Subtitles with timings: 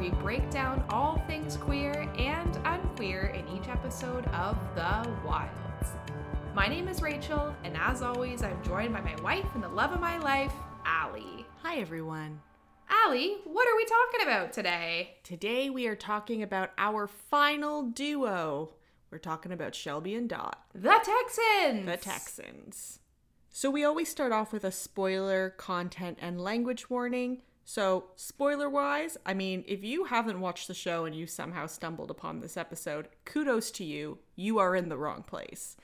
[0.00, 5.92] we break down all things queer and unqueer in each episode of The Wilds.
[6.54, 9.92] My name is Rachel, and as always, I'm joined by my wife and the love
[9.92, 10.54] of my life,
[10.86, 11.44] Allie.
[11.62, 12.40] Hi, everyone.
[12.88, 15.18] Allie, what are we talking about today?
[15.22, 18.70] Today we are talking about our final duo.
[19.10, 21.84] We're talking about Shelby and Dot, The Texans!
[21.84, 23.00] the Texans.
[23.50, 27.42] So we always start off with a spoiler, content, and language warning.
[27.64, 32.10] So, spoiler wise, I mean, if you haven't watched the show and you somehow stumbled
[32.10, 34.18] upon this episode, kudos to you.
[34.34, 35.76] You are in the wrong place.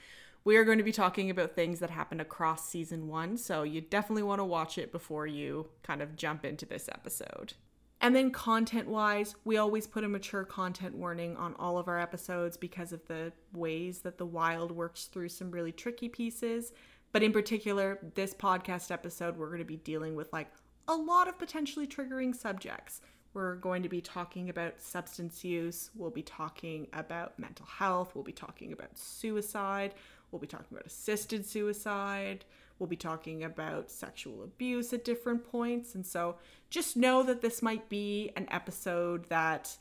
[0.45, 3.81] We are going to be talking about things that happened across season one, so you
[3.81, 7.55] definitely want to watch it before you kind of jump into this episode.
[8.01, 11.99] And then content wise, we always put a mature content warning on all of our
[11.99, 16.73] episodes because of the ways that the wild works through some really tricky pieces.
[17.11, 20.53] But in particular, this podcast episode, we're going to be dealing with like
[20.89, 23.01] a lot of potentially triggering subjects.
[23.35, 28.25] We're going to be talking about substance use, we'll be talking about mental health, we'll
[28.25, 29.95] be talking about suicide,
[30.31, 32.47] we'll be talking about assisted suicide,
[32.79, 35.95] we'll be talking about sexual abuse at different points.
[35.95, 36.37] And so
[36.71, 39.77] just know that this might be an episode that,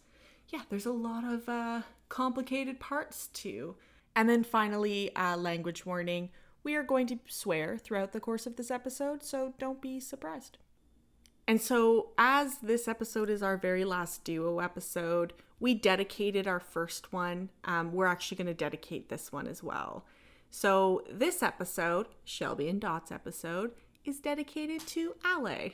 [0.49, 3.75] yeah, there's a lot of uh, complicated parts to.
[4.17, 6.29] And then finally, uh, language warning.
[6.63, 10.57] We are going to swear throughout the course of this episode, so don't be surprised.
[11.47, 17.13] And so, as this episode is our very last duo episode, we dedicated our first
[17.13, 17.49] one.
[17.63, 20.05] Um, we're actually going to dedicate this one as well.
[20.49, 23.71] So, this episode, Shelby and Dot's episode,
[24.03, 25.71] is dedicated to Ale.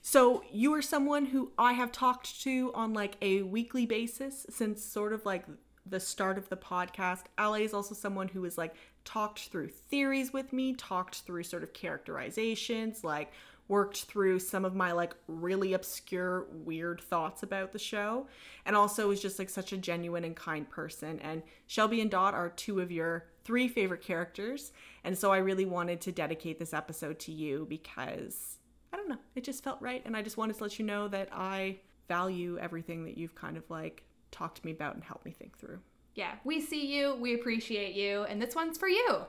[0.00, 4.84] So, you are someone who I have talked to on like a weekly basis since
[4.84, 5.46] sort of like
[5.84, 7.24] the start of the podcast.
[7.38, 8.74] Ale is also someone who has like
[9.04, 13.32] talked through theories with me, talked through sort of characterizations, like
[13.68, 18.26] worked through some of my like really obscure weird thoughts about the show
[18.64, 22.34] and also is just like such a genuine and kind person and Shelby and Dot
[22.34, 24.72] are two of your three favorite characters
[25.04, 28.58] and so I really wanted to dedicate this episode to you because
[28.92, 31.08] I don't know it just felt right and I just wanted to let you know
[31.08, 35.24] that I value everything that you've kind of like talked to me about and helped
[35.24, 35.78] me think through.
[36.14, 39.20] Yeah, we see you, we appreciate you, and this one's for you.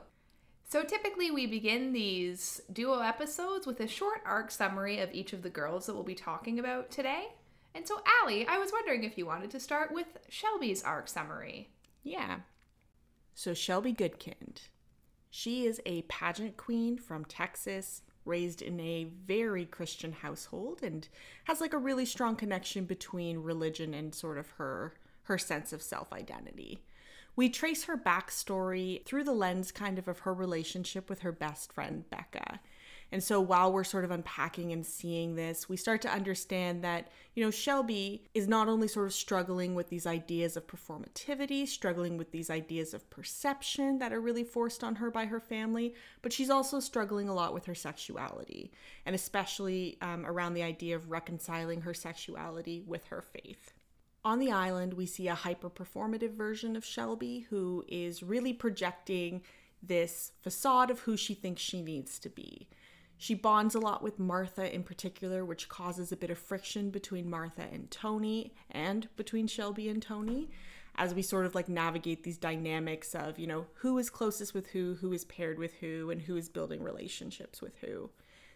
[0.70, 5.42] So typically, we begin these duo episodes with a short arc summary of each of
[5.42, 7.30] the girls that we'll be talking about today.
[7.74, 11.70] And so, Allie, I was wondering if you wanted to start with Shelby's arc summary.
[12.04, 12.42] Yeah.
[13.34, 14.68] So, Shelby Goodkind.
[15.32, 21.08] She is a pageant queen from Texas, raised in a very Christian household, and
[21.46, 24.94] has like a really strong connection between religion and sort of her
[25.24, 26.84] her sense of self identity.
[27.36, 31.72] We trace her backstory through the lens kind of of her relationship with her best
[31.72, 32.60] friend, Becca.
[33.12, 37.08] And so while we're sort of unpacking and seeing this, we start to understand that,
[37.34, 42.18] you know, Shelby is not only sort of struggling with these ideas of performativity, struggling
[42.18, 46.32] with these ideas of perception that are really forced on her by her family, but
[46.32, 48.72] she's also struggling a lot with her sexuality,
[49.06, 53.74] and especially um, around the idea of reconciling her sexuality with her faith.
[54.26, 59.42] On the island, we see a hyper performative version of Shelby who is really projecting
[59.82, 62.68] this facade of who she thinks she needs to be.
[63.18, 67.30] She bonds a lot with Martha in particular, which causes a bit of friction between
[67.30, 70.50] Martha and Tony and between Shelby and Tony
[70.96, 74.68] as we sort of like navigate these dynamics of, you know, who is closest with
[74.68, 78.10] who, who is paired with who, and who is building relationships with who.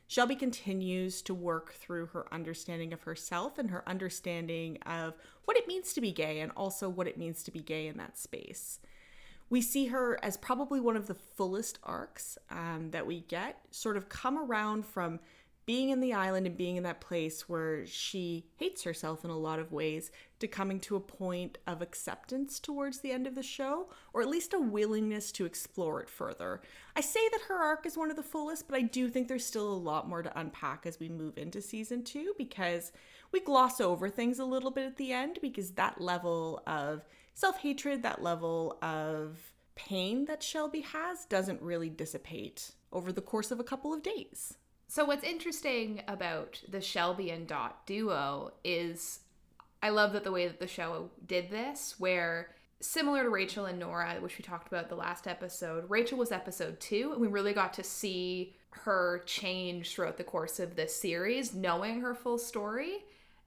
[0.08, 5.16] Shelby continues to work through her understanding of herself and her understanding of
[5.46, 7.98] what it means to be gay and also what it means to be gay in
[7.98, 8.80] that space.
[9.50, 13.98] We see her as probably one of the fullest arcs um, that we get, sort
[13.98, 15.20] of come around from
[15.66, 19.38] being in the island and being in that place where she hates herself in a
[19.38, 23.44] lot of ways to coming to a point of acceptance towards the end of the
[23.44, 26.62] show, or at least a willingness to explore it further.
[26.96, 29.46] I say that her arc is one of the fullest, but I do think there's
[29.46, 32.92] still a lot more to unpack as we move into season two because
[33.32, 37.60] we gloss over things a little bit at the end because that level of self
[37.60, 39.38] hatred, that level of
[39.76, 44.58] pain that Shelby has doesn't really dissipate over the course of a couple of days.
[44.94, 49.22] So, what's interesting about the Shelby and Dot duo is
[49.82, 52.50] I love that the way that the show did this, where
[52.80, 56.80] similar to Rachel and Nora, which we talked about the last episode, Rachel was episode
[56.80, 61.56] two, and we really got to see her change throughout the course of this series,
[61.56, 62.98] knowing her full story.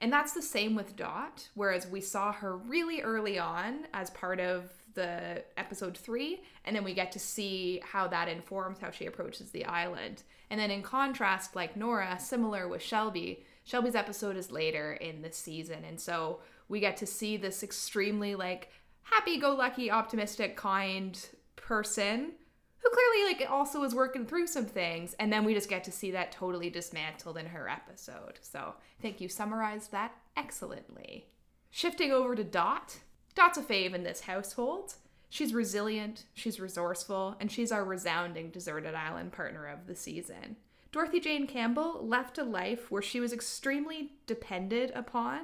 [0.01, 4.41] And that's the same with Dot, whereas we saw her really early on as part
[4.41, 9.07] of the episode three, and then we get to see how that informs how she
[9.07, 10.25] approaches the island.
[10.51, 15.33] And then in contrast, like Nora, similar with Shelby, Shelby's episode is later in the
[15.33, 16.39] season, and so
[16.69, 18.71] we get to see this extremely like
[19.03, 22.33] happy-go-lucky, optimistic, kind person
[22.79, 25.91] who clearly like also is working through some things and then we just get to
[25.91, 28.39] see that totally dismantled in her episode.
[28.41, 31.27] So, I think you summarized that excellently.
[31.71, 32.99] Shifting over to Dot.
[33.35, 34.95] Dot's a fave in this household.
[35.29, 40.57] She's resilient, she's resourceful, and she's our resounding deserted island partner of the season.
[40.93, 45.41] Dorothy Jane Campbell left a life where she was extremely depended upon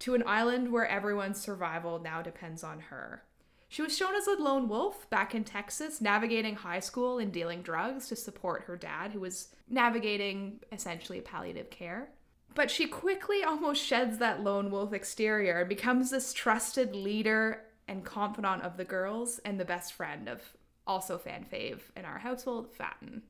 [0.00, 3.22] to an island where everyone's survival now depends on her.
[3.68, 7.62] She was shown as a lone wolf back in Texas, navigating high school and dealing
[7.62, 12.10] drugs to support her dad, who was navigating essentially palliative care.
[12.54, 18.04] But she quickly almost sheds that lone wolf exterior and becomes this trusted leader and
[18.04, 20.42] confidant of the girls and the best friend of
[20.86, 23.22] also fan fave in our household, Fatin.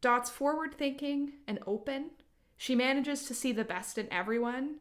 [0.00, 2.10] Dot's forward thinking and open.
[2.56, 4.76] She manages to see the best in everyone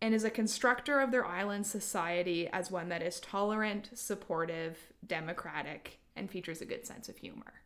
[0.00, 6.00] and is a constructor of their island society as one that is tolerant, supportive, democratic,
[6.16, 7.62] and features a good sense of humor.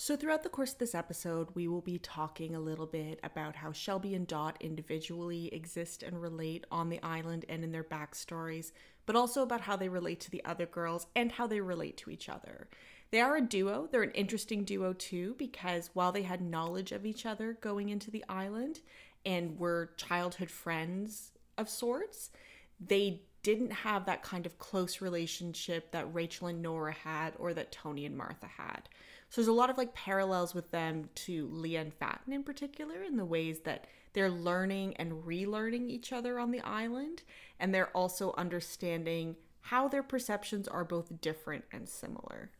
[0.00, 3.56] So, throughout the course of this episode, we will be talking a little bit about
[3.56, 8.70] how Shelby and Dot individually exist and relate on the island and in their backstories,
[9.08, 12.10] but also about how they relate to the other girls and how they relate to
[12.10, 12.68] each other.
[13.10, 13.88] They are a duo.
[13.90, 18.10] They're an interesting duo too, because while they had knowledge of each other going into
[18.10, 18.80] the island
[19.24, 22.28] and were childhood friends of sorts,
[22.78, 27.72] they didn't have that kind of close relationship that Rachel and Nora had or that
[27.72, 28.90] Tony and Martha had.
[29.30, 33.02] So there's a lot of like parallels with them to Leah and Fatin in particular
[33.02, 37.22] in the ways that they're learning and relearning each other on the island
[37.58, 42.50] and they're also understanding how their perceptions are both different and similar.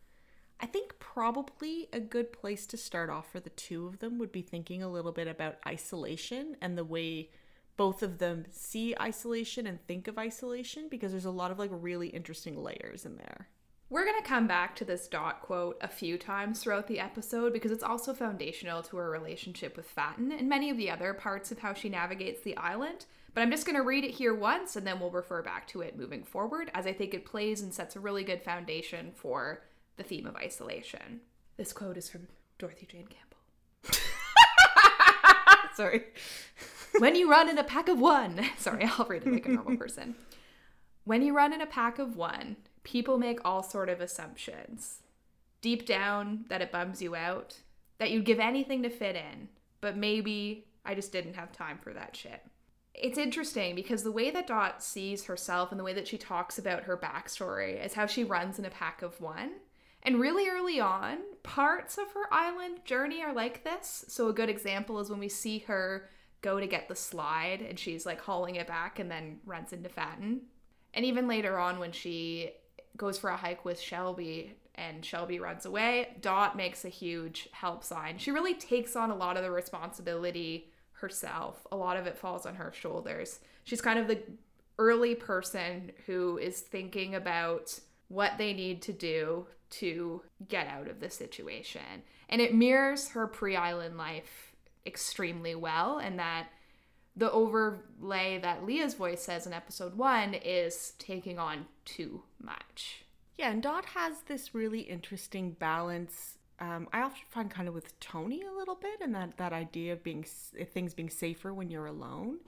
[0.61, 4.33] I think probably a good place to start off for the two of them would
[4.33, 7.31] be thinking a little bit about isolation and the way
[7.77, 11.71] both of them see isolation and think of isolation because there's a lot of like
[11.73, 13.49] really interesting layers in there.
[13.89, 17.53] We're going to come back to this dot quote a few times throughout the episode
[17.53, 21.51] because it's also foundational to her relationship with Fatin and many of the other parts
[21.53, 23.07] of how she navigates the island.
[23.39, 25.81] But I'm just going to read it here once and then we'll refer back to
[25.81, 29.63] it moving forward as I think it plays and sets a really good foundation for
[29.97, 31.21] the theme of isolation.
[31.57, 32.27] This quote is from
[32.59, 34.01] Dorothy Jane Campbell.
[35.77, 36.03] Sorry.
[36.99, 39.77] when you run in a pack of one, sorry, I'll read it like a normal
[39.79, 40.17] person.
[41.05, 45.03] When you run in a pack of one, people make all sort of assumptions.
[45.61, 47.55] Deep down that it bums you out,
[47.99, 49.49] that you'd give anything to fit in,
[49.81, 52.43] but maybe I just didn't have time for that shit.
[53.01, 56.59] It's interesting because the way that Dot sees herself and the way that she talks
[56.59, 59.53] about her backstory is how she runs in a pack of one
[60.03, 64.05] and really early on, parts of her island journey are like this.
[64.09, 66.09] So, a good example is when we see her
[66.41, 69.89] go to get the slide and she's like hauling it back and then runs into
[69.89, 70.43] Fatin.
[70.95, 72.53] And even later on, when she
[72.97, 77.83] goes for a hike with Shelby and Shelby runs away, Dot makes a huge help
[77.83, 78.19] sign.
[78.19, 82.47] She really takes on a lot of the responsibility herself, a lot of it falls
[82.47, 83.41] on her shoulders.
[83.65, 84.23] She's kind of the
[84.79, 87.79] early person who is thinking about
[88.09, 92.03] what they need to do to get out of the situation.
[92.29, 94.53] And it mirrors her pre island life
[94.87, 96.49] extremely well, and that
[97.17, 103.05] the overlay that Leah's voice says in episode one is taking on too much.
[103.37, 106.38] Yeah, and Dot has this really interesting balance.
[106.61, 109.93] Um, I often find kind of with Tony a little bit, and that that idea
[109.93, 112.39] of being things being safer when you're alone.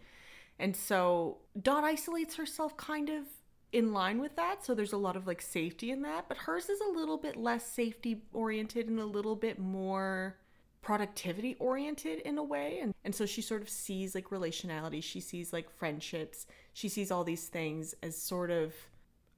[0.58, 3.24] And so Dot isolates herself kind of
[3.72, 4.64] in line with that.
[4.64, 6.26] So there's a lot of like safety in that.
[6.28, 10.36] But hers is a little bit less safety oriented and a little bit more
[10.82, 12.80] productivity oriented in a way.
[12.80, 17.10] And, and so she sort of sees like relationality, she sees like friendships, she sees
[17.10, 18.74] all these things as sort of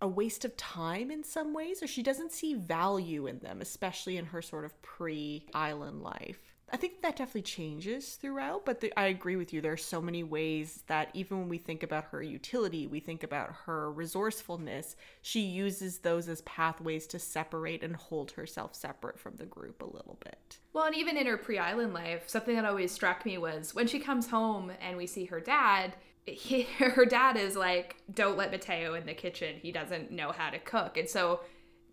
[0.02, 4.16] a waste of time in some ways, or she doesn't see value in them, especially
[4.18, 6.52] in her sort of pre island life.
[6.72, 9.60] I think that definitely changes throughout, but the, I agree with you.
[9.60, 13.22] There are so many ways that even when we think about her utility, we think
[13.22, 19.36] about her resourcefulness, she uses those as pathways to separate and hold herself separate from
[19.36, 20.58] the group a little bit.
[20.72, 23.86] Well, and even in her pre island life, something that always struck me was when
[23.86, 25.94] she comes home and we see her dad.
[26.26, 29.56] He, her dad is like, don't let Mateo in the kitchen.
[29.60, 30.96] He doesn't know how to cook.
[30.96, 31.40] And so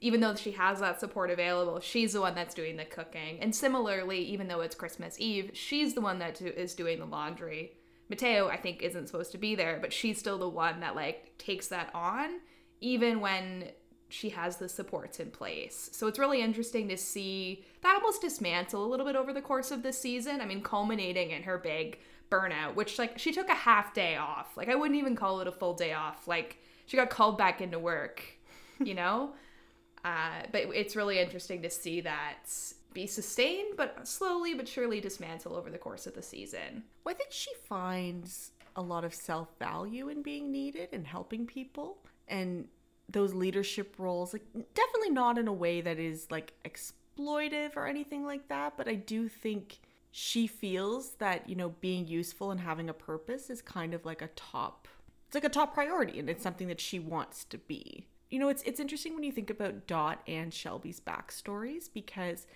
[0.02, 3.40] even though she has that support available, she's the one that's doing the cooking.
[3.42, 7.74] And similarly, even though it's Christmas Eve, she's the one that is doing the laundry.
[8.10, 11.38] Mateo, I think, isn't supposed to be there, but she's still the one that like
[11.38, 12.40] takes that on,
[12.82, 13.70] even when
[14.10, 15.90] she has the supports in place.
[15.94, 19.70] So it's really interesting to see that almost dismantle a little bit over the course
[19.70, 20.42] of this season.
[20.42, 24.56] I mean, culminating in her big burnout, which like she took a half day off.
[24.56, 26.28] Like I wouldn't even call it a full day off.
[26.28, 28.24] Like she got called back into work,
[28.80, 29.34] you know?
[30.06, 32.50] uh, but it's really interesting to see that
[32.94, 36.84] be sustained, but slowly but surely dismantle over the course of the season.
[37.04, 41.46] Well, I think she finds a lot of self value in being needed and helping
[41.46, 41.98] people.
[42.28, 42.68] And
[43.10, 48.26] those leadership roles, like definitely not in a way that is like exploitive or anything
[48.26, 49.80] like that, but I do think
[50.12, 54.22] she feels that, you know, being useful and having a purpose is kind of like
[54.22, 54.88] a top
[55.30, 58.08] it's like a top priority and it's something that she wants to be.
[58.32, 62.48] You know, it's it's interesting when you think about Dot and Shelby's backstories because,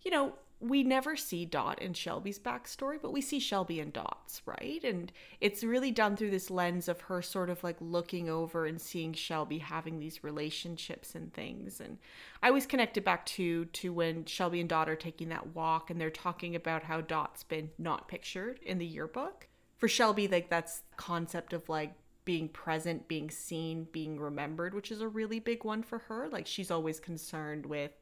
[0.00, 4.40] you know, we never see Dot and Shelby's backstory, but we see Shelby and Dot's,
[4.46, 4.82] right?
[4.82, 8.80] And it's really done through this lens of her sort of like looking over and
[8.80, 11.78] seeing Shelby having these relationships and things.
[11.78, 11.98] And
[12.42, 15.90] I always connect it back to to when Shelby and Dot are taking that walk
[15.90, 19.48] and they're talking about how Dot's been not pictured in the yearbook.
[19.76, 21.92] For Shelby, like that's concept of like
[22.24, 26.28] being present, being seen, being remembered, which is a really big one for her.
[26.30, 27.92] Like she's always concerned with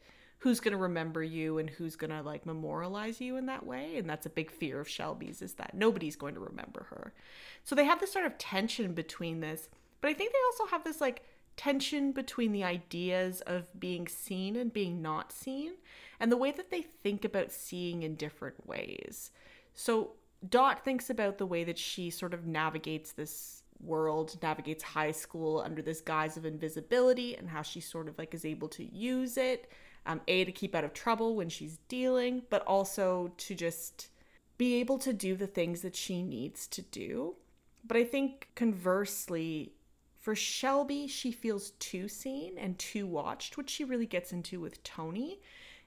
[0.45, 3.97] who's going to remember you and who's going to like memorialize you in that way
[3.97, 7.15] and that's a big fear of shelby's is that nobody's going to remember her.
[7.65, 9.71] So they have this sort of tension between this
[10.03, 11.23] but i think they also have this like
[11.57, 15.73] tension between the ideas of being seen and being not seen
[16.21, 19.31] and the way that they think about seeing in different ways.
[19.73, 20.13] So
[20.47, 25.61] dot thinks about the way that she sort of navigates this world navigates high school
[25.61, 29.37] under this guise of invisibility and how she sort of like is able to use
[29.37, 29.71] it
[30.07, 34.09] um, a to keep out of trouble when she's dealing but also to just
[34.57, 37.35] be able to do the things that she needs to do.
[37.87, 39.73] But i think conversely
[40.21, 44.83] for shelby she feels too seen and too watched which she really gets into with
[44.83, 45.39] tony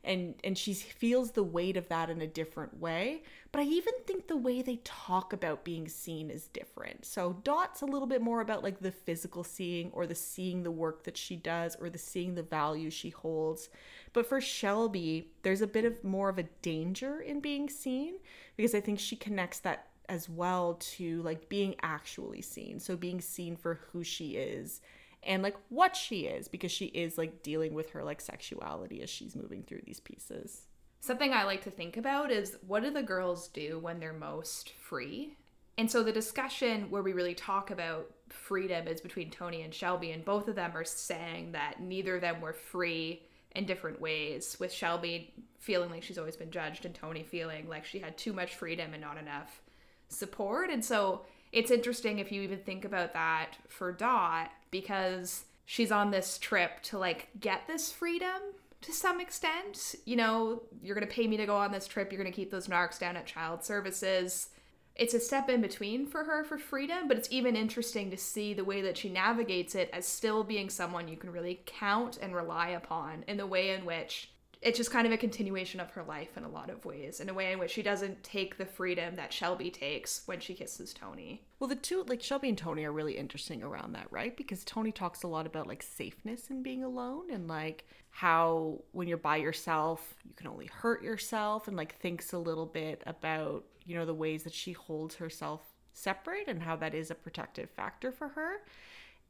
[0.08, 3.24] and and she feels the weight of that in a different way.
[3.52, 7.06] But i even think the way they talk about being seen is different.
[7.06, 10.72] So dot's a little bit more about like the physical seeing or the seeing the
[10.72, 13.70] work that she does or the seeing the value she holds.
[14.14, 18.16] But for shelby there's a bit of more of a danger in being seen
[18.56, 22.80] because i think she connects that as well to like being actually seen.
[22.80, 24.82] So being seen for who she is
[25.24, 29.10] and like what she is because she is like dealing with her like sexuality as
[29.10, 30.64] she's moving through these pieces.
[31.00, 34.72] Something I like to think about is what do the girls do when they're most
[34.72, 35.38] free?
[35.78, 40.12] And so the discussion where we really talk about freedom is between Tony and Shelby,
[40.12, 43.22] and both of them are saying that neither of them were free
[43.56, 47.86] in different ways, with Shelby feeling like she's always been judged, and Tony feeling like
[47.86, 49.62] she had too much freedom and not enough
[50.10, 50.72] support.
[50.72, 51.26] And so
[51.58, 56.84] it's interesting if you even think about that for Dot because she's on this trip
[56.84, 58.40] to like get this freedom
[58.82, 59.96] to some extent.
[60.06, 62.36] You know, you're going to pay me to go on this trip, you're going to
[62.36, 64.50] keep those narcs down at child services.
[64.96, 68.54] It's a step in between for her for freedom, but it's even interesting to see
[68.54, 72.36] the way that she navigates it as still being someone you can really count and
[72.36, 74.30] rely upon in the way in which
[74.62, 77.30] it's just kind of a continuation of her life in a lot of ways, in
[77.30, 80.94] a way in which she doesn't take the freedom that Shelby takes when she kisses
[80.94, 81.46] Tony.
[81.60, 84.36] Well, the two, like Shelby and Tony, are really interesting around that, right?
[84.36, 89.08] Because Tony talks a lot about like safeness and being alone and like how when
[89.08, 93.64] you're by yourself, you can only hurt yourself, and like thinks a little bit about,
[93.86, 95.62] you know, the ways that she holds herself
[95.94, 98.62] separate and how that is a protective factor for her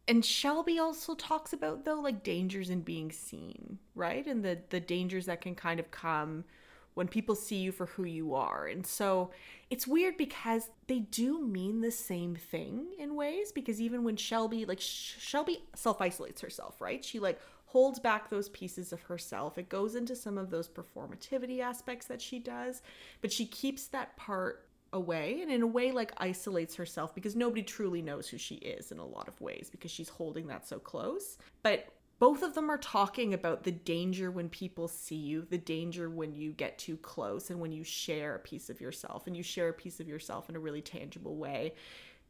[0.07, 4.25] and Shelby also talks about though like dangers in being seen, right?
[4.25, 6.45] And the the dangers that can kind of come
[6.93, 8.65] when people see you for who you are.
[8.65, 9.29] And so
[9.69, 14.65] it's weird because they do mean the same thing in ways because even when Shelby
[14.65, 17.03] like Shelby self-isolates herself, right?
[17.03, 19.57] She like holds back those pieces of herself.
[19.57, 22.81] It goes into some of those performativity aspects that she does,
[23.21, 27.61] but she keeps that part away and in a way like isolates herself because nobody
[27.61, 30.79] truly knows who she is in a lot of ways because she's holding that so
[30.79, 31.37] close.
[31.63, 31.89] But
[32.19, 36.33] both of them are talking about the danger when people see you, the danger when
[36.33, 39.69] you get too close and when you share a piece of yourself and you share
[39.69, 41.75] a piece of yourself in a really tangible way.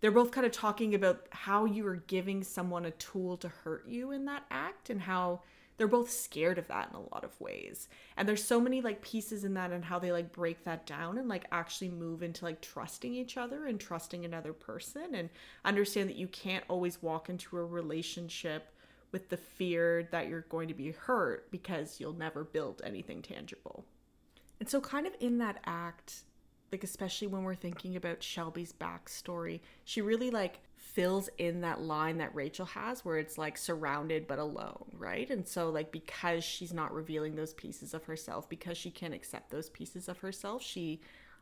[0.02, 3.88] They're both kind of talking about how you are giving someone a tool to hurt
[3.88, 5.42] you in that act and how
[5.78, 7.88] they're both scared of that in a lot of ways.
[8.16, 11.18] And there's so many like pieces in that and how they like break that down
[11.18, 15.30] and like actually move into like trusting each other and trusting another person and
[15.64, 18.72] understand that you can't always walk into a relationship
[19.12, 23.86] with the fear that you're going to be hurt because you'll never build anything tangible.
[24.60, 26.24] And so kind of in that act
[26.72, 32.18] like especially when we're thinking about Shelby's backstory, she really like fills in that line
[32.20, 35.30] that Rachel has where it's like surrounded but alone, right?
[35.30, 39.50] And so like because she's not revealing those pieces of herself, because she can't accept
[39.52, 41.02] those pieces of herself, she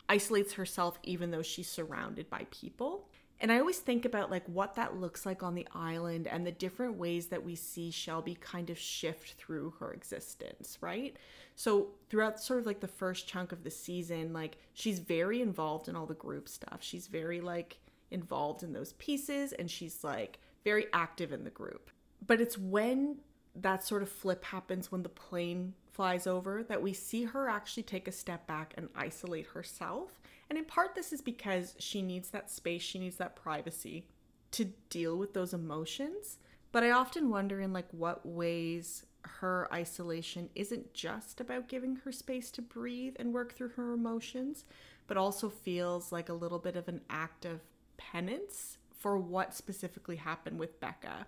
[0.09, 3.07] isolates herself even though she's surrounded by people.
[3.41, 6.51] And I always think about like what that looks like on the island and the
[6.53, 11.17] different ways that we see Shelby kind of shift through her existence, right?
[11.55, 15.89] So throughout sort of like the first chunk of the season, like she's very involved
[15.89, 16.77] in all the group stuff.
[16.79, 17.77] She's very like
[18.15, 21.91] involved in those pieces and she's like very active in the group.
[22.25, 23.17] But it's when
[23.55, 27.83] that sort of flip happens when the plane flies over that we see her actually
[27.83, 30.19] take a step back and isolate herself
[30.49, 34.07] and in part, this is because she needs that space, she needs that privacy
[34.51, 36.37] to deal with those emotions.
[36.71, 42.11] But I often wonder in like what ways her isolation isn't just about giving her
[42.11, 44.65] space to breathe and work through her emotions,
[45.07, 47.61] but also feels like a little bit of an act of
[47.97, 51.27] penance for what specifically happened with Becca.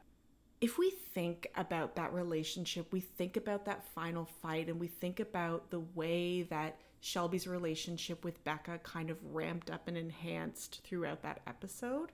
[0.59, 5.19] If we think about that relationship, we think about that final fight and we think
[5.19, 11.21] about the way that Shelby's relationship with Becca kind of ramped up and enhanced throughout
[11.21, 12.11] that episode,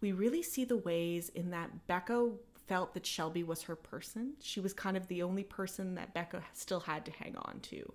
[0.00, 2.30] we really see the ways in that Becca
[2.68, 4.34] felt that Shelby was her person.
[4.40, 7.92] She was kind of the only person that Becca still had to hang on to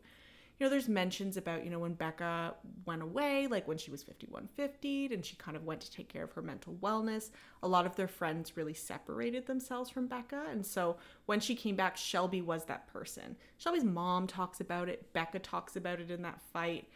[0.57, 4.03] you know, there's mentions about, you know, when Becca went away, like when she was
[4.03, 7.31] 5150 and she kind of went to take care of her mental wellness,
[7.62, 10.45] a lot of their friends really separated themselves from Becca.
[10.50, 10.95] And so
[11.25, 13.35] when she came back, Shelby was that person.
[13.57, 16.88] Shelby's mom talks about it, Becca talks about it in that fight.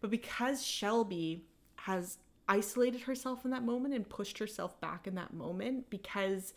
[0.00, 1.44] But because Shelby
[1.76, 6.54] has isolated herself in that moment and pushed herself back in that moment because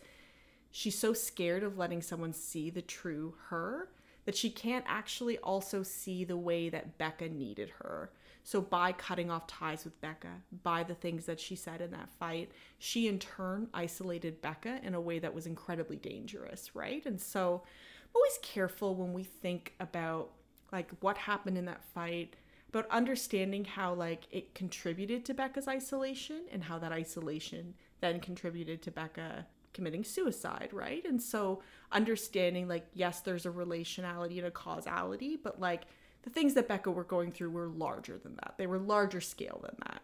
[0.70, 3.88] she's so scared of letting someone see the true her
[4.24, 8.10] that she can't actually also see the way that Becca needed her.
[8.44, 12.10] So, by cutting off ties with Becca, by the things that she said in that
[12.18, 17.04] fight, she in turn isolated Becca in a way that was incredibly dangerous, right?
[17.06, 20.32] And so, I'm always careful when we think about
[20.72, 22.34] like what happened in that fight,
[22.72, 28.82] but understanding how like it contributed to Becca's isolation and how that isolation then contributed
[28.82, 31.04] to Becca committing suicide, right?
[31.04, 35.82] And so understanding like yes, there's a relationality and a causality, but like
[36.22, 38.54] the things that Becca were going through were larger than that.
[38.56, 40.02] They were larger scale than that.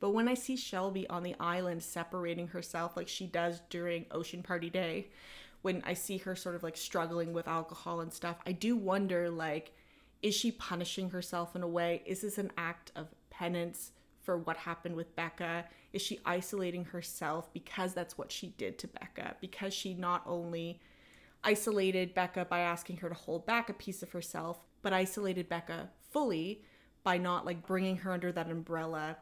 [0.00, 4.42] But when I see Shelby on the island separating herself like she does during Ocean
[4.42, 5.08] Party Day,
[5.62, 9.28] when I see her sort of like struggling with alcohol and stuff, I do wonder
[9.30, 9.72] like
[10.20, 12.02] is she punishing herself in a way?
[12.04, 13.92] Is this an act of penance?
[14.28, 15.64] For what happened with Becca?
[15.94, 19.36] Is she isolating herself because that's what she did to Becca?
[19.40, 20.82] Because she not only
[21.42, 25.88] isolated Becca by asking her to hold back a piece of herself, but isolated Becca
[26.10, 26.62] fully
[27.04, 29.16] by not like bringing her under that umbrella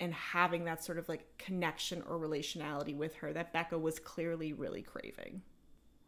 [0.00, 4.54] and having that sort of like connection or relationality with her that Becca was clearly
[4.54, 5.40] really craving.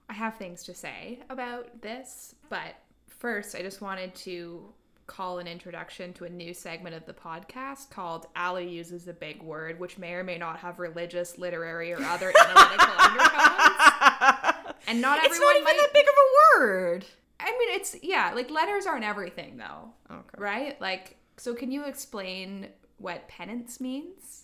[0.08, 2.74] I have things to say about this, but
[3.06, 4.74] first I just wanted to
[5.10, 9.42] call an introduction to a new segment of the podcast called Allie Uses a Big
[9.42, 14.54] Word, which may or may not have religious, literary, or other analytical undertones.
[14.86, 15.76] And not everyone It's not even might...
[15.78, 17.04] that big of a word.
[17.40, 20.22] I mean, it's, yeah, like letters aren't everything though, Okay.
[20.38, 20.80] right?
[20.80, 22.68] Like, so can you explain
[22.98, 24.39] what penance means?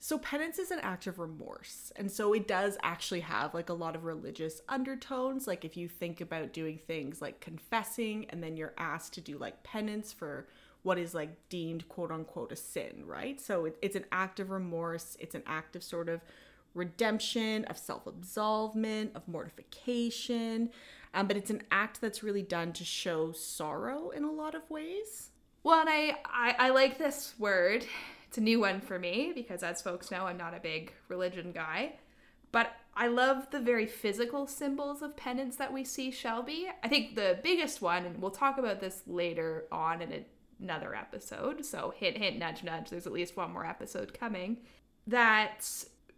[0.00, 1.92] So penance is an act of remorse.
[1.96, 5.46] And so it does actually have like a lot of religious undertones.
[5.46, 9.38] Like if you think about doing things like confessing and then you're asked to do
[9.38, 10.46] like penance for
[10.82, 13.40] what is like deemed quote unquote a sin, right?
[13.40, 15.16] So it, it's an act of remorse.
[15.18, 16.20] It's an act of sort of
[16.74, 20.70] redemption, of self absolvement, of mortification.
[21.14, 24.68] Um, but it's an act that's really done to show sorrow in a lot of
[24.70, 25.30] ways.
[25.64, 27.84] Well, and I, I, I like this word.
[28.28, 31.50] It's a new one for me because, as folks know, I'm not a big religion
[31.50, 31.94] guy.
[32.52, 36.68] But I love the very physical symbols of penance that we see Shelby.
[36.82, 40.24] I think the biggest one, and we'll talk about this later on in
[40.60, 41.64] another episode.
[41.64, 44.58] So, hint, hint, nudge, nudge, there's at least one more episode coming.
[45.06, 45.66] That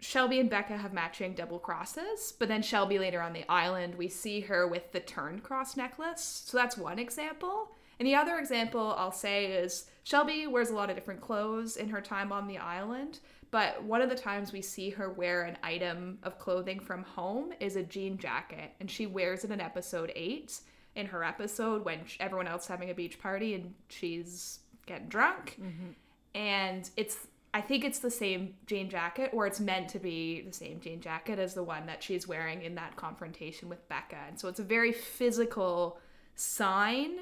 [0.01, 4.09] Shelby and Becca have matching double crosses, but then Shelby later on the island, we
[4.09, 6.45] see her with the turned cross necklace.
[6.47, 7.73] So, that's one example.
[8.01, 11.91] And the other example I'll say is Shelby wears a lot of different clothes in
[11.91, 15.59] her time on the island, but one of the times we see her wear an
[15.63, 20.11] item of clothing from home is a jean jacket, and she wears it in episode
[20.17, 20.61] 8
[20.97, 25.59] in her episode when everyone else is having a beach party and she's getting drunk.
[25.61, 25.91] Mm-hmm.
[26.35, 27.19] And it's
[27.53, 31.01] I think it's the same jean jacket, or it's meant to be the same jean
[31.01, 34.17] jacket as the one that she's wearing in that confrontation with Becca.
[34.29, 35.99] And so it's a very physical
[36.37, 37.19] sign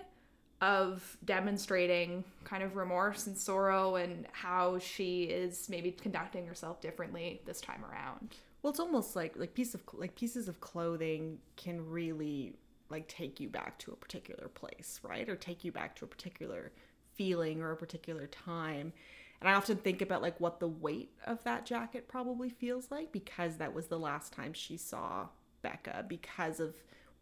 [0.61, 7.41] of demonstrating kind of remorse and sorrow and how she is maybe conducting herself differently
[7.45, 8.35] this time around.
[8.63, 12.55] Well, it's almost like like piece of like pieces of clothing can really
[12.91, 15.29] like take you back to a particular place, right?
[15.29, 16.73] Or take you back to a particular
[17.15, 18.93] feeling or a particular time.
[19.41, 23.13] And I often think about like what the weight of that jacket probably feels like
[23.13, 25.29] because that was the last time she saw
[25.63, 26.75] Becca because of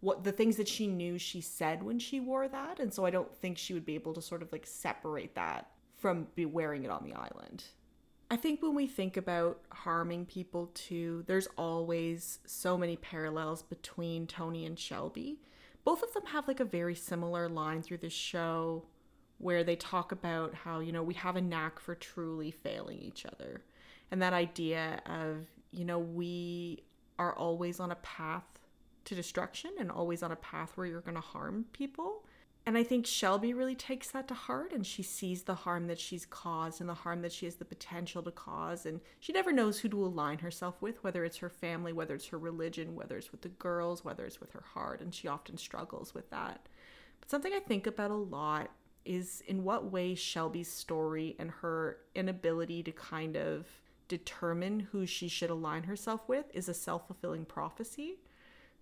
[0.07, 2.79] what the things that she knew she said when she wore that.
[2.79, 5.69] And so I don't think she would be able to sort of like separate that
[5.99, 7.64] from be wearing it on the island.
[8.31, 14.29] I think when we think about harming people too, there's always so many parallels between
[14.29, 15.40] Tony and Shelby.
[15.83, 18.85] Both of them have like a very similar line through the show
[19.38, 23.27] where they talk about how, you know, we have a knack for truly failing each
[23.27, 23.64] other.
[24.12, 26.85] And that idea of, you know, we
[27.19, 28.45] are always on a path
[29.07, 32.25] to destruction and always on a path where you're going to harm people.
[32.66, 36.01] And I think Shelby really takes that to heart and she sees the harm that
[36.01, 38.85] she's caused and the harm that she has the potential to cause.
[38.87, 42.27] And she never knows who to align herself with, whether it's her family, whether it's
[42.27, 45.01] her religion, whether it's with the girls, whether it's with her heart.
[45.01, 46.66] And she often struggles with that.
[47.21, 48.73] But something I think about a lot
[49.05, 53.66] is in what way Shelby's story and her inability to kind of
[54.09, 58.19] determine who she should align herself with is a self fulfilling prophecy.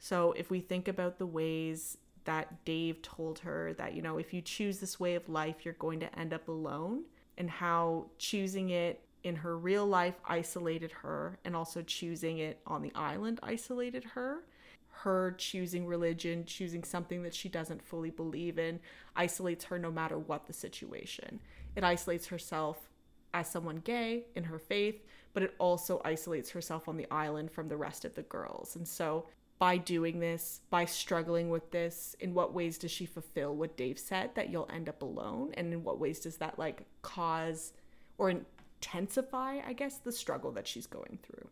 [0.04, 4.34] So if we think about the ways that Dave told her that, you know, if
[4.34, 7.04] you choose this way of life, you're going to end up alone,
[7.38, 12.82] and how choosing it in her real life isolated her, and also choosing it on
[12.82, 14.44] the island isolated her.
[14.90, 18.80] Her choosing religion, choosing something that she doesn't fully believe in,
[19.16, 21.40] isolates her no matter what the situation.
[21.76, 22.90] It isolates herself
[23.32, 27.68] as someone gay in her faith, but it also isolates herself on the island from
[27.68, 28.76] the rest of the girls.
[28.76, 33.54] And so by doing this, by struggling with this, in what ways does she fulfill
[33.54, 35.52] what Dave said that you'll end up alone?
[35.56, 37.72] And in what ways does that like cause
[38.18, 41.48] or intensify, I guess, the struggle that she's going through?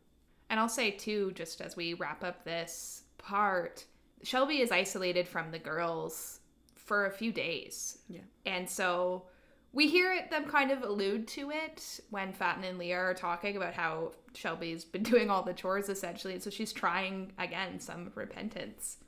[0.50, 3.86] And I'll say too, just as we wrap up this part,
[4.22, 6.40] Shelby is isolated from the girls
[6.74, 7.98] for a few days.
[8.08, 8.20] Yeah.
[8.44, 9.24] And so
[9.72, 13.56] we hear it, them kind of allude to it when Fatin and Leah are talking
[13.56, 18.12] about how Shelby's been doing all the chores essentially, and so she's trying again some
[18.14, 18.98] repentance.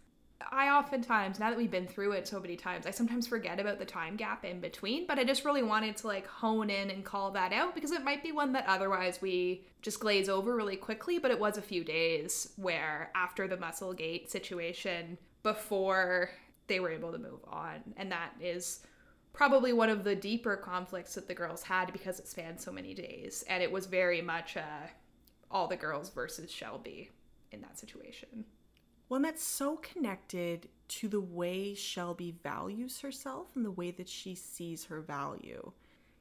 [0.51, 3.79] I oftentimes, now that we've been through it so many times, I sometimes forget about
[3.79, 7.05] the time gap in between, but I just really wanted to like hone in and
[7.05, 10.77] call that out because it might be one that otherwise we just glaze over really
[10.77, 16.31] quickly, but it was a few days where after the muscle gate situation, before
[16.67, 18.81] they were able to move on, and that is
[19.35, 22.95] probably one of the deeper conflicts that the girls had because it spanned so many
[22.95, 23.45] days.
[23.49, 24.87] And it was very much uh,
[25.51, 27.11] all the girls versus shelby
[27.53, 28.47] in that situation.
[29.09, 34.35] One that's so connected to the way shelby values herself and the way that she
[34.35, 35.73] sees her value.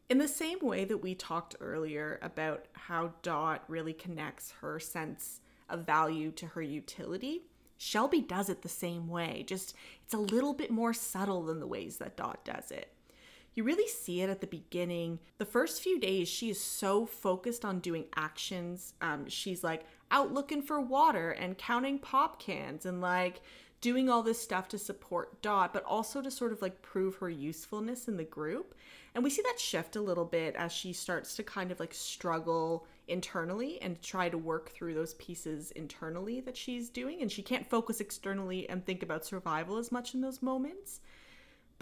[0.09, 5.39] In the same way that we talked earlier about how dot really connects her sense
[5.69, 7.43] of value to her utility
[7.83, 11.67] Shelby does it the same way, just it's a little bit more subtle than the
[11.67, 12.93] ways that Dot does it.
[13.55, 15.19] You really see it at the beginning.
[15.37, 18.93] The first few days, she is so focused on doing actions.
[19.01, 23.41] Um, she's like out looking for water and counting pop cans and like
[23.83, 27.29] doing all this stuff to support Dot, but also to sort of like prove her
[27.29, 28.75] usefulness in the group.
[29.13, 31.93] And we see that shift a little bit as she starts to kind of like
[31.93, 37.21] struggle internally and try to work through those pieces internally that she's doing.
[37.21, 41.01] And she can't focus externally and think about survival as much in those moments.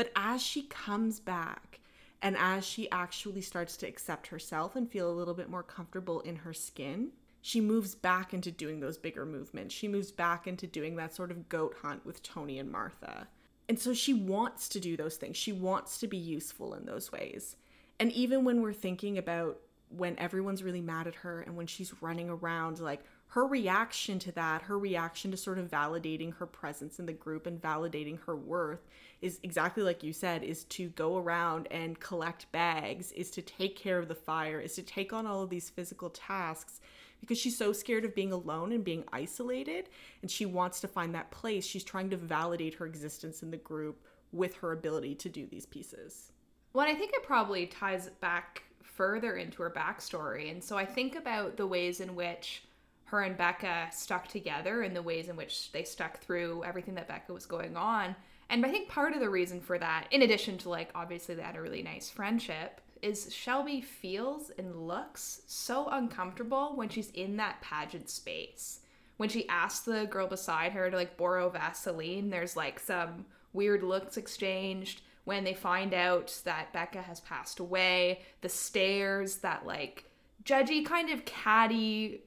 [0.01, 1.79] But as she comes back
[2.23, 6.21] and as she actually starts to accept herself and feel a little bit more comfortable
[6.21, 7.09] in her skin,
[7.39, 9.75] she moves back into doing those bigger movements.
[9.75, 13.27] She moves back into doing that sort of goat hunt with Tony and Martha.
[13.69, 15.37] And so she wants to do those things.
[15.37, 17.55] She wants to be useful in those ways.
[17.99, 19.59] And even when we're thinking about
[19.89, 24.31] when everyone's really mad at her and when she's running around like her reaction to
[24.33, 28.35] that, her reaction to sort of validating her presence in the group and validating her
[28.35, 28.85] worth
[29.21, 33.77] is exactly like you said is to go around and collect bags, is to take
[33.77, 36.81] care of the fire, is to take on all of these physical tasks
[37.21, 39.87] because she's so scared of being alone and being isolated
[40.21, 41.65] and she wants to find that place.
[41.65, 45.65] She's trying to validate her existence in the group with her ability to do these
[45.65, 46.33] pieces.
[46.73, 50.51] Well, I think it probably ties back further into her backstory.
[50.51, 52.63] And so I think about the ways in which
[53.11, 57.09] her and Becca stuck together in the ways in which they stuck through everything that
[57.09, 58.15] Becca was going on.
[58.49, 61.41] And I think part of the reason for that, in addition to like obviously they
[61.41, 67.37] had a really nice friendship, is Shelby feels and looks so uncomfortable when she's in
[67.37, 68.79] that pageant space.
[69.17, 73.83] When she asks the girl beside her to like borrow Vaseline, there's like some weird
[73.83, 75.01] looks exchanged.
[75.23, 80.05] when they find out that Becca has passed away, the stares, that like
[80.43, 82.23] judgy kind of catty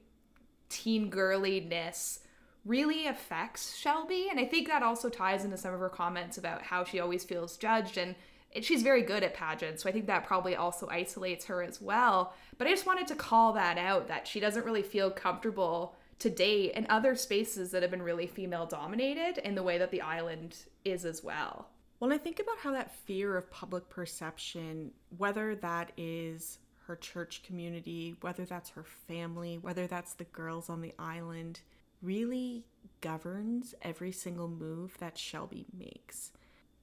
[0.69, 2.19] teen girliness
[2.65, 4.27] really affects Shelby.
[4.29, 7.23] And I think that also ties into some of her comments about how she always
[7.23, 8.15] feels judged and
[8.61, 9.83] she's very good at pageants.
[9.83, 12.33] So I think that probably also isolates her as well.
[12.57, 16.29] But I just wanted to call that out that she doesn't really feel comfortable to
[16.29, 20.01] date in other spaces that have been really female dominated in the way that the
[20.01, 21.67] island is as well.
[21.99, 27.43] Well, I think about how that fear of public perception, whether that is her church
[27.43, 31.61] community, whether that's her family, whether that's the girls on the island,
[32.01, 32.65] really
[33.01, 36.31] governs every single move that Shelby makes.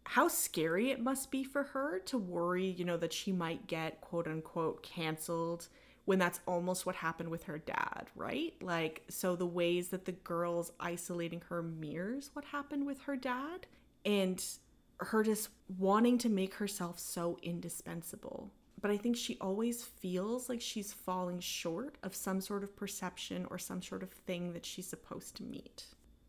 [0.05, 4.01] How scary it must be for her to worry, you know, that she might get
[4.01, 5.69] quote unquote canceled
[6.05, 8.55] when that's almost what happened with her dad, right?
[8.61, 13.67] Like, so the ways that the girls isolating her mirrors what happened with her dad
[14.05, 14.45] and
[14.99, 18.51] her just wanting to make herself so indispensable.
[18.83, 23.47] But I think she always feels like she's falling short of some sort of perception
[23.49, 25.87] or some sort of thing that she's supposed to meet.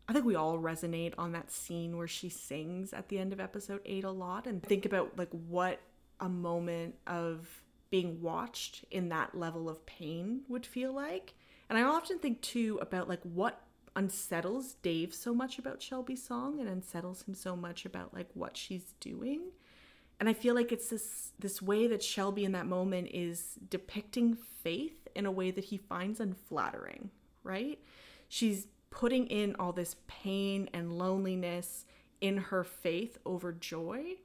[0.08, 3.40] I think we all resonate on that scene where she sings at the end of
[3.40, 5.80] episode 8 a lot and think about like what
[6.20, 11.34] a moment of being watched in that level of pain would feel like.
[11.68, 13.62] And I often think too about like what
[13.96, 18.56] unsettles Dave so much about Shelby's song and unsettles him so much about like what
[18.56, 19.40] she's doing.
[20.20, 24.36] And I feel like it's this this way that Shelby in that moment is depicting
[24.62, 27.10] faith in a way that he finds unflattering,
[27.42, 27.78] right?
[28.28, 31.84] She's putting in all this pain and loneliness
[32.20, 34.16] in her faith over joy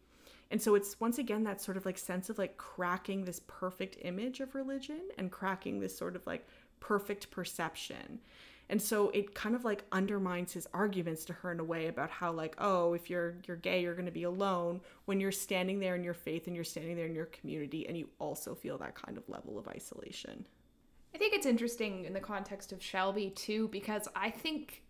[0.51, 3.97] and so it's once again that sort of like sense of like cracking this perfect
[4.01, 6.47] image of religion and cracking this sort of like
[6.79, 8.19] perfect perception.
[8.69, 12.11] And so it kind of like undermines his arguments to her in a way about
[12.11, 15.79] how like, oh, if you're you're gay, you're going to be alone when you're standing
[15.79, 18.77] there in your faith and you're standing there in your community and you also feel
[18.77, 20.45] that kind of level of isolation.
[21.15, 24.83] I think it's interesting in the context of Shelby too because I think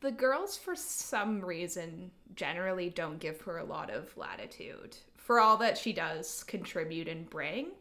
[0.00, 5.56] the girls, for some reason, generally don't give her a lot of latitude for all
[5.58, 7.72] that she does contribute and bring.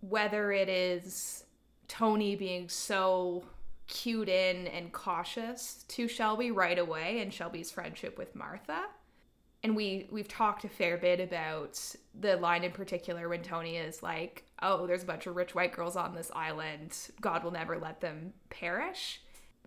[0.00, 1.44] Whether it is
[1.88, 3.44] Tony being so
[3.86, 8.84] cued in and cautious to Shelby right away and Shelby's friendship with Martha.
[9.62, 11.80] And we we've talked a fair bit about
[12.18, 15.72] the line in particular when Tony is like, "Oh, there's a bunch of rich white
[15.72, 16.96] girls on this island.
[17.20, 19.20] God will never let them perish."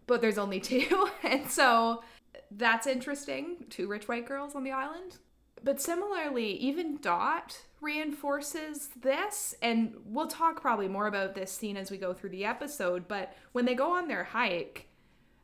[0.10, 1.08] but there's only two.
[1.24, 2.04] and so
[2.52, 3.66] that's interesting.
[3.70, 5.18] Two rich white girls on the island.
[5.64, 9.56] But similarly, even Dot reinforces this.
[9.62, 13.08] And we'll talk probably more about this scene as we go through the episode.
[13.08, 14.88] But when they go on their hike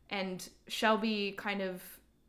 [0.10, 1.82] and Shelby kind of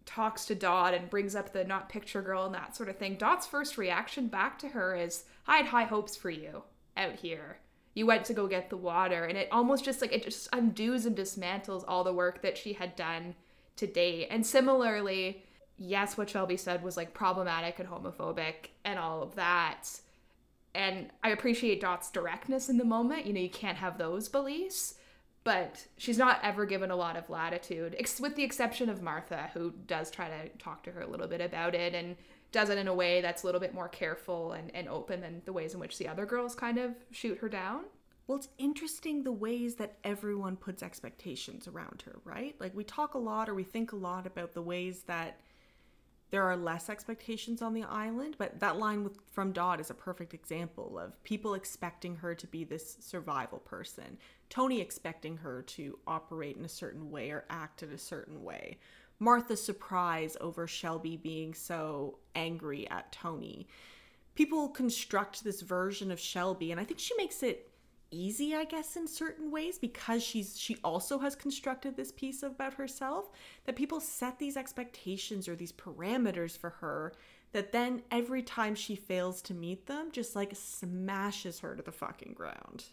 [0.05, 3.17] talks to Dot and brings up the not picture girl and that sort of thing,
[3.17, 6.63] Dot's first reaction back to her is, I had high hopes for you
[6.97, 7.59] out here
[7.97, 11.07] you went to go get the water and it almost just like it just undoes
[11.07, 13.35] and dismantles all the work that she had done
[13.75, 15.43] to date and similarly
[15.79, 19.85] yes what shelby said was like problematic and homophobic and all of that
[20.75, 24.95] and i appreciate dot's directness in the moment you know you can't have those beliefs
[25.45, 29.73] but she's not ever given a lot of latitude with the exception of martha who
[29.87, 32.17] does try to talk to her a little bit about it and
[32.53, 35.43] does it in a way that's a little bit more careful and, and open than
[35.45, 37.85] the ways in which the other girls kind of shoot her down.
[38.27, 42.57] Well, it's interesting the ways that everyone puts expectations around her, right?
[42.59, 45.39] Like we talk a lot or we think a lot about the ways that
[46.31, 49.95] there are less expectations on the island, but that line with, from Dot is a
[49.95, 54.19] perfect example of people expecting her to be this survival person,
[54.51, 58.79] Tony expecting her to operate in a certain way or act in a certain way,
[59.19, 63.67] Martha's surprise over Shelby being so angry at Tony.
[64.35, 67.71] People construct this version of Shelby, and I think she makes it
[68.17, 72.75] easy, I guess, in certain ways because she's she also has constructed this piece about
[72.75, 73.31] herself
[73.65, 77.13] that people set these expectations or these parameters for her
[77.53, 81.93] that then every time she fails to meet them just like smashes her to the
[81.93, 82.85] fucking ground.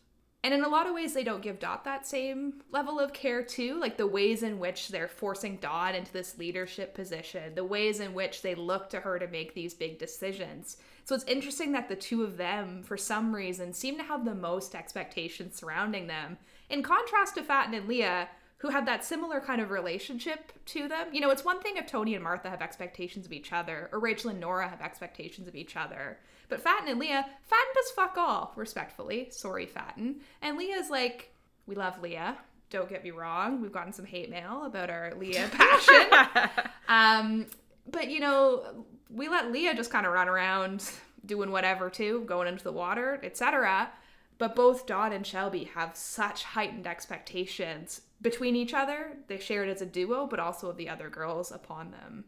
[0.44, 3.42] And in a lot of ways, they don't give Dot that same level of care,
[3.42, 3.80] too.
[3.80, 8.14] Like the ways in which they're forcing Dot into this leadership position, the ways in
[8.14, 10.78] which they look to her to make these big decisions.
[11.06, 14.36] So it's interesting that the two of them, for some reason, seem to have the
[14.36, 16.38] most expectations surrounding them.
[16.70, 18.28] In contrast to Fatin and Leah,
[18.58, 21.08] who have that similar kind of relationship to them.
[21.12, 24.00] You know, it's one thing if Tony and Martha have expectations of each other, or
[24.00, 26.18] Rachel and Nora have expectations of each other.
[26.54, 29.30] But Fatin and Leah, Fatin does fuck all, respectfully.
[29.32, 30.18] Sorry, Fatin.
[30.40, 31.34] And Leah's like,
[31.66, 32.38] we love Leah.
[32.70, 33.60] Don't get me wrong.
[33.60, 36.62] We've gotten some hate mail about our Leah passion.
[36.88, 37.48] um,
[37.90, 40.88] but you know, we let Leah just kind of run around
[41.26, 43.90] doing whatever too, going into the water, etc.
[44.38, 49.18] But both Dot and Shelby have such heightened expectations between each other.
[49.26, 52.26] They share it as a duo, but also of the other girls upon them.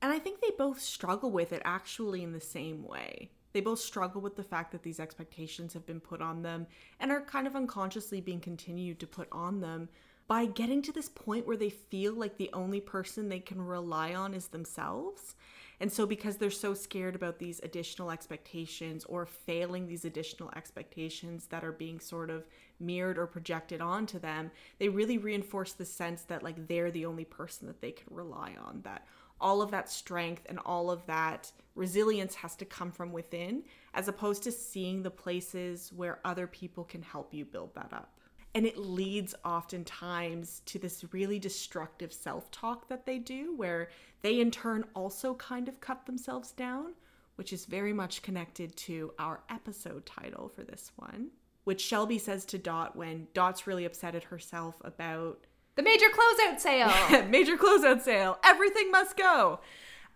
[0.00, 3.30] And I think they both struggle with it actually in the same way.
[3.56, 6.66] They both struggle with the fact that these expectations have been put on them
[7.00, 9.88] and are kind of unconsciously being continued to put on them
[10.28, 14.12] by getting to this point where they feel like the only person they can rely
[14.12, 15.36] on is themselves.
[15.80, 21.46] And so, because they're so scared about these additional expectations or failing these additional expectations
[21.46, 22.46] that are being sort of
[22.78, 27.24] mirrored or projected onto them, they really reinforce the sense that, like, they're the only
[27.24, 29.06] person that they can rely on, that
[29.40, 33.62] all of that strength and all of that resilience has to come from within,
[33.94, 38.18] as opposed to seeing the places where other people can help you build that up.
[38.54, 43.90] And it leads oftentimes to this really destructive self talk that they do, where
[44.22, 46.94] they in turn also kind of cut themselves down,
[47.34, 51.28] which is very much connected to our episode title for this one,
[51.64, 55.45] which Shelby says to Dot when Dot's really upset at herself about
[55.76, 57.24] the major closeout sale.
[57.28, 58.38] major closeout sale.
[58.44, 59.60] Everything must go.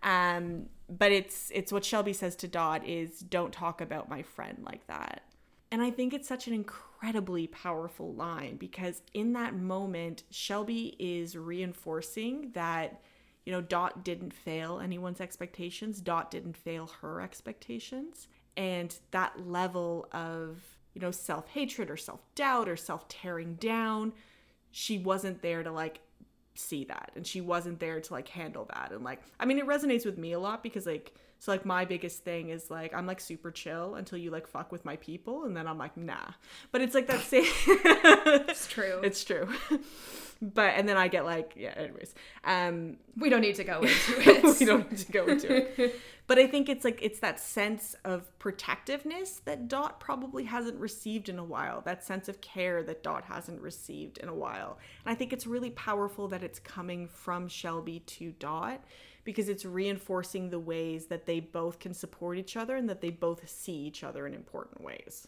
[0.03, 4.63] Um, but it's it's what Shelby says to Dot is don't talk about my friend
[4.65, 5.23] like that.
[5.71, 11.37] And I think it's such an incredibly powerful line because in that moment, Shelby is
[11.37, 13.01] reinforcing that,
[13.45, 18.27] you know, Dot didn't fail anyone's expectations, Dot didn't fail her expectations.
[18.57, 20.61] And that level of,
[20.93, 24.11] you know, self hatred or self doubt or self tearing down,
[24.71, 25.99] she wasn't there to like
[26.55, 29.65] see that and she wasn't there to like handle that and like i mean it
[29.65, 33.07] resonates with me a lot because like so like my biggest thing is like I'm
[33.07, 36.33] like super chill until you like fuck with my people and then I'm like nah.
[36.71, 39.01] But it's like that same It's true.
[39.03, 39.47] It's true.
[40.39, 42.13] but and then I get like yeah, anyways.
[42.43, 44.59] Um we don't need to go into it.
[44.59, 45.99] we don't need to go into it.
[46.27, 51.27] But I think it's like it's that sense of protectiveness that Dot probably hasn't received
[51.27, 51.81] in a while.
[51.81, 54.77] That sense of care that Dot hasn't received in a while.
[55.03, 58.83] And I think it's really powerful that it's coming from Shelby to Dot
[59.23, 63.09] because it's reinforcing the ways that they both can support each other and that they
[63.09, 65.27] both see each other in important ways.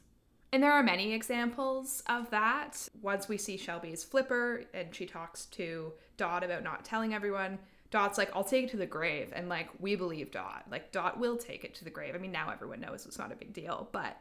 [0.52, 2.88] And there are many examples of that.
[3.02, 7.58] Once we see Shelby's flipper and she talks to Dot about not telling everyone,
[7.90, 9.30] Dot's like, I'll take it to the grave.
[9.34, 10.66] And like, we believe Dot.
[10.70, 12.14] Like, Dot will take it to the grave.
[12.14, 14.16] I mean, now everyone knows it's not a big deal, but.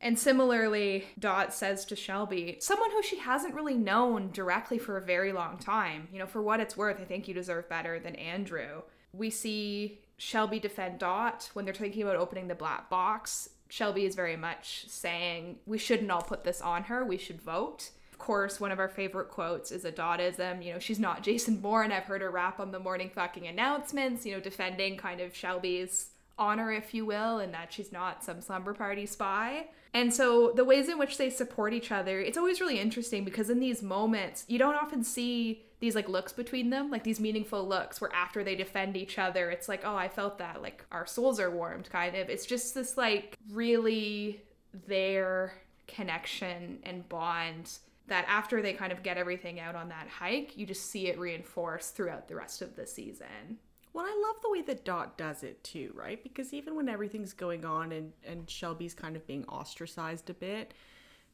[0.00, 5.02] And similarly, Dot says to Shelby, someone who she hasn't really known directly for a
[5.02, 8.14] very long time, you know, for what it's worth, I think you deserve better than
[8.14, 13.50] Andrew we see Shelby defend Dot when they're thinking about opening the black box.
[13.68, 17.90] Shelby is very much saying, we shouldn't all put this on her, we should vote.
[18.12, 20.64] Of course, one of our favorite quotes is a Dotism.
[20.64, 21.92] You know, she's not Jason Bourne.
[21.92, 26.10] I've heard her rap on the morning fucking announcements, you know, defending kind of Shelby's
[26.38, 29.66] honor, if you will, and that she's not some slumber party spy.
[29.94, 33.50] And so the ways in which they support each other, it's always really interesting because
[33.50, 37.66] in these moments, you don't often see these like looks between them, like these meaningful
[37.66, 41.06] looks where after they defend each other, it's like, oh, I felt that, like our
[41.06, 42.28] souls are warmed, kind of.
[42.28, 44.40] It's just this like really
[44.86, 45.54] their
[45.86, 50.66] connection and bond that after they kind of get everything out on that hike, you
[50.66, 53.58] just see it reinforced throughout the rest of the season.
[53.92, 56.22] Well, I love the way that Dot does it too, right?
[56.22, 60.74] Because even when everything's going on and, and Shelby's kind of being ostracized a bit,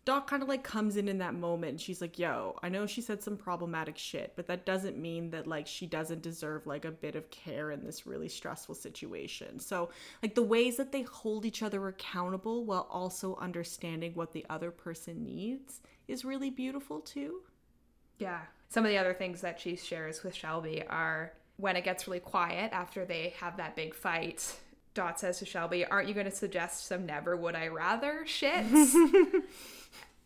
[0.04, 2.86] Dot kind of like comes in in that moment and she's like, yo, I know
[2.86, 6.84] she said some problematic shit, but that doesn't mean that like she doesn't deserve like
[6.84, 9.58] a bit of care in this really stressful situation.
[9.58, 9.88] So,
[10.22, 14.70] like the ways that they hold each other accountable while also understanding what the other
[14.70, 17.40] person needs is really beautiful too.
[18.18, 18.40] Yeah.
[18.68, 22.20] Some of the other things that she shares with Shelby are when it gets really
[22.20, 24.58] quiet after they have that big fight.
[24.94, 28.64] Dot says to Shelby, Aren't you going to suggest some never would I rather shit?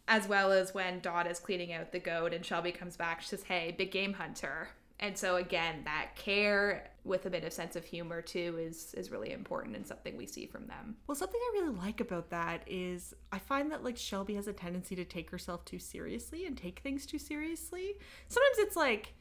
[0.09, 3.29] as well as when Dot is cleaning out the goat and Shelby comes back, she
[3.29, 4.69] says, Hey, big game hunter.
[5.01, 9.11] And so again, that care with a bit of sense of humor too is is
[9.11, 10.97] really important and something we see from them.
[11.07, 14.53] Well, something I really like about that is I find that like Shelby has a
[14.53, 17.95] tendency to take herself too seriously and take things too seriously.
[18.29, 19.15] Sometimes it's like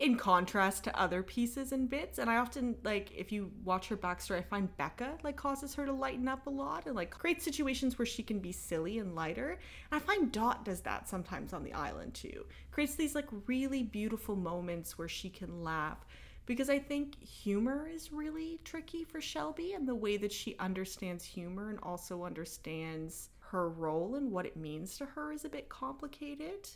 [0.00, 2.18] in contrast to other pieces and bits.
[2.18, 5.84] And I often like if you watch her backstory, I find Becca like causes her
[5.84, 9.14] to lighten up a lot and like create situations where she can be silly and
[9.14, 9.58] lighter.
[9.92, 12.46] And I find Dot does that sometimes on the island too.
[12.70, 15.98] Creates these like really beautiful moments where she can laugh.
[16.46, 21.24] Because I think humor is really tricky for Shelby and the way that she understands
[21.24, 25.68] humor and also understands her role and what it means to her is a bit
[25.68, 26.70] complicated.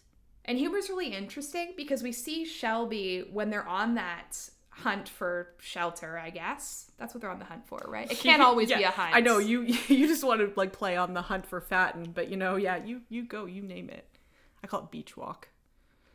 [0.45, 6.19] And humor's really interesting because we see Shelby when they're on that hunt for shelter,
[6.19, 6.91] I guess.
[6.99, 8.11] That's what they're on the hunt for, right?
[8.11, 9.15] It can't always Yeah, be a hunt.
[9.15, 12.29] I know you you just want to like play on the hunt for Fatin, but
[12.29, 14.07] you know, yeah, you you go, you name it.
[14.63, 15.49] I call it beach walk.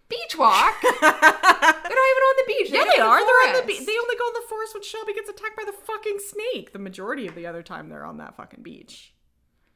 [0.09, 0.75] Beach walk?
[0.81, 2.69] they're not even on the beach.
[2.71, 3.19] Yeah, They're they in the are.
[3.19, 3.85] They're in the forest.
[3.85, 6.73] they only go in the forest when Shelby gets attacked by the fucking snake.
[6.73, 9.13] The majority of the other time they're on that fucking beach.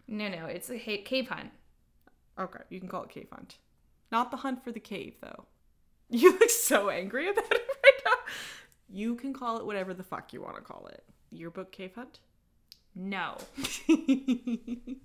[0.08, 1.52] No, no, it's a cave hunt.
[2.40, 3.58] Okay, you can call it cave hunt.
[4.14, 5.46] Not the hunt for the cave though.
[6.10, 8.12] You look so angry about it right now.
[8.88, 11.04] You can call it whatever the fuck you want to call it.
[11.32, 12.20] Yearbook cave hunt?
[12.94, 13.38] No.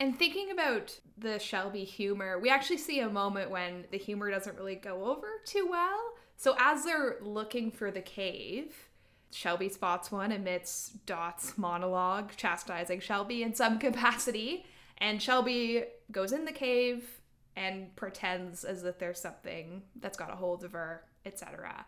[0.00, 4.56] And thinking about the Shelby humor, we actually see a moment when the humor doesn't
[4.56, 6.14] really go over too well.
[6.38, 8.88] So as they're looking for the cave,
[9.30, 14.64] Shelby spots one amidst Dot's monologue chastising Shelby in some capacity,
[14.96, 17.19] and Shelby goes in the cave
[17.60, 21.84] and pretends as if there's something that's got a hold of her, etc.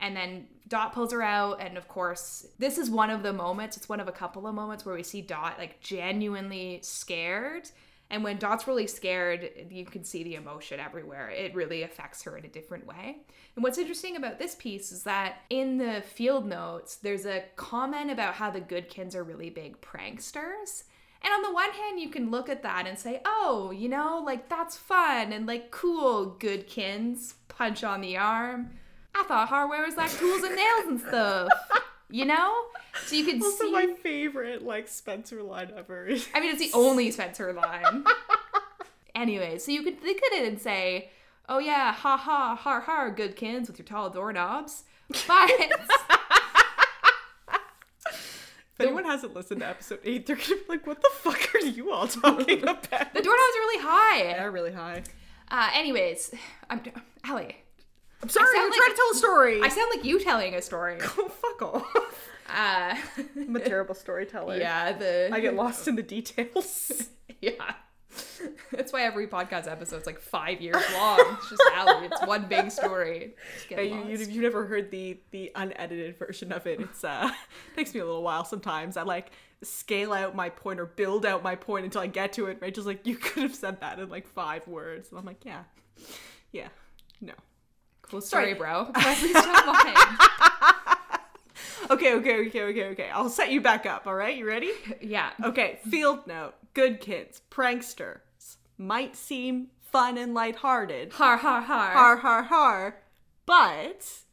[0.00, 3.76] And then Dot pulls her out, and of course, this is one of the moments.
[3.76, 7.70] It's one of a couple of moments where we see Dot like genuinely scared.
[8.10, 11.30] And when Dot's really scared, you can see the emotion everywhere.
[11.30, 13.18] It really affects her in a different way.
[13.54, 18.10] And what's interesting about this piece is that in the field notes, there's a comment
[18.10, 20.84] about how the Goodkinds are really big pranksters.
[21.24, 24.22] And on the one hand, you can look at that and say, oh, you know,
[24.24, 28.70] like that's fun and like cool, Goodkinds, punch on the arm.
[29.14, 31.48] I thought hardware was like tools and nails and stuff.
[32.10, 32.54] You know?
[33.06, 33.72] So you can Also see.
[33.72, 36.06] my favorite like Spencer line ever.
[36.34, 38.04] I mean, it's the only Spencer line.
[39.16, 41.10] anyway, so you could think at it and say,
[41.48, 44.84] oh yeah, ha ha, har har, Goodkinds with your tall doorknobs.
[45.26, 45.50] But
[48.76, 51.60] If anyone hasn't listened to episode eight, they're gonna be like, "What the fuck are
[51.60, 54.22] you all talking about?" the doorknobs are really high.
[54.34, 55.02] They're really high.
[55.50, 56.34] Uh, anyways,
[56.68, 56.80] I'm
[57.24, 57.56] Allie.
[58.22, 59.60] I'm sorry, I'm like- trying to tell a story.
[59.62, 60.98] I sound like you telling a story.
[61.02, 62.30] oh, fuck off.
[62.48, 62.96] Uh,
[63.36, 64.56] I'm a terrible storyteller.
[64.56, 67.10] yeah, the I get lost in the details.
[67.40, 67.74] Yeah.
[68.72, 71.20] That's why every podcast episode's like five years long.
[71.38, 72.06] It's just Allie.
[72.06, 73.34] It's one big story.
[73.70, 76.80] Yeah, you, you, you've never heard the the unedited version of it.
[76.80, 77.30] It's uh
[77.76, 78.96] takes me a little while sometimes.
[78.96, 79.30] I like
[79.62, 82.58] scale out my point or build out my point until I get to it.
[82.60, 85.64] Rachel's like, you could have said that in like five words, and I'm like, yeah,
[86.52, 86.68] yeah,
[87.20, 87.34] no.
[88.02, 88.90] Cool story, bro.
[88.92, 89.96] But please don't mind.
[91.90, 93.10] Okay, okay, okay, okay, okay.
[93.10, 94.06] I'll set you back up.
[94.06, 94.70] All right, you ready?
[95.00, 95.30] Yeah.
[95.42, 96.54] Okay, field note.
[96.74, 101.12] Goodkinds, pranksters might seem fun and lighthearted.
[101.12, 101.92] Har har har.
[101.92, 102.96] Har har har,
[103.46, 104.24] but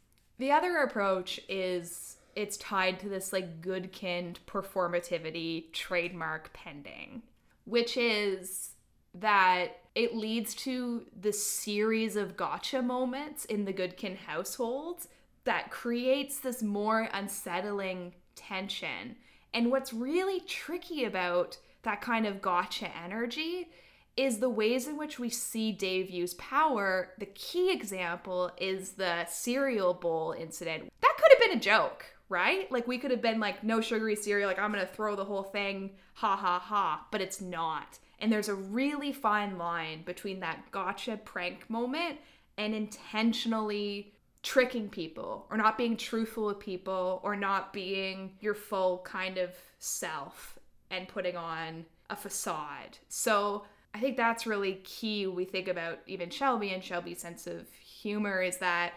[0.42, 7.22] The other approach is it's tied to this like goodkind performativity trademark pending,
[7.66, 8.72] which is
[9.14, 15.06] that it leads to the series of gotcha moments in the Goodkind household
[15.44, 19.18] that creates this more unsettling tension.
[19.54, 23.70] And what's really tricky about that kind of gotcha energy
[24.18, 27.12] is the ways in which we see Dave use power.
[27.18, 30.92] The key example is the cereal bowl incident.
[31.02, 32.72] That could have been a joke, right?
[32.72, 35.44] Like we could have been like, no sugary cereal, like I'm gonna throw the whole
[35.44, 38.00] thing, ha ha ha, but it's not.
[38.20, 42.20] And there's a really fine line between that gotcha prank moment
[42.58, 44.14] and intentionally
[44.44, 49.52] tricking people or not being truthful with people or not being your full kind of
[49.80, 50.60] self
[50.92, 53.00] and putting on a facade.
[53.10, 53.64] So
[53.94, 55.26] I think that's really key.
[55.28, 58.94] We think about even Shelby and Shelby's sense of humor is that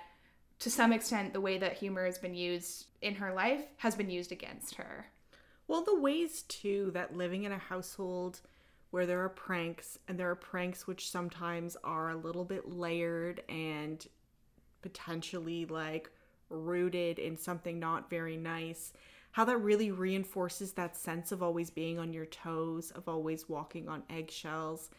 [0.61, 4.11] to some extent the way that humor has been used in her life has been
[4.11, 5.07] used against her.
[5.67, 8.41] Well, the ways too that living in a household
[8.91, 13.43] where there are pranks and there are pranks which sometimes are a little bit layered
[13.49, 14.07] and
[14.83, 16.11] potentially like
[16.49, 18.93] rooted in something not very nice,
[19.35, 23.89] how that really reinforces that sense of always being on your toes, of always walking
[23.89, 24.91] on eggshells.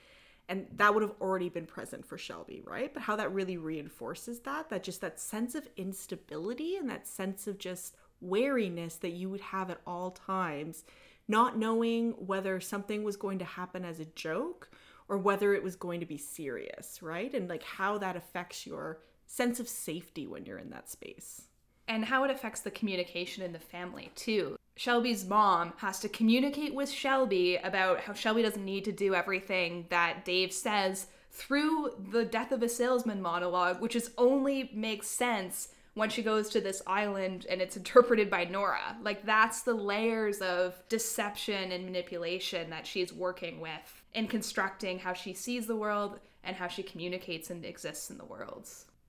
[0.49, 2.93] And that would have already been present for Shelby, right?
[2.93, 7.47] But how that really reinforces that, that just that sense of instability and that sense
[7.47, 10.83] of just wariness that you would have at all times,
[11.29, 14.69] not knowing whether something was going to happen as a joke
[15.07, 17.33] or whether it was going to be serious, right?
[17.33, 21.43] And like how that affects your sense of safety when you're in that space.
[21.87, 24.57] And how it affects the communication in the family too.
[24.77, 29.85] Shelby's mom has to communicate with Shelby about how Shelby doesn't need to do everything
[29.89, 35.69] that Dave says through the death of a salesman monologue, which is only makes sense
[35.93, 38.97] when she goes to this island and it's interpreted by Nora.
[39.01, 45.13] Like that's the layers of deception and manipulation that she's working with in constructing how
[45.13, 48.67] she sees the world and how she communicates and exists in the world.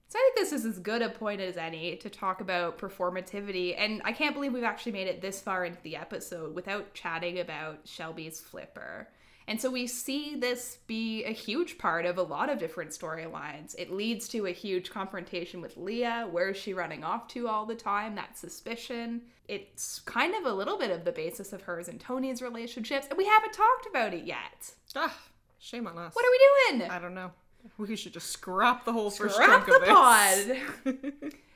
[0.09, 3.75] So I think this is as good a point as any to talk about performativity.
[3.77, 7.41] And I can't believe we've actually made it this far into the episode without chatting
[7.41, 9.09] about Shelby's flipper.
[9.49, 13.77] And so we see this be a huge part of a lot of different storylines.
[13.79, 16.29] It leads to a huge confrontation with Leah.
[16.31, 18.17] Where is she running off to all the time?
[18.17, 19.23] That suspicion.
[19.49, 23.17] It's kind of a little bit of the basis of hers and Tony's relationships, and
[23.17, 24.75] we haven't talked about it yet.
[24.97, 25.13] Ugh,
[25.61, 26.15] shame on us.
[26.15, 26.91] What are we doing?
[26.91, 27.31] I don't know.
[27.79, 31.09] We should just scrap the whole first Scrap chunk of the this.
[31.25, 31.33] pod.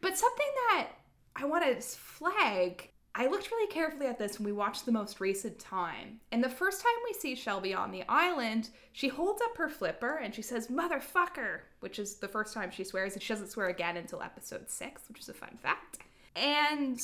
[0.00, 0.88] But something that
[1.36, 5.20] I want to flag, I looked really carefully at this when we watched the most
[5.20, 6.20] recent time.
[6.32, 10.16] And the first time we see Shelby on the island, she holds up her flipper
[10.16, 13.68] and she says, Motherfucker, which is the first time she swears, and she doesn't swear
[13.68, 15.98] again until episode six, which is a fun fact.
[16.34, 16.98] And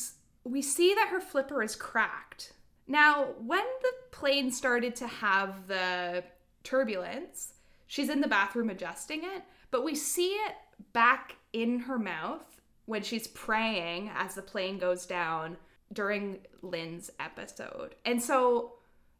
[0.44, 2.54] we see that her flipper is cracked.
[2.88, 6.22] Now, when the plane started to have the
[6.62, 7.52] turbulence,
[7.86, 10.54] she's in the bathroom adjusting it, but we see it
[10.92, 15.56] back in her mouth when she's praying as the plane goes down
[15.92, 17.94] during Lynn's episode.
[18.04, 18.74] And so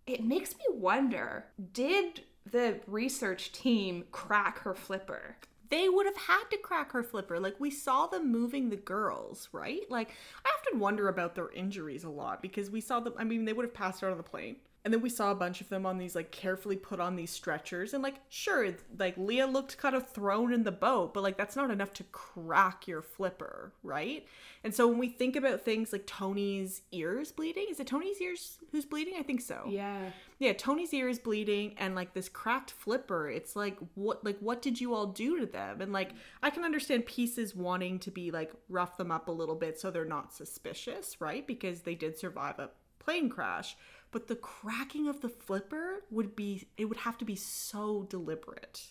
[0.07, 5.37] it makes me wonder did the research team crack her flipper?
[5.71, 7.41] they would have had to crack her flipper.
[7.41, 9.81] Like we saw them moving the girls, right?
[9.89, 10.11] Like
[10.45, 13.15] I often wonder about their injuries a lot because we saw them.
[13.19, 14.57] I mean, they would have passed out on the plane.
[14.87, 17.33] And then we saw a bunch of them on these like carefully put on these
[17.33, 21.37] stretchers and like sure like Leah looked kind of thrown in the boat but like
[21.37, 24.25] that's not enough to crack your flipper, right?
[24.63, 28.59] And so when we think about things like Tony's ears bleeding, is it Tony's ears
[28.71, 29.15] who's bleeding?
[29.19, 29.65] I think so.
[29.69, 30.11] Yeah.
[30.39, 33.29] Yeah, Tony's ear is bleeding and like this cracked flipper.
[33.29, 35.81] It's like what like what did you all do to them?
[35.81, 36.13] And like
[36.45, 39.91] I can understand pieces wanting to be like rough them up a little bit so
[39.91, 41.45] they're not suspicious, right?
[41.45, 42.71] Because they did survive a
[43.07, 43.77] plane crash.
[44.11, 48.87] But the cracking of the flipper would be it would have to be so deliberate.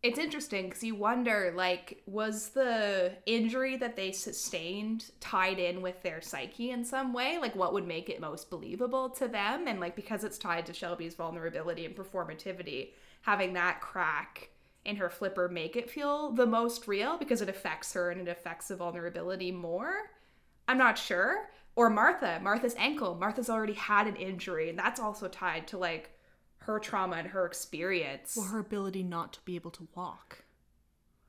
[0.00, 6.00] It's interesting because you wonder, like, was the injury that they sustained tied in with
[6.02, 7.36] their psyche in some way?
[7.38, 9.66] Like, what would make it most believable to them?
[9.66, 12.90] And, like, because it's tied to Shelby's vulnerability and performativity,
[13.22, 14.50] having that crack
[14.84, 18.30] in her flipper make it feel the most real because it affects her and it
[18.30, 20.12] affects the vulnerability more?
[20.68, 21.50] I'm not sure.
[21.78, 23.14] Or Martha, Martha's ankle.
[23.14, 26.10] Martha's already had an injury, and that's also tied to, like,
[26.62, 28.34] her trauma and her experience.
[28.36, 30.42] Well, her ability not to be able to walk.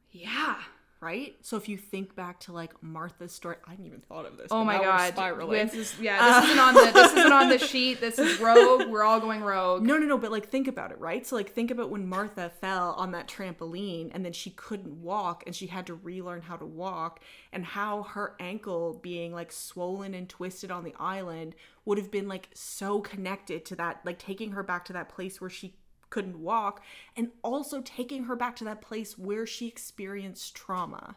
[0.10, 0.56] Yeah.
[1.02, 1.36] Right?
[1.42, 4.48] So if you think back to like Martha's story, I hadn't even thought of this.
[4.52, 5.14] Oh my god.
[5.14, 5.68] spiraling.
[5.68, 8.02] This is yeah, uh, this isn't on the this isn't on the sheet.
[8.02, 8.88] This is rogue.
[8.90, 9.84] We're all going rogue.
[9.84, 11.26] No, no, no, but like think about it, right?
[11.26, 15.44] So like think about when Martha fell on that trampoline and then she couldn't walk
[15.46, 17.22] and she had to relearn how to walk
[17.54, 22.28] and how her ankle being like swollen and twisted on the island would have been
[22.28, 25.76] like so connected to that like taking her back to that place where she
[26.10, 26.84] couldn't walk
[27.16, 31.16] and also taking her back to that place where she experienced trauma.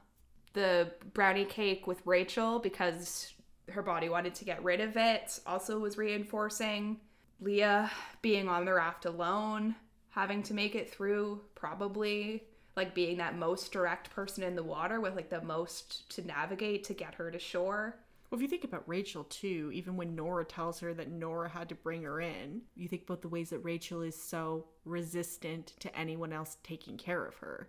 [0.53, 3.33] The brownie cake with Rachel because
[3.71, 7.01] her body wanted to get rid of it also was reinforcing.
[7.41, 7.91] Leah
[8.21, 9.75] being on the raft alone,
[10.11, 12.45] having to make it through, probably
[12.77, 16.85] like being that most direct person in the water with like the most to navigate
[16.85, 17.97] to get her to shore.
[18.33, 21.69] Well, if you think about Rachel too, even when Nora tells her that Nora had
[21.69, 25.95] to bring her in, you think about the ways that Rachel is so resistant to
[25.95, 27.69] anyone else taking care of her.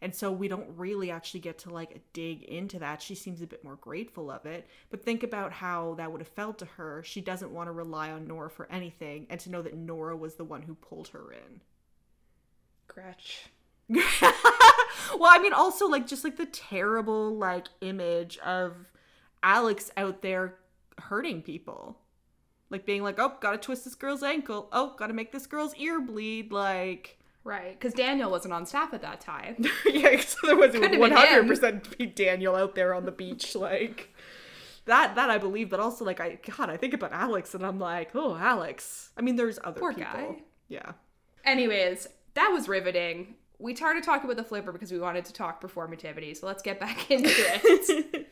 [0.00, 3.02] And so we don't really actually get to like dig into that.
[3.02, 4.68] She seems a bit more grateful of it.
[4.88, 7.02] But think about how that would have felt to her.
[7.02, 10.36] She doesn't want to rely on Nora for anything and to know that Nora was
[10.36, 11.60] the one who pulled her in.
[12.86, 13.46] Gretch.
[13.88, 14.04] well,
[15.24, 18.76] I mean, also like just like the terrible like image of
[19.44, 20.56] Alex out there
[20.98, 21.98] hurting people,
[22.70, 24.68] like being like, "Oh, gotta twist this girl's ankle.
[24.72, 29.02] Oh, gotta make this girl's ear bleed." Like, Right, because Daniel wasn't on staff at
[29.02, 29.66] that time.
[29.84, 34.14] yeah, so there was one hundred percent be Daniel out there on the beach, like
[34.86, 35.14] that.
[35.14, 38.12] That I believe, but also like I God, I think about Alex and I'm like,
[38.14, 39.10] oh, Alex.
[39.18, 40.10] I mean, there's other Poor people.
[40.10, 40.36] guy.
[40.68, 40.92] Yeah.
[41.44, 43.34] Anyways, that was riveting.
[43.58, 46.80] We started talking about the flipper because we wanted to talk performativity, so let's get
[46.80, 48.23] back into it.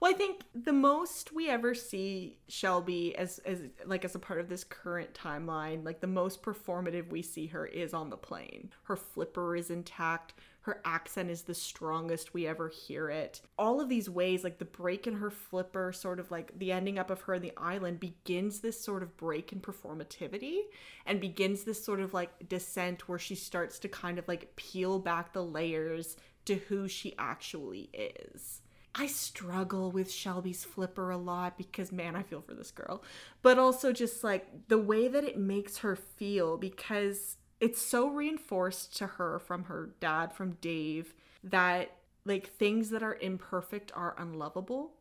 [0.00, 4.38] Well, I think the most we ever see Shelby as as like as a part
[4.38, 8.70] of this current timeline, like the most performative we see her is on the plane.
[8.84, 10.34] Her flipper is intact.
[10.60, 13.40] Her accent is the strongest we ever hear it.
[13.58, 16.98] All of these ways, like the break in her flipper, sort of like the ending
[16.98, 20.58] up of her in the island, begins this sort of break in performativity
[21.06, 24.98] and begins this sort of like descent where she starts to kind of like peel
[24.98, 28.60] back the layers to who she actually is.
[28.98, 33.02] I struggle with Shelby's flipper a lot because man, I feel for this girl.
[33.42, 38.96] But also just like the way that it makes her feel because it's so reinforced
[38.98, 41.92] to her from her dad, from Dave, that
[42.24, 44.92] like things that are imperfect are unlovable.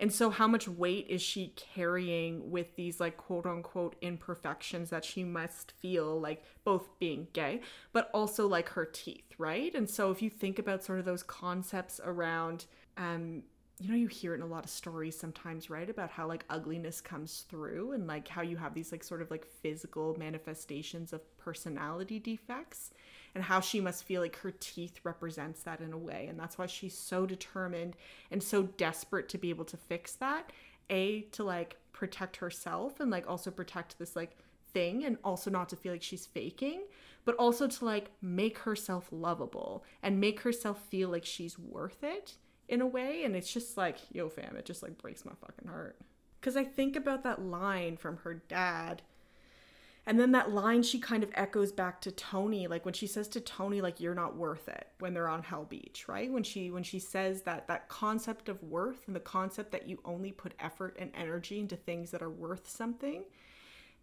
[0.00, 5.04] And so, how much weight is she carrying with these, like, quote unquote, imperfections that
[5.04, 9.74] she must feel, like, both being gay, but also, like, her teeth, right?
[9.74, 12.66] And so, if you think about sort of those concepts around,
[12.98, 13.42] um,
[13.80, 15.88] you know, you hear it in a lot of stories sometimes, right?
[15.88, 19.30] About how, like, ugliness comes through and, like, how you have these, like, sort of,
[19.30, 22.90] like, physical manifestations of personality defects
[23.34, 26.58] and how she must feel like her teeth represents that in a way and that's
[26.58, 27.96] why she's so determined
[28.30, 30.50] and so desperate to be able to fix that
[30.90, 34.36] a to like protect herself and like also protect this like
[34.72, 36.82] thing and also not to feel like she's faking
[37.24, 42.34] but also to like make herself lovable and make herself feel like she's worth it
[42.68, 45.68] in a way and it's just like yo fam it just like breaks my fucking
[45.68, 45.96] heart
[46.40, 49.02] because i think about that line from her dad
[50.08, 53.28] and then that line she kind of echoes back to Tony, like when she says
[53.28, 56.32] to Tony, like, you're not worth it when they're on Hell Beach, right?
[56.32, 59.98] When she when she says that that concept of worth and the concept that you
[60.06, 63.24] only put effort and energy into things that are worth something.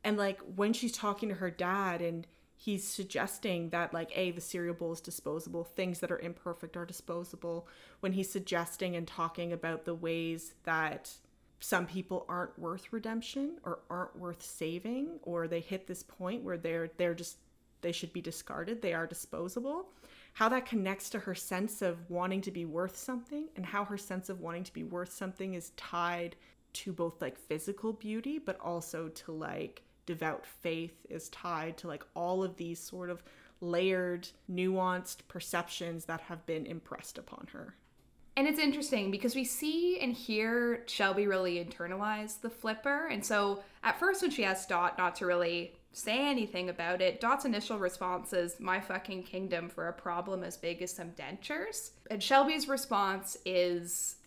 [0.03, 2.27] And like when she's talking to her dad and
[2.57, 6.85] he's suggesting that like a the cereal bowl is disposable things that are imperfect are
[6.85, 7.67] disposable
[7.99, 11.11] when he's suggesting and talking about the ways that
[11.59, 16.57] some people aren't worth redemption or aren't worth saving or they hit this point where
[16.57, 17.37] they're they're just
[17.81, 19.89] they should be discarded they are disposable
[20.33, 23.97] how that connects to her sense of wanting to be worth something and how her
[23.97, 26.35] sense of wanting to be worth something is tied
[26.73, 32.03] to both like physical beauty but also to like devout faith is tied to like
[32.13, 33.23] all of these sort of
[33.61, 37.75] layered nuanced perceptions that have been impressed upon her
[38.37, 43.07] and it's interesting because we see and hear Shelby really internalize the flipper.
[43.07, 47.21] And so at first, when she asks Dot not to really say anything about it,
[47.21, 51.91] Dot's initial response is, My fucking kingdom for a problem as big as some dentures.
[52.11, 54.17] And Shelby's response is,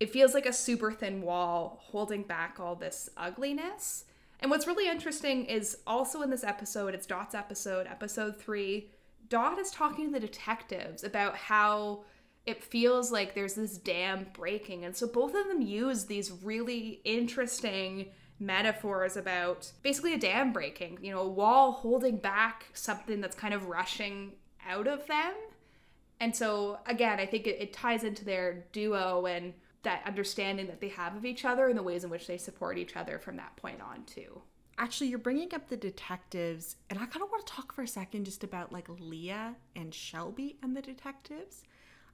[0.00, 4.04] It feels like a super thin wall holding back all this ugliness.
[4.44, 8.90] And what's really interesting is also in this episode, it's Dot's episode, episode three,
[9.30, 12.04] Dot is talking to the detectives about how
[12.44, 14.84] it feels like there's this dam breaking.
[14.84, 20.98] And so both of them use these really interesting metaphors about basically a dam breaking,
[21.00, 24.32] you know, a wall holding back something that's kind of rushing
[24.68, 25.32] out of them.
[26.20, 29.54] And so, again, I think it, it ties into their duo and
[29.84, 32.78] that understanding that they have of each other and the ways in which they support
[32.78, 34.42] each other from that point on, too.
[34.76, 37.88] Actually, you're bringing up the detectives, and I kind of want to talk for a
[37.88, 41.62] second just about like Leah and Shelby and the detectives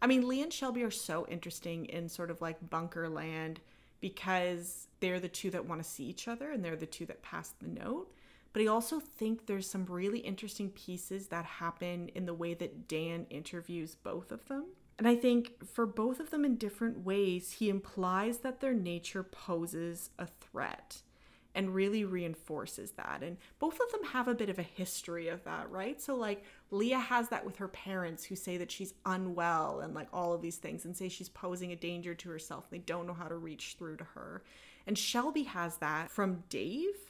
[0.02, 3.60] I mean, leah and Shelby are so interesting in sort of like bunker land
[4.00, 7.22] because they're the two that want to see each other and they're the two that
[7.22, 8.10] pass the note.
[8.52, 12.88] But I also think there's some really interesting pieces that happen in the way that
[12.88, 14.66] Dan interviews both of them.
[15.00, 19.22] And I think for both of them in different ways, he implies that their nature
[19.22, 21.00] poses a threat
[21.54, 23.22] and really reinforces that.
[23.22, 25.98] And both of them have a bit of a history of that, right?
[26.02, 30.08] So, like, Leah has that with her parents who say that she's unwell and like
[30.12, 32.68] all of these things and say she's posing a danger to herself.
[32.68, 34.42] They don't know how to reach through to her.
[34.86, 37.09] And Shelby has that from Dave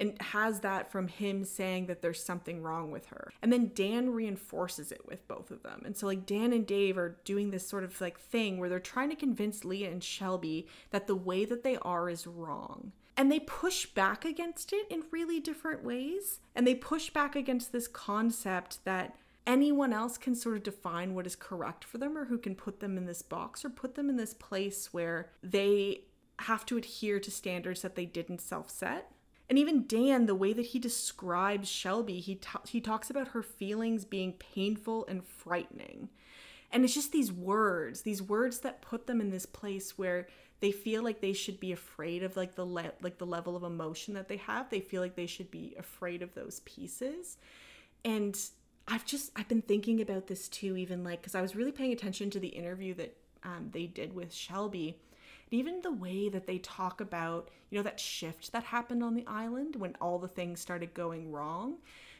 [0.00, 3.30] and has that from him saying that there's something wrong with her.
[3.42, 5.82] And then Dan reinforces it with both of them.
[5.84, 8.80] And so, like, Dan and Dave are doing this sort of like thing where they're
[8.80, 13.30] trying to convince Leah and Shelby that the way that they are is wrong and
[13.30, 16.40] they push back against it in really different ways.
[16.54, 19.14] And they push back against this concept that
[19.46, 22.80] anyone else can sort of define what is correct for them or who can put
[22.80, 26.04] them in this box or put them in this place where they
[26.40, 29.12] have to adhere to standards that they didn't self set.
[29.50, 33.42] And even Dan, the way that he describes Shelby, he, ta- he talks about her
[33.42, 36.08] feelings being painful and frightening.
[36.70, 40.28] And it's just these words, these words that put them in this place where
[40.60, 43.64] they feel like they should be afraid of like the le- like the level of
[43.64, 44.70] emotion that they have.
[44.70, 47.36] They feel like they should be afraid of those pieces.
[48.04, 48.38] And
[48.88, 51.92] i've just i've been thinking about this too even like because i was really paying
[51.92, 54.96] attention to the interview that um, they did with shelby
[55.50, 59.14] and even the way that they talk about you know that shift that happened on
[59.14, 61.76] the island when all the things started going wrong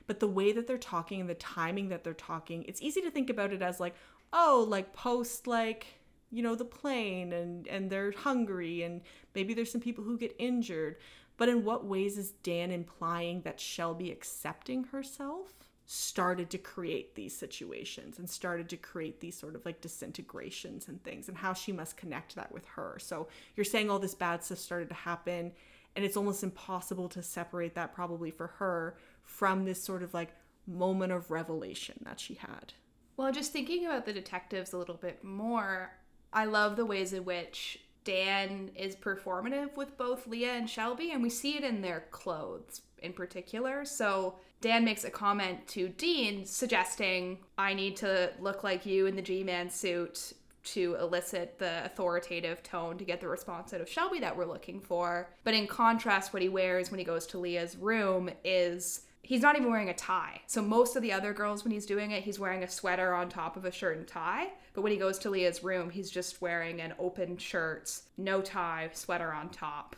[0.06, 3.10] but the way that they're talking and the timing that they're talking it's easy to
[3.10, 3.94] think about it as like
[4.32, 5.86] oh like post like
[6.30, 9.02] you know the plane and and they're hungry and
[9.34, 10.96] maybe there's some people who get injured.
[11.36, 17.36] But in what ways is dan implying that shelby accepting herself started to create these
[17.36, 21.72] situations and started to create these sort of like disintegrations and things and how she
[21.72, 23.26] must connect that with her so
[23.56, 25.50] you're saying all this bad stuff started to happen
[25.96, 30.32] and it's almost impossible to separate that probably for her from this sort of like
[30.64, 32.72] moment of revelation that she had
[33.16, 35.92] Well, just thinking about the detectives a little bit more,
[36.32, 41.22] I love the ways in which Dan is performative with both Leah and Shelby, and
[41.22, 43.84] we see it in their clothes in particular.
[43.84, 49.16] So Dan makes a comment to Dean suggesting, I need to look like you in
[49.16, 53.88] the G Man suit to elicit the authoritative tone to get the response out of
[53.88, 55.30] Shelby that we're looking for.
[55.42, 59.56] But in contrast, what he wears when he goes to Leah's room is he's not
[59.56, 60.42] even wearing a tie.
[60.46, 63.30] So most of the other girls, when he's doing it, he's wearing a sweater on
[63.30, 64.48] top of a shirt and tie.
[64.74, 68.90] But when he goes to Leah's room, he's just wearing an open shirt, no tie,
[68.92, 69.96] sweater on top.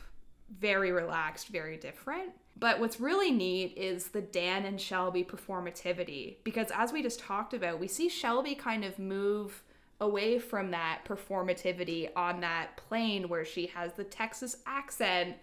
[0.61, 2.31] Very relaxed, very different.
[2.57, 6.36] But what's really neat is the Dan and Shelby performativity.
[6.44, 9.62] Because as we just talked about, we see Shelby kind of move
[10.00, 15.36] away from that performativity on that plane where she has the Texas accent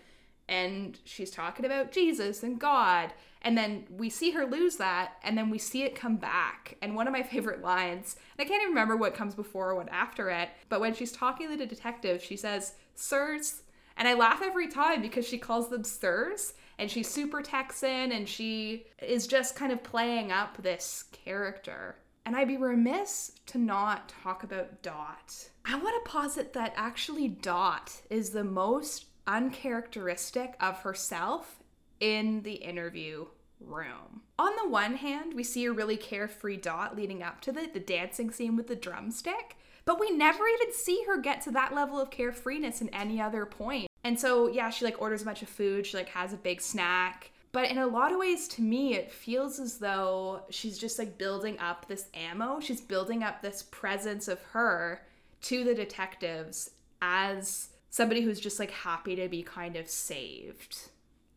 [0.50, 3.14] and she's talking about Jesus and God.
[3.42, 6.76] And then we see her lose that, and then we see it come back.
[6.82, 9.76] And one of my favorite lines, and I can't even remember what comes before or
[9.76, 13.62] what after it, but when she's talking to the detective, she says, Sirs.
[13.96, 18.28] And I laugh every time because she calls them sirs and she's super Texan and
[18.28, 21.98] she is just kind of playing up this character.
[22.26, 25.50] And I'd be remiss to not talk about Dot.
[25.66, 31.60] I want to posit that actually Dot is the most uncharacteristic of herself
[32.00, 33.26] in the interview
[33.60, 34.22] room.
[34.38, 37.80] On the one hand, we see a really carefree Dot leading up to the, the
[37.80, 42.00] dancing scene with the drumstick, but we never even see her get to that level
[42.00, 43.89] of carefreeness in any other point.
[44.10, 46.62] And so, yeah, she like orders a bunch of food, she like has a big
[46.62, 47.30] snack.
[47.52, 51.20] But in a lot of ways, to me, it feels as though she's just like
[51.20, 52.60] building up this ammo.
[52.60, 55.04] She's building up this presence of her
[55.44, 56.72] to the detectives
[57.04, 60.90] as somebody who's just like happy to be kind of saved.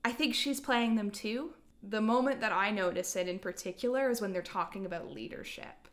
[0.03, 1.51] I think she's playing them too.
[1.83, 5.89] The moment that I notice it in particular is when they're talking about leadership.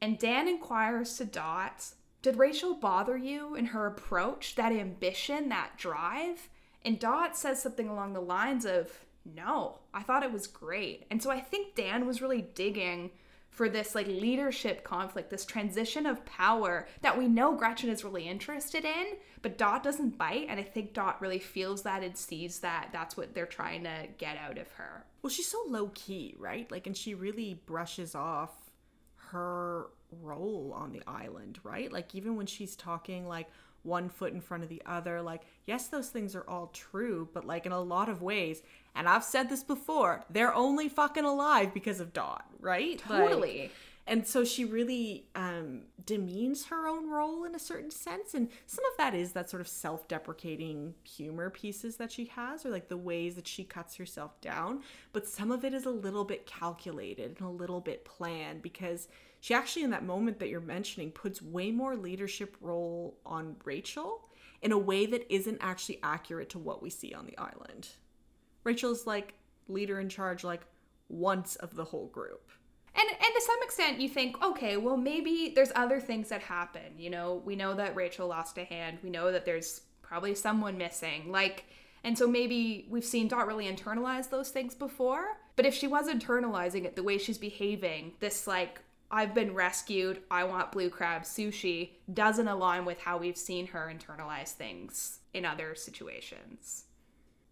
[0.00, 1.84] And Dan inquires to Dot,
[2.22, 6.48] Did Rachel bother you in her approach, that ambition, that drive?
[6.84, 11.04] And Dot says something along the lines of, No, I thought it was great.
[11.10, 13.10] And so I think Dan was really digging
[13.50, 18.26] for this like leadership conflict, this transition of power that we know Gretchen is really
[18.26, 19.06] interested in,
[19.42, 20.46] but Dot doesn't bite.
[20.48, 24.06] And I think Dot really feels that and sees that that's what they're trying to
[24.16, 25.04] get out of her.
[25.20, 26.70] Well, she's so low key, right?
[26.70, 28.52] Like, and she really brushes off
[29.32, 29.88] her
[30.20, 31.90] role on the island, right?
[31.92, 33.48] Like, even when she's talking, like,
[33.82, 35.20] one foot in front of the other.
[35.22, 38.62] Like, yes, those things are all true, but like in a lot of ways,
[38.94, 42.98] and I've said this before, they're only fucking alive because of Dot, right?
[42.98, 43.62] Totally.
[43.62, 43.72] Like,
[44.04, 48.84] and so she really um, demeans her own role in a certain sense and some
[48.84, 52.96] of that is that sort of self-deprecating humor pieces that she has or like the
[52.96, 54.80] ways that she cuts herself down
[55.12, 59.06] but some of it is a little bit calculated and a little bit planned because
[59.42, 64.28] she actually in that moment that you're mentioning puts way more leadership role on rachel
[64.62, 67.88] in a way that isn't actually accurate to what we see on the island
[68.64, 69.34] rachel's like
[69.68, 70.62] leader in charge like
[71.08, 72.50] once of the whole group
[72.94, 76.98] and and to some extent you think, okay, well maybe there's other things that happen.
[76.98, 78.98] You know, we know that Rachel lost a hand.
[79.02, 81.30] We know that there's probably someone missing.
[81.30, 81.64] Like
[82.04, 85.38] and so maybe we've seen Dot really internalize those things before.
[85.56, 88.80] But if she was internalizing it the way she's behaving, this like
[89.14, 93.92] I've been rescued, I want blue crab sushi doesn't align with how we've seen her
[93.94, 96.86] internalize things in other situations.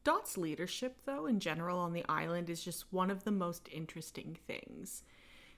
[0.02, 4.38] Dot's leadership, though, in general on the island is just one of the most interesting
[4.46, 5.02] things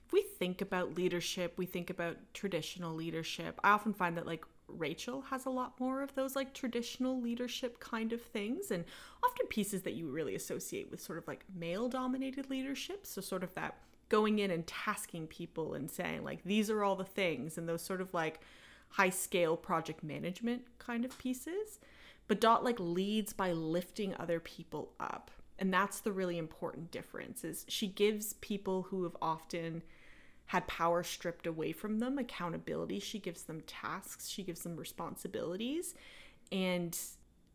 [0.05, 3.59] If we think about leadership, we think about traditional leadership.
[3.63, 7.79] I often find that like Rachel has a lot more of those like traditional leadership
[7.79, 8.83] kind of things and
[9.23, 13.05] often pieces that you really associate with sort of like male dominated leadership.
[13.05, 13.77] So, sort of that
[14.09, 17.81] going in and tasking people and saying like these are all the things and those
[17.81, 18.39] sort of like
[18.89, 21.79] high scale project management kind of pieces.
[22.27, 25.31] But Dot like leads by lifting other people up.
[25.59, 29.83] And that's the really important difference is she gives people who have often
[30.47, 32.99] had power stripped away from them, accountability.
[32.99, 35.95] She gives them tasks, she gives them responsibilities,
[36.51, 36.97] and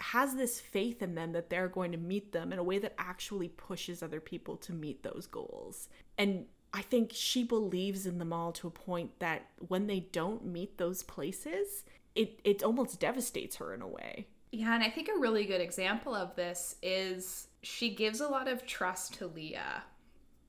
[0.01, 2.95] has this faith in them that they're going to meet them in a way that
[2.99, 5.89] actually pushes other people to meet those goals.
[6.17, 10.45] And I think she believes in them all to a point that when they don't
[10.45, 11.85] meet those places,
[12.15, 14.29] it, it almost devastates her in a way.
[14.53, 18.49] Yeah, and I think a really good example of this is she gives a lot
[18.49, 19.83] of trust to Leah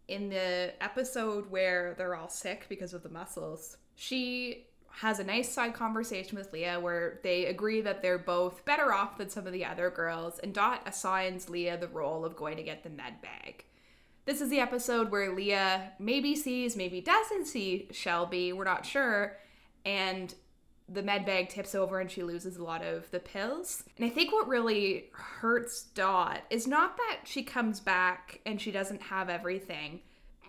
[0.09, 5.51] in the episode where they're all sick because of the muscles, she has a nice
[5.51, 9.53] side conversation with Leah where they agree that they're both better off than some of
[9.53, 13.21] the other girls, and Dot assigns Leah the role of going to get the med
[13.21, 13.65] bag.
[14.25, 18.53] this is the episode where Leah maybe sees, maybe doesn't see Shelby.
[18.53, 19.37] We're not sure.
[19.85, 20.33] And
[20.87, 23.83] the med bag tips over and she loses a lot of the pills.
[23.97, 28.71] And I think what really hurts Dot is not that she comes back and she
[28.71, 30.01] doesn't have everything,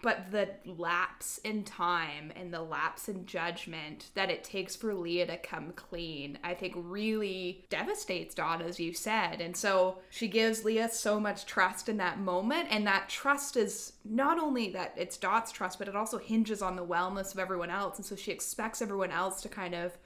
[0.03, 5.27] but the lapse in time and the lapse in judgment that it takes for Leah
[5.27, 9.41] to come clean, I think really devastates Dot, as you said.
[9.41, 12.69] And so she gives Leah so much trust in that moment.
[12.71, 16.77] And that trust is not only that it's Dot's trust, but it also hinges on
[16.77, 17.97] the wellness of everyone else.
[17.97, 19.99] And so she expects everyone else to kind of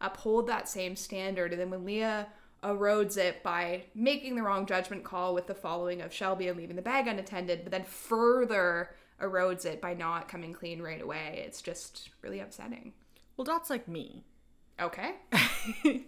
[0.00, 1.52] uphold that same standard.
[1.52, 2.28] And then when Leah
[2.62, 6.76] erodes it by making the wrong judgment call with the following of Shelby and leaving
[6.76, 8.90] the bag unattended, but then further
[9.22, 11.42] erodes it by not coming clean right away.
[11.46, 12.92] It's just really upsetting.
[13.36, 14.24] Well, Dot's like me.
[14.80, 15.14] Okay.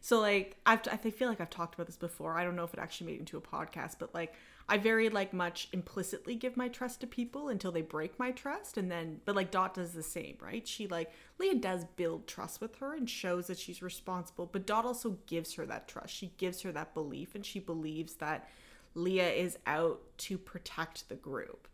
[0.00, 2.36] so like I've I feel like I've talked about this before.
[2.36, 4.34] I don't know if it actually made it into a podcast, but like
[4.68, 8.76] I very like much implicitly give my trust to people until they break my trust
[8.76, 10.66] and then but like Dot does the same, right?
[10.66, 14.84] She like Leah does build trust with her and shows that she's responsible, but Dot
[14.84, 16.12] also gives her that trust.
[16.14, 18.48] She gives her that belief and she believes that
[18.94, 21.68] Leah is out to protect the group.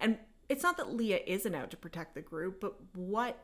[0.00, 0.18] And
[0.48, 3.38] it's not that Leah isn't out to protect the group, but what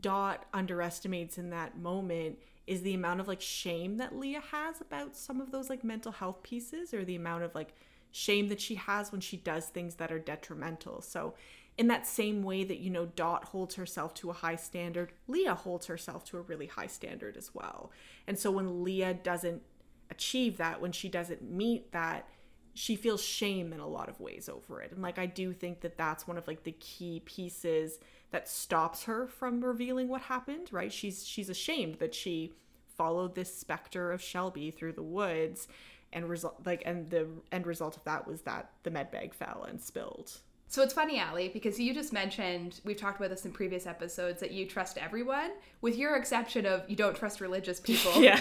[0.00, 5.16] Dot underestimates in that moment is the amount of like shame that Leah has about
[5.16, 7.74] some of those like mental health pieces or the amount of like
[8.10, 11.00] shame that she has when she does things that are detrimental.
[11.02, 11.34] So,
[11.76, 15.56] in that same way that, you know, Dot holds herself to a high standard, Leah
[15.56, 17.90] holds herself to a really high standard as well.
[18.28, 19.62] And so, when Leah doesn't
[20.10, 22.28] achieve that, when she doesn't meet that,
[22.74, 24.90] she feels shame in a lot of ways over it.
[24.92, 27.98] And like, I do think that that's one of like the key pieces
[28.32, 30.92] that stops her from revealing what happened, right?
[30.92, 32.52] She's, she's ashamed that she
[32.96, 35.68] followed this specter of Shelby through the woods
[36.12, 39.66] and result like and the end result of that was that the med bag fell
[39.68, 40.38] and spilled
[40.68, 44.40] so it's funny, Allie, because you just mentioned, we've talked about this in previous episodes,
[44.40, 45.50] that you trust everyone,
[45.80, 48.40] with your exception of you don't trust religious people yeah.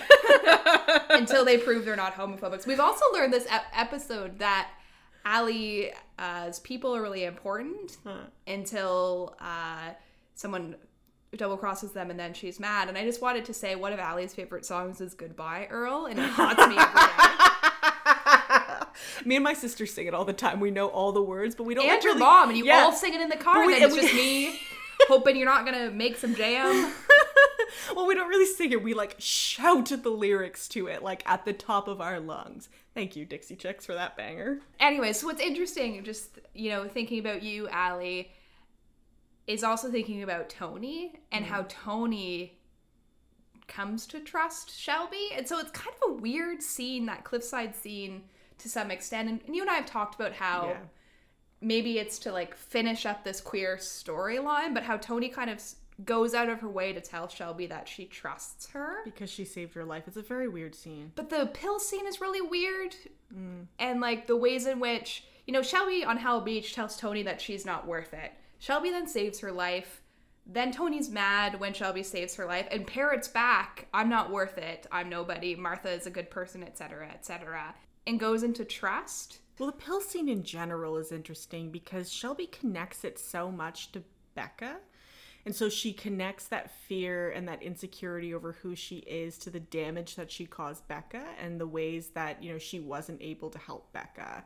[1.09, 2.65] until they prove they're not homophobic.
[2.65, 4.71] We've also learned this episode that
[5.25, 5.91] Allie's
[6.63, 8.17] people are really important huh.
[8.47, 9.91] until uh,
[10.35, 10.75] someone
[11.37, 12.89] double crosses them and then she's mad.
[12.89, 16.19] And I just wanted to say one of Allie's favorite songs is Goodbye Earl, and
[16.19, 17.12] it haunts me every day.
[19.25, 20.59] Me and my sister sing it all the time.
[20.59, 21.85] We know all the words, but we don't.
[21.85, 22.79] And like your really, mom, and you yeah.
[22.79, 23.65] all sing it in the car.
[23.65, 24.59] We, and then it's just me
[25.07, 26.93] hoping you're not gonna make some jam.
[27.95, 28.83] well, we don't really sing it.
[28.83, 32.69] We like shout the lyrics to it, like at the top of our lungs.
[32.93, 34.59] Thank you, Dixie Chicks, for that banger.
[34.79, 38.31] Anyway, so what's interesting, just you know, thinking about you, Allie,
[39.47, 41.47] is also thinking about Tony and mm.
[41.47, 42.59] how Tony
[43.67, 45.29] comes to trust Shelby.
[45.35, 48.23] And so it's kind of a weird scene, that cliffside scene
[48.59, 49.29] to some extent.
[49.29, 50.77] And, and you and I have talked about how yeah.
[51.61, 55.61] maybe it's to like finish up this queer storyline, but how Tony kind of
[56.03, 59.73] goes out of her way to tell Shelby that she trusts her because she saved
[59.75, 60.03] her life.
[60.07, 61.11] It's a very weird scene.
[61.15, 62.95] But the pill scene is really weird.
[63.33, 63.67] Mm.
[63.79, 67.41] And like the ways in which, you know, Shelby on Hell Beach tells Tony that
[67.41, 68.31] she's not worth it.
[68.59, 70.01] Shelby then saves her life.
[70.45, 74.87] Then Tony's mad when Shelby saves her life and parrots back, I'm not worth it.
[74.91, 75.55] I'm nobody.
[75.55, 77.73] Martha is a good person, etc., etc
[78.05, 79.39] and goes into trust.
[79.59, 84.03] Well, the pill scene in general is interesting because Shelby connects it so much to
[84.35, 84.77] Becca.
[85.45, 89.59] And so she connects that fear and that insecurity over who she is to the
[89.59, 93.59] damage that she caused Becca and the ways that, you know, she wasn't able to
[93.59, 94.43] help Becca.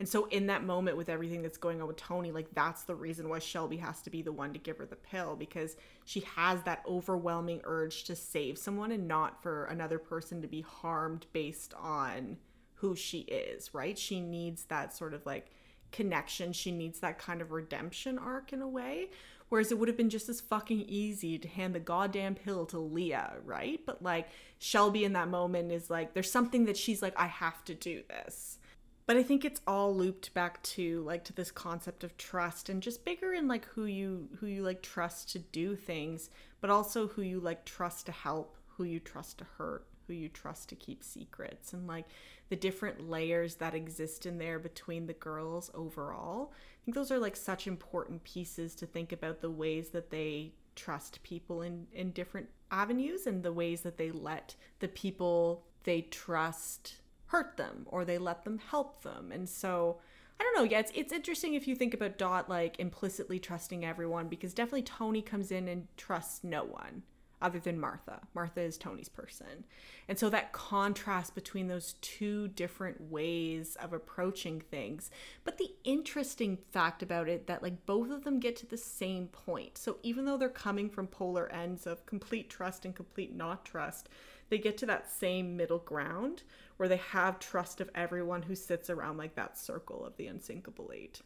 [0.00, 2.94] And so in that moment with everything that's going on with Tony, like that's the
[2.94, 6.20] reason why Shelby has to be the one to give her the pill because she
[6.20, 11.26] has that overwhelming urge to save someone and not for another person to be harmed
[11.32, 12.38] based on
[12.80, 13.98] who she is, right?
[13.98, 15.50] She needs that sort of like
[15.92, 16.52] connection.
[16.52, 19.10] She needs that kind of redemption arc in a way.
[19.48, 22.78] Whereas it would have been just as fucking easy to hand the goddamn pill to
[22.78, 23.80] Leah, right?
[23.84, 24.28] But like
[24.60, 28.02] Shelby in that moment is like, there's something that she's like, I have to do
[28.08, 28.58] this.
[29.06, 32.80] But I think it's all looped back to like to this concept of trust and
[32.80, 37.08] just bigger in like who you who you like trust to do things, but also
[37.08, 40.74] who you like trust to help, who you trust to hurt, who you trust to
[40.74, 41.72] keep secrets.
[41.72, 42.06] And like
[42.48, 46.52] the different layers that exist in there between the girls overall.
[46.52, 50.52] I think those are like such important pieces to think about the ways that they
[50.74, 56.00] trust people in in different avenues and the ways that they let the people they
[56.02, 56.96] trust
[57.26, 59.30] hurt them or they let them help them.
[59.32, 60.00] And so
[60.40, 60.68] I don't know.
[60.68, 64.82] Yeah, it's it's interesting if you think about Dot like implicitly trusting everyone because definitely
[64.82, 67.04] Tony comes in and trusts no one
[67.42, 68.20] other than Martha.
[68.34, 69.64] Martha is Tony's person.
[70.08, 75.10] And so that contrast between those two different ways of approaching things.
[75.44, 79.28] But the interesting fact about it that like both of them get to the same
[79.28, 79.78] point.
[79.78, 84.08] So even though they're coming from polar ends of complete trust and complete not trust,
[84.48, 86.42] they get to that same middle ground
[86.76, 90.90] where they have trust of everyone who sits around like that circle of the unsinkable
[90.94, 91.20] eight.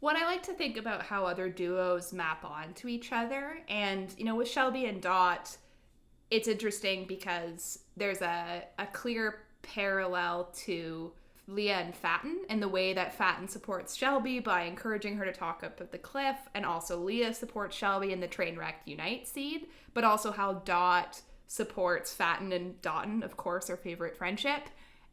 [0.00, 4.12] What I like to think about how other duos map on to each other, and
[4.16, 5.58] you know, with Shelby and Dot,
[6.30, 11.12] it's interesting because there's a, a clear parallel to
[11.46, 15.62] Leah and Fatin and the way that Fatin supports Shelby by encouraging her to talk
[15.62, 19.66] up at the cliff, and also Leah supports Shelby in the train wreck unite seed,
[19.92, 24.70] but also how Dot supports Fatin and Dotun, of course, our favorite friendship,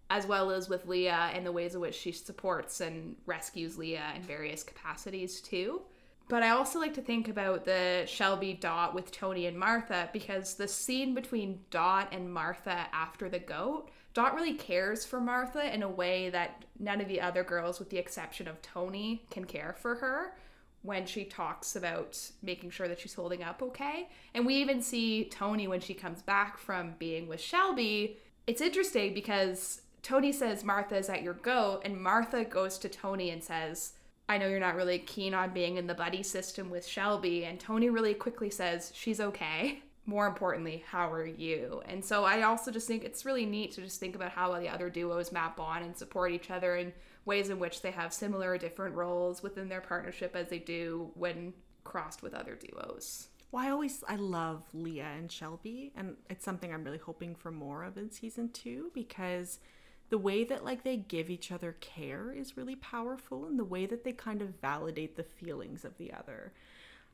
[0.09, 4.13] as well as with Leah and the ways in which she supports and rescues Leah
[4.15, 5.81] in various capacities too.
[6.29, 10.55] But I also like to think about the Shelby Dot with Toni and Martha because
[10.55, 15.83] the scene between Dot and Martha after the goat, Dot really cares for Martha in
[15.83, 19.75] a way that none of the other girls, with the exception of Toni, can care
[19.79, 20.33] for her
[20.81, 24.09] when she talks about making sure that she's holding up okay.
[24.33, 28.17] And we even see Toni when she comes back from being with Shelby.
[28.47, 33.29] It's interesting because Toni says Martha is at your goat, and Martha goes to Toni
[33.29, 33.91] and says,
[34.29, 37.43] I know you're not really keen on being in the buddy system with Shelby.
[37.43, 39.81] And Toni really quickly says, She's okay.
[40.05, 41.81] More importantly, how are you?
[41.89, 44.69] And so I also just think it's really neat to just think about how the
[44.69, 46.93] other duos map on and support each other and
[47.25, 51.11] ways in which they have similar or different roles within their partnership as they do
[51.15, 51.51] when
[51.83, 53.27] crossed with other duos.
[53.51, 57.51] Well, I always I love Leah and Shelby, and it's something I'm really hoping for
[57.51, 59.59] more of in season two because
[60.09, 63.85] the way that like they give each other care is really powerful and the way
[63.85, 66.53] that they kind of validate the feelings of the other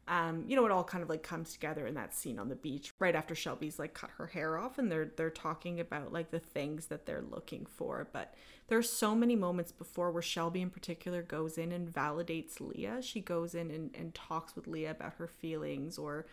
[0.07, 2.55] um, you know, it all kind of like comes together in that scene on the
[2.55, 6.29] beach right after Shelby's like cut her hair off and they're they're talking about like
[6.29, 8.07] the things that they're looking for.
[8.11, 8.33] But
[8.67, 13.01] there's so many moments before where Shelby in particular goes in and validates Leah.
[13.01, 16.25] She goes in and, and talks with Leah about her feelings or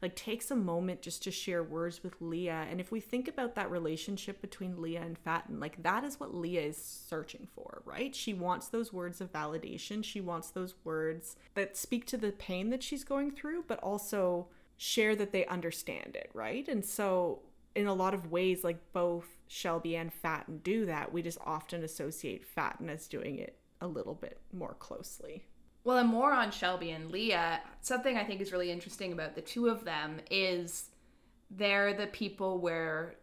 [0.00, 2.66] like takes a moment just to share words with Leah.
[2.70, 6.34] And if we think about that relationship between Leah and Fatin, like that is what
[6.34, 8.14] Leah is searching for, right?
[8.14, 10.04] She wants those words of validation.
[10.04, 14.48] She wants those words that speak to the pain that she's going through, but also
[14.76, 16.68] share that they understand it, right?
[16.68, 17.40] And so
[17.74, 21.12] in a lot of ways, like both Shelby and Fatin do that.
[21.12, 25.46] We just often associate Fatin as doing it a little bit more closely.
[25.88, 29.40] Well, and more on Shelby and Leah, something I think is really interesting about the
[29.40, 30.90] two of them is
[31.50, 33.14] they're the people where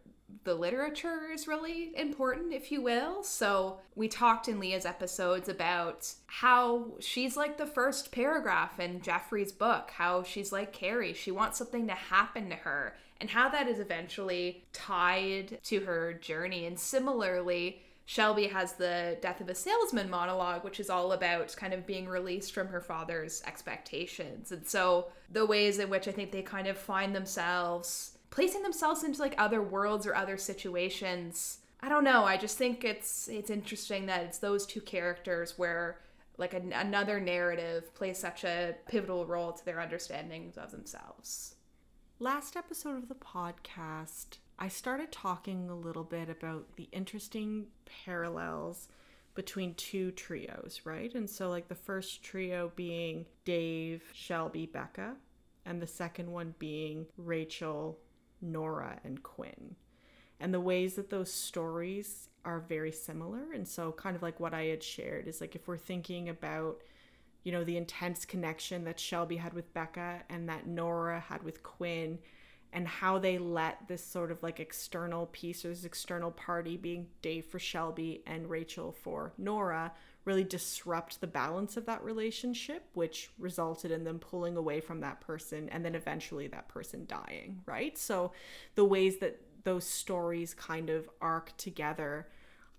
[0.42, 3.22] the literature is really important, if you will.
[3.22, 9.52] So, we talked in Leah's episodes about how she's like the first paragraph in Jeffrey's
[9.52, 11.12] book, how she's like Carrie.
[11.12, 16.14] She wants something to happen to her, and how that is eventually tied to her
[16.14, 16.66] journey.
[16.66, 21.74] And similarly, Shelby has the Death of a Salesman monologue, which is all about kind
[21.74, 24.52] of being released from her father's expectations.
[24.52, 29.02] And so the ways in which I think they kind of find themselves placing themselves
[29.02, 31.58] into like other worlds or other situations.
[31.80, 32.24] I don't know.
[32.24, 36.00] I just think it's it's interesting that it's those two characters where
[36.38, 41.54] like an, another narrative plays such a pivotal role to their understandings of themselves.
[42.18, 47.66] Last episode of the podcast, I started talking a little bit about the interesting
[48.04, 48.88] parallels
[49.34, 51.14] between two trios, right?
[51.14, 55.16] And so, like, the first trio being Dave, Shelby, Becca,
[55.66, 57.98] and the second one being Rachel,
[58.40, 59.76] Nora, and Quinn.
[60.40, 63.52] And the ways that those stories are very similar.
[63.52, 66.80] And so, kind of like what I had shared is like if we're thinking about,
[67.42, 71.62] you know, the intense connection that Shelby had with Becca and that Nora had with
[71.62, 72.18] Quinn
[72.76, 77.06] and how they let this sort of like external piece or this external party being
[77.22, 79.92] Dave for Shelby and Rachel for Nora
[80.26, 85.22] really disrupt the balance of that relationship, which resulted in them pulling away from that
[85.22, 87.96] person and then eventually that person dying, right?
[87.96, 88.32] So
[88.74, 92.28] the ways that those stories kind of arc together.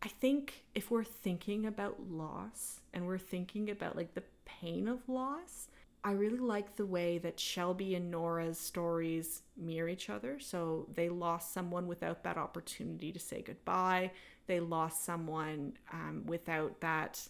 [0.04, 5.10] I think if we're thinking about loss and we're thinking about like the pain of
[5.10, 5.70] loss,
[6.08, 10.40] I really like the way that Shelby and Nora's stories mirror each other.
[10.40, 14.12] So they lost someone without that opportunity to say goodbye.
[14.46, 17.28] They lost someone um, without that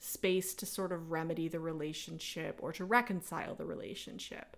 [0.00, 4.56] space to sort of remedy the relationship or to reconcile the relationship.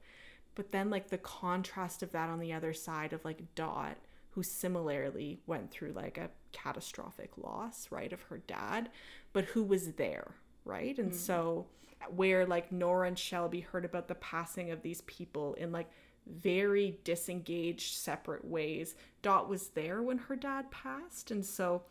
[0.54, 3.98] But then, like, the contrast of that on the other side of like Dot,
[4.30, 8.88] who similarly went through like a catastrophic loss, right, of her dad,
[9.34, 10.96] but who was there, right?
[10.96, 11.18] And mm-hmm.
[11.18, 11.66] so
[12.08, 15.90] where like Nora and Shelby heard about the passing of these people in like
[16.26, 18.94] very disengaged, separate ways.
[19.22, 21.82] Dot was there when her dad passed, and so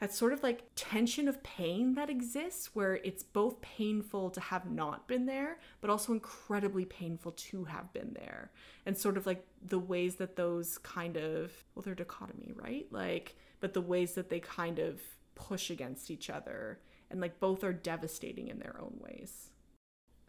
[0.00, 4.70] that sort of like tension of pain that exists where it's both painful to have
[4.70, 8.50] not been there but also incredibly painful to have been there.
[8.84, 12.86] And sort of like the ways that those kind of well they're dichotomy right?
[12.90, 15.00] Like but the ways that they kind of
[15.34, 19.50] push against each other and like both are devastating in their own ways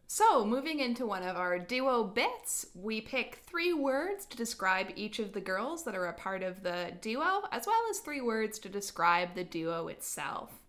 [0.09, 5.19] so, moving into one of our duo bits, we pick three words to describe each
[5.19, 8.57] of the girls that are a part of the duo, as well as three words
[8.59, 10.61] to describe the duo itself.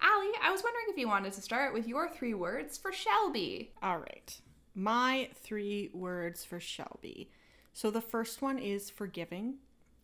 [0.00, 3.70] Allie, I was wondering if you wanted to start with your three words for Shelby.
[3.80, 4.40] All right.
[4.74, 7.30] My three words for Shelby.
[7.72, 9.58] So, the first one is forgiving.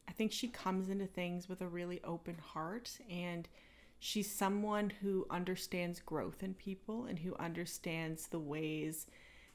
[0.08, 3.48] I think she comes into things with a really open heart and
[3.98, 9.06] She's someone who understands growth in people and who understands the ways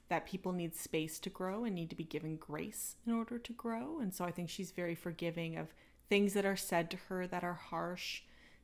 [0.09, 3.53] that people need space to grow and need to be given grace in order to
[3.53, 3.99] grow.
[4.01, 5.73] And so I think she's very forgiving of
[6.09, 8.23] things that are said to her that are harsh,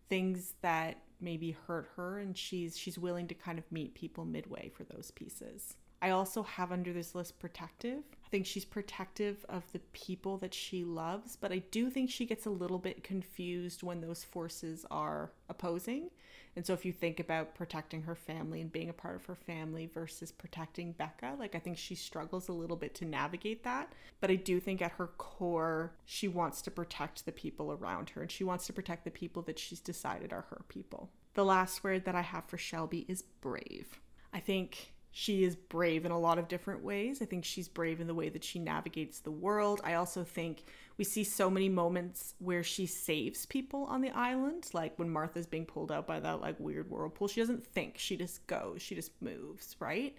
[0.10, 4.70] things that maybe hurt her and she's she's willing to kind of meet people midway
[4.76, 5.76] for those pieces.
[6.02, 8.04] I also have under this list protective.
[8.26, 12.26] I think she's protective of the people that she loves, but I do think she
[12.26, 16.10] gets a little bit confused when those forces are opposing.
[16.58, 19.36] And so if you think about protecting her family and being a part of her
[19.36, 23.94] family versus protecting Becca, like I think she struggles a little bit to navigate that.
[24.20, 28.24] But I do think at her core, she wants to protect the people around her
[28.24, 31.12] and she wants to protect the people that she's decided are her people.
[31.36, 34.02] The last word that I have for Shelby is brave.
[34.34, 37.24] I think she is brave in a lot of different ways.
[37.24, 39.82] I think she's brave in the way that she navigates the world.
[39.84, 40.64] I also think
[40.96, 45.48] we see so many moments where she saves people on the island, like when Martha's
[45.48, 47.28] being pulled out by that like weird whirlpool.
[47.28, 50.16] She doesn't think, she just goes, she just moves, right?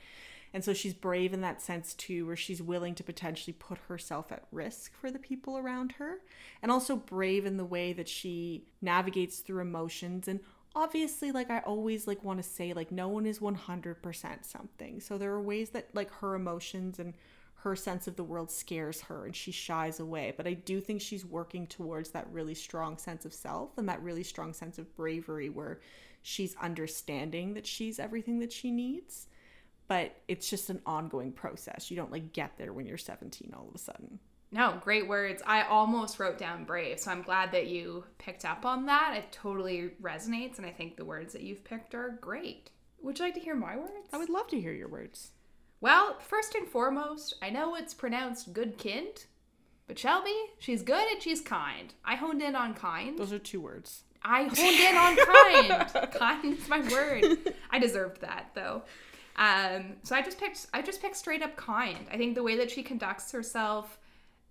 [0.53, 4.33] And so she's brave in that sense too, where she's willing to potentially put herself
[4.33, 6.23] at risk for the people around her.
[6.61, 10.41] And also brave in the way that she navigates through emotions and
[10.79, 15.01] obviously like i always like want to say like no one is 100% something.
[15.01, 17.15] So there are ways that like her emotions and
[17.63, 20.33] her sense of the world scares her and she shies away.
[20.37, 24.03] But i do think she's working towards that really strong sense of self and that
[24.03, 25.81] really strong sense of bravery where
[26.23, 29.27] she's understanding that she's everything that she needs.
[29.89, 31.91] But it's just an ongoing process.
[31.91, 34.21] You don't like get there when you're 17 all of a sudden
[34.51, 35.43] no, great words.
[35.47, 39.15] I almost wrote down brave, so I'm glad that you picked up on that.
[39.17, 42.71] It totally resonates, and I think the words that you've picked are great.
[43.03, 44.09] Would you like to hear my words?
[44.13, 45.31] I would love to hear your words.
[45.81, 49.27] Well, first and foremost, I know it's pronounced good kind,
[49.87, 51.95] but Shelby, she's good and she's kind.
[52.05, 53.19] I honed in on kind.
[53.19, 54.03] Those are two words.
[54.23, 55.17] I honed in on
[55.95, 56.13] kind.
[56.13, 57.55] kind is my word.
[57.71, 58.83] I deserved that though.
[59.37, 62.07] Um, so I just picked I just picked straight up kind.
[62.13, 63.99] I think the way that she conducts herself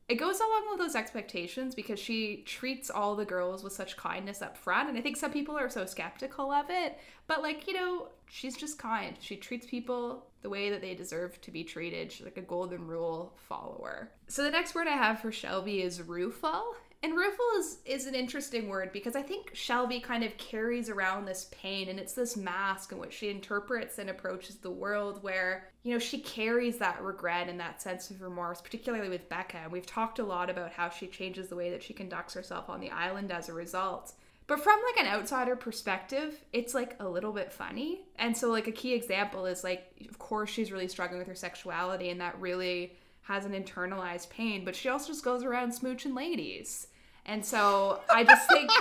[0.09, 4.41] it goes along with those expectations because she treats all the girls with such kindness
[4.41, 6.97] up front and i think some people are so skeptical of it
[7.27, 9.15] but like you know she's just kind.
[9.19, 12.11] She treats people the way that they deserve to be treated.
[12.11, 14.11] She's like a golden rule follower.
[14.27, 18.15] So the next word i have for shelby is rueful and rueful is is an
[18.15, 22.35] interesting word because I think Shelby kind of carries around this pain and it's this
[22.35, 27.01] mask in which she interprets and approaches the world where, you know, she carries that
[27.03, 29.57] regret and that sense of remorse, particularly with Becca.
[29.57, 32.69] And we've talked a lot about how she changes the way that she conducts herself
[32.69, 34.13] on the island as a result.
[34.47, 38.05] But from like an outsider perspective, it's like a little bit funny.
[38.17, 41.35] And so like a key example is like of course she's really struggling with her
[41.35, 42.96] sexuality and that really
[43.27, 46.87] has an internalized pain, but she also just goes around smooching ladies.
[47.25, 48.71] And so I just think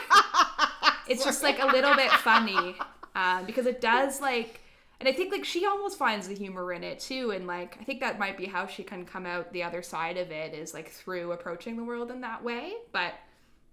[1.08, 2.76] it's just like a little bit funny
[3.16, 4.60] um, because it does like,
[5.00, 7.32] and I think like she almost finds the humor in it too.
[7.32, 10.16] And like, I think that might be how she can come out the other side
[10.16, 12.72] of it is like through approaching the world in that way.
[12.92, 13.14] But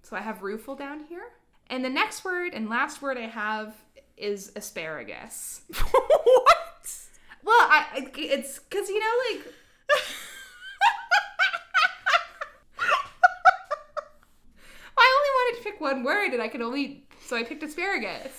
[0.01, 1.25] so I have rueful down here.
[1.67, 3.75] And the next word and last word I have
[4.17, 5.61] is asparagus.
[5.91, 6.57] what?
[7.43, 9.53] Well, I it's because you know like
[15.61, 18.31] pick one word and I could only so I picked asparagus.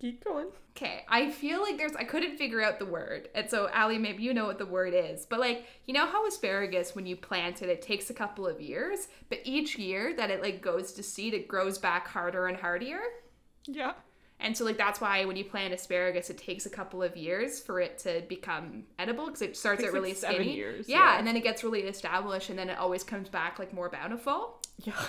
[0.00, 0.46] Keep going.
[0.76, 3.28] Okay, I feel like there's I couldn't figure out the word.
[3.34, 5.24] And so Allie, maybe you know what the word is.
[5.24, 8.60] But like, you know how asparagus when you plant it, it takes a couple of
[8.60, 12.56] years, but each year that it like goes to seed, it grows back harder and
[12.56, 13.00] hardier?
[13.66, 13.92] Yeah.
[14.40, 17.60] And so like that's why when you plant asparagus, it takes a couple of years
[17.60, 20.56] for it to become edible because it starts Takes at really like seven skinny.
[20.56, 21.18] years, yeah, yeah.
[21.18, 24.60] and then it gets really established, and then it always comes back like more bountiful.
[24.82, 25.00] Yeah.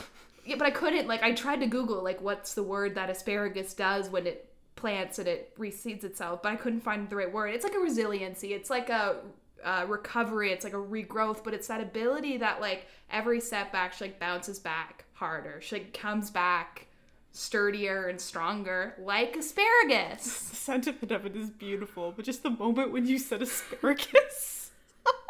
[0.46, 3.74] Yeah, but I couldn't like I tried to Google like what's the word that asparagus
[3.74, 7.48] does when it plants and it reseeds itself, but I couldn't find the right word.
[7.54, 8.54] It's like a resiliency.
[8.54, 9.18] It's like a
[9.64, 10.52] uh, recovery.
[10.52, 14.60] It's like a regrowth, but it's that ability that like every setback she like bounces
[14.60, 15.60] back harder.
[15.62, 16.88] She like comes back
[17.32, 20.50] sturdier and stronger, like asparagus.
[20.50, 24.72] The sentiment of it is beautiful, but just the moment when you said asparagus.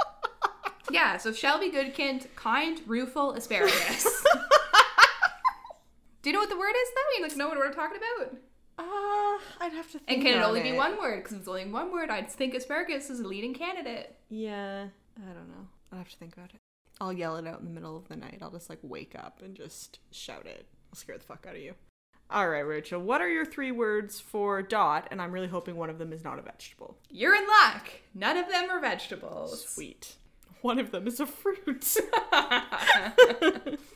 [0.92, 4.26] yeah, so Shelby Goodkind, kind, rueful asparagus.
[6.26, 7.18] Do you know what the word is though?
[7.18, 8.36] You like know what we're talking about?
[8.80, 10.10] Uh, I'd have to think.
[10.10, 11.18] And can it on only be one word?
[11.18, 14.16] Because if it's only one word, I'd think asparagus is a leading candidate.
[14.28, 14.88] Yeah,
[15.20, 15.68] I don't know.
[15.92, 16.60] I'll have to think about it.
[17.00, 18.40] I'll yell it out in the middle of the night.
[18.42, 20.66] I'll just like wake up and just shout it.
[20.92, 21.76] I'll scare the fuck out of you.
[22.32, 25.08] All right, Rachel, what are your three words for dot?
[25.12, 26.98] And I'm really hoping one of them is not a vegetable.
[27.12, 27.92] You're in luck.
[28.16, 29.64] None of them are vegetables.
[29.68, 30.16] Sweet.
[30.62, 31.98] One of them is a fruit.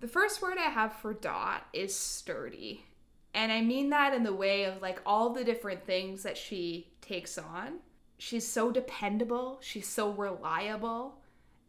[0.00, 2.84] The first word I have for Dot is sturdy.
[3.34, 6.88] And I mean that in the way of like all the different things that she
[7.00, 7.78] takes on.
[8.18, 11.20] She's so dependable, she's so reliable,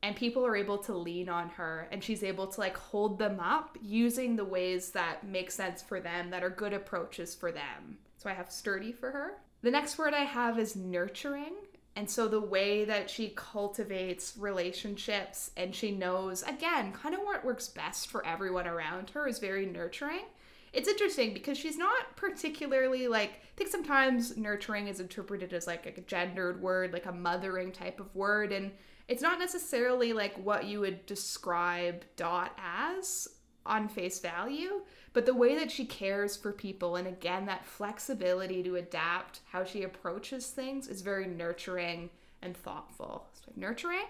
[0.01, 3.39] and people are able to lean on her and she's able to like hold them
[3.39, 7.97] up using the ways that make sense for them, that are good approaches for them.
[8.17, 9.33] So I have sturdy for her.
[9.61, 11.55] The next word I have is nurturing.
[11.99, 17.43] And so the way that she cultivates relationships and she knows, again, kind of what
[17.43, 20.23] works best for everyone around her is very nurturing.
[20.71, 25.87] It's interesting because she's not particularly like, I think sometimes nurturing is interpreted as like
[25.87, 28.53] a gendered word, like a mothering type of word.
[28.53, 28.71] And
[29.09, 33.27] it's not necessarily like what you would describe Dot as
[33.69, 34.81] on face value,
[35.13, 39.63] but the way that she cares for people and again that flexibility to adapt how
[39.63, 42.09] she approaches things is very nurturing
[42.41, 43.27] and thoughtful.
[43.33, 44.05] So nurturing.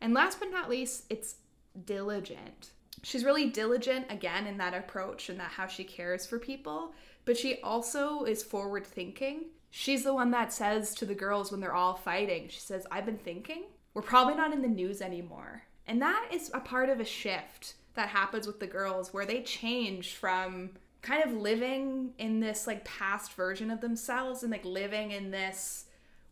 [0.00, 1.36] And last but not least, it's
[1.84, 2.70] diligent.
[3.02, 6.92] She's really diligent again in that approach and that how she cares for people,
[7.24, 9.46] but she also is forward thinking.
[9.70, 13.06] She's the one that says to the girls when they're all fighting, she says, "I've
[13.06, 13.64] been thinking.
[13.94, 17.74] We're probably not in the news anymore." And that is a part of a shift
[17.94, 20.70] that happens with the girls where they change from
[21.02, 25.86] kind of living in this like past version of themselves and like living in this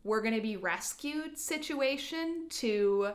[0.05, 3.13] we're going to be rescued situation to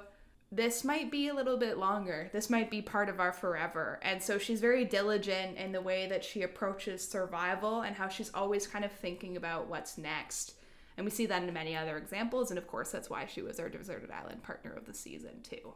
[0.52, 2.30] this might be a little bit longer.
[2.32, 4.00] This might be part of our forever.
[4.04, 8.32] And so she's very diligent in the way that she approaches survival and how she's
[8.34, 10.54] always kind of thinking about what's next.
[10.98, 12.52] And we see that in many other examples.
[12.52, 15.74] And of course, that's why she was our Deserted Island partner of the season, too.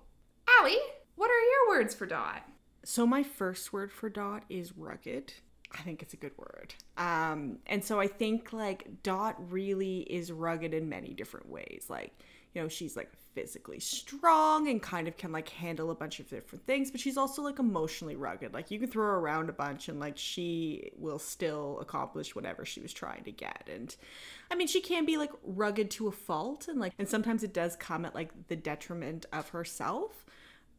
[0.60, 0.78] Allie,
[1.16, 2.44] what are your words for Dot?
[2.90, 5.32] So my first word for dot is rugged.
[5.78, 6.74] I think it's a good word.
[6.98, 11.86] Um, and so I think like Dot really is rugged in many different ways.
[11.88, 12.18] Like,
[12.56, 16.28] you know, she's like physically strong and kind of can like handle a bunch of
[16.32, 18.56] different things, but she's also like emotionally rugged.
[18.56, 22.66] Like you can throw her around a bunch and like she will still accomplish whatever
[22.66, 23.70] she was trying to get.
[23.72, 23.96] And
[24.50, 27.54] I mean, she can be like rugged to a fault and like and sometimes it
[27.54, 30.26] does come at like the detriment of herself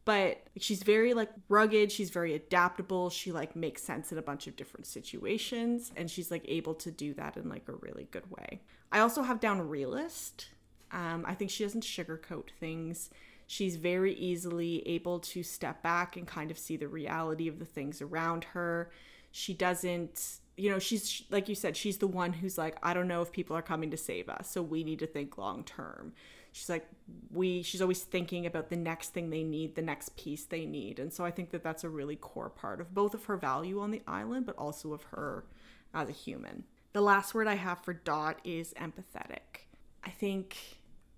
[0.03, 4.47] but she's very like rugged she's very adaptable she like makes sense in a bunch
[4.47, 8.29] of different situations and she's like able to do that in like a really good
[8.29, 8.61] way.
[8.91, 10.47] I also have down realist.
[10.91, 13.09] Um, i think she doesn't sugarcoat things.
[13.47, 17.65] She's very easily able to step back and kind of see the reality of the
[17.65, 18.91] things around her.
[19.31, 23.07] She doesn't you know she's like you said she's the one who's like i don't
[23.07, 26.13] know if people are coming to save us so we need to think long term
[26.51, 26.87] she's like
[27.31, 30.99] we she's always thinking about the next thing they need the next piece they need.
[30.99, 33.79] And so i think that that's a really core part of both of her value
[33.79, 35.45] on the island but also of her
[35.93, 36.63] as a human.
[36.93, 39.67] The last word i have for dot is empathetic.
[40.03, 40.57] I think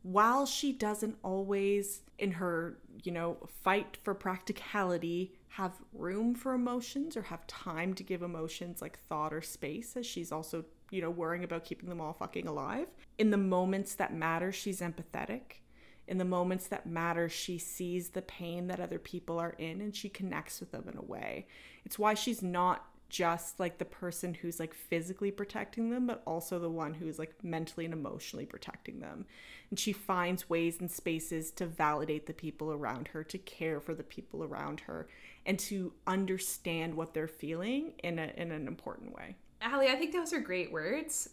[0.04, 7.16] while she doesn't always in her you know fight for practicality have room for emotions
[7.16, 11.10] or have time to give emotions like thought or space as she's also you know,
[11.10, 12.88] worrying about keeping them all fucking alive.
[13.18, 15.62] In the moments that matter, she's empathetic.
[16.08, 19.96] In the moments that matter, she sees the pain that other people are in and
[19.96, 21.48] she connects with them in a way.
[21.84, 26.60] It's why she's not just like the person who's like physically protecting them, but also
[26.60, 29.26] the one who's like mentally and emotionally protecting them.
[29.70, 33.94] And she finds ways and spaces to validate the people around her, to care for
[33.96, 35.08] the people around her,
[35.46, 39.36] and to understand what they're feeling in, a, in an important way.
[39.64, 41.30] Allie, I think those are great words.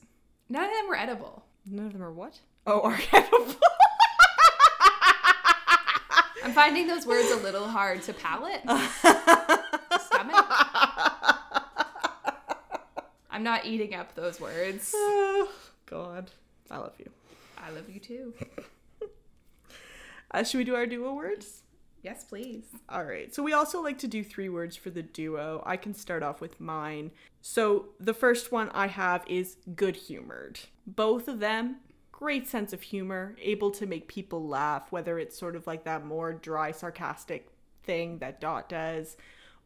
[0.48, 1.44] None of them were edible.
[1.66, 2.38] None of them are what?
[2.64, 3.56] Oh, are edible.
[6.44, 8.62] I'm finding those words a little hard to palate.
[8.62, 10.46] Stomach.
[13.30, 14.92] I'm not eating up those words.
[14.94, 15.50] Oh,
[15.86, 16.30] God.
[16.70, 17.10] I love you.
[17.58, 18.32] I love you too.
[20.30, 21.59] Uh, should we do our duo words?
[22.02, 22.64] Yes, please.
[22.88, 23.34] All right.
[23.34, 25.62] So we also like to do three words for the duo.
[25.66, 27.10] I can start off with mine.
[27.42, 30.60] So the first one I have is good humored.
[30.86, 31.76] Both of them
[32.20, 36.04] great sense of humor, able to make people laugh, whether it's sort of like that
[36.04, 37.48] more dry, sarcastic
[37.82, 39.16] thing that Dot does,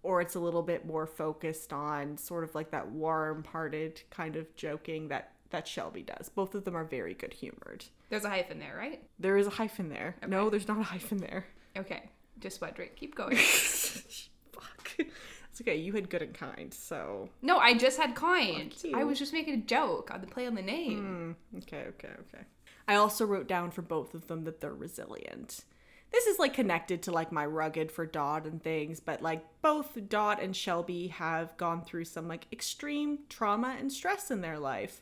[0.04, 4.54] or it's a little bit more focused on sort of like that warm-hearted kind of
[4.54, 6.28] joking that that Shelby does.
[6.28, 7.84] Both of them are very good humored.
[8.08, 9.02] There's a hyphen there, right?
[9.18, 10.16] There is a hyphen there.
[10.26, 11.46] No, there's not a hyphen there.
[11.76, 12.04] Okay.
[12.44, 12.90] Just wondering.
[12.94, 13.36] Keep going.
[13.38, 14.96] Fuck.
[14.98, 15.76] It's okay.
[15.76, 18.74] You had good and kind, so no, I just had kind.
[18.94, 21.36] I was just making a joke on the play on the name.
[21.50, 21.58] Hmm.
[21.58, 22.44] Okay, okay, okay.
[22.86, 25.64] I also wrote down for both of them that they're resilient.
[26.12, 29.96] This is like connected to like my rugged for Dot and things, but like both
[30.10, 35.00] Dot and Shelby have gone through some like extreme trauma and stress in their life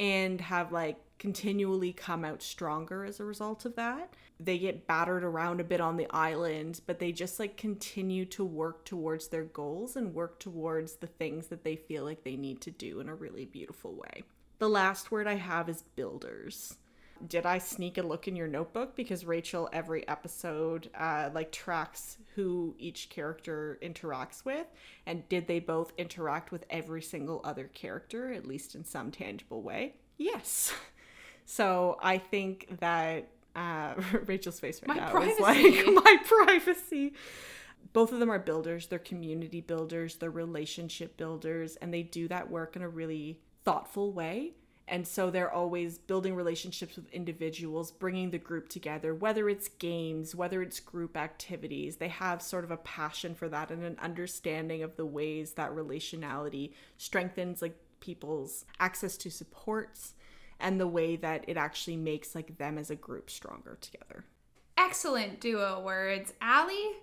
[0.00, 4.14] and have like continually come out stronger as a result of that.
[4.40, 8.42] They get battered around a bit on the island, but they just like continue to
[8.42, 12.62] work towards their goals and work towards the things that they feel like they need
[12.62, 14.22] to do in a really beautiful way.
[14.58, 16.76] The last word I have is builders.
[17.28, 18.96] Did I sneak a look in your notebook?
[18.96, 24.66] Because Rachel, every episode, uh, like tracks who each character interacts with,
[25.06, 29.62] and did they both interact with every single other character, at least in some tangible
[29.62, 29.94] way?
[30.16, 30.72] Yes.
[31.46, 33.94] So I think that uh,
[34.26, 35.64] Rachel's face right My now is like
[36.04, 37.14] my privacy.
[37.92, 38.86] Both of them are builders.
[38.86, 40.14] They're community builders.
[40.14, 44.52] They're relationship builders, and they do that work in a really thoughtful way.
[44.90, 50.34] And so they're always building relationships with individuals, bringing the group together, whether it's games,
[50.34, 51.96] whether it's group activities.
[51.96, 55.70] They have sort of a passion for that and an understanding of the ways that
[55.70, 60.14] relationality strengthens like people's access to supports
[60.58, 64.24] and the way that it actually makes like them as a group stronger together.
[64.76, 66.32] Excellent duo words.
[66.40, 66.96] Allie,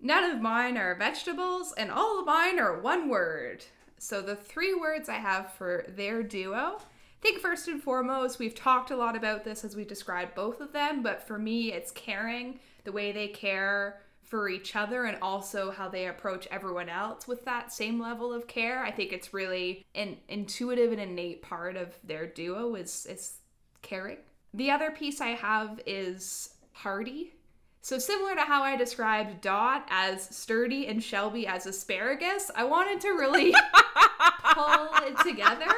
[0.00, 3.64] none of mine are vegetables, and all of mine are one word.
[3.98, 6.78] So the three words I have for their duo.
[7.24, 10.60] I think first and foremost, we've talked a lot about this as we described both
[10.60, 15.16] of them, but for me, it's caring, the way they care for each other and
[15.22, 18.84] also how they approach everyone else with that same level of care.
[18.84, 23.38] I think it's really an intuitive and innate part of their duo is is
[23.80, 24.18] caring.
[24.52, 27.32] The other piece I have is hardy.
[27.80, 33.00] So similar to how I described Dot as sturdy and Shelby as asparagus, I wanted
[33.00, 33.54] to really
[34.52, 35.72] pull it together.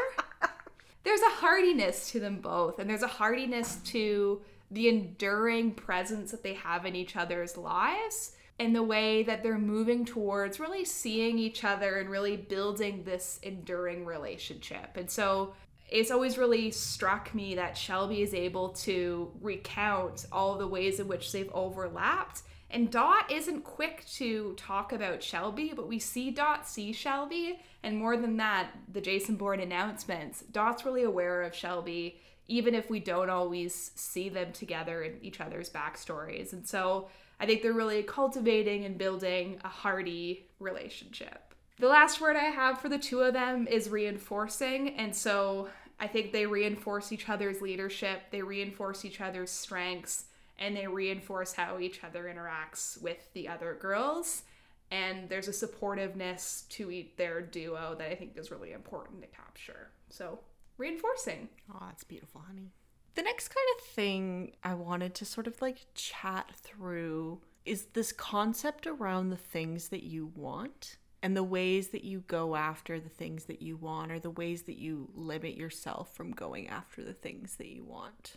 [1.06, 4.42] There's a hardiness to them both, and there's a hardiness to
[4.72, 9.56] the enduring presence that they have in each other's lives and the way that they're
[9.56, 14.96] moving towards really seeing each other and really building this enduring relationship.
[14.96, 15.54] And so
[15.88, 21.06] it's always really struck me that Shelby is able to recount all the ways in
[21.06, 22.42] which they've overlapped.
[22.70, 27.60] And Dot isn't quick to talk about Shelby, but we see Dot see Shelby.
[27.82, 32.90] And more than that, the Jason Bourne announcements, Dot's really aware of Shelby, even if
[32.90, 36.52] we don't always see them together in each other's backstories.
[36.52, 41.54] And so I think they're really cultivating and building a hearty relationship.
[41.78, 44.96] The last word I have for the two of them is reinforcing.
[44.96, 45.68] And so
[46.00, 50.24] I think they reinforce each other's leadership, they reinforce each other's strengths,
[50.58, 54.42] and they reinforce how each other interacts with the other girls.
[54.90, 59.90] And there's a supportiveness to their duo that I think is really important to capture.
[60.08, 60.38] So,
[60.78, 61.48] reinforcing.
[61.72, 62.70] Oh, that's beautiful, honey.
[63.16, 68.12] The next kind of thing I wanted to sort of like chat through is this
[68.12, 73.08] concept around the things that you want and the ways that you go after the
[73.08, 77.12] things that you want or the ways that you limit yourself from going after the
[77.12, 78.34] things that you want.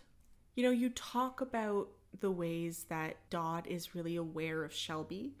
[0.56, 1.88] You know, you talk about
[2.18, 5.34] the ways that Dot is really aware of Shelby.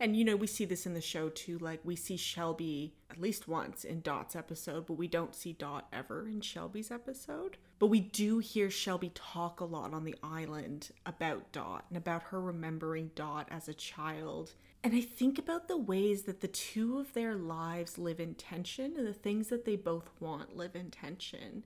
[0.00, 1.58] And you know, we see this in the show too.
[1.58, 5.88] Like, we see Shelby at least once in Dot's episode, but we don't see Dot
[5.92, 7.56] ever in Shelby's episode.
[7.80, 12.24] But we do hear Shelby talk a lot on the island about Dot and about
[12.24, 14.54] her remembering Dot as a child.
[14.84, 18.94] And I think about the ways that the two of their lives live in tension
[18.96, 21.64] and the things that they both want live in tension.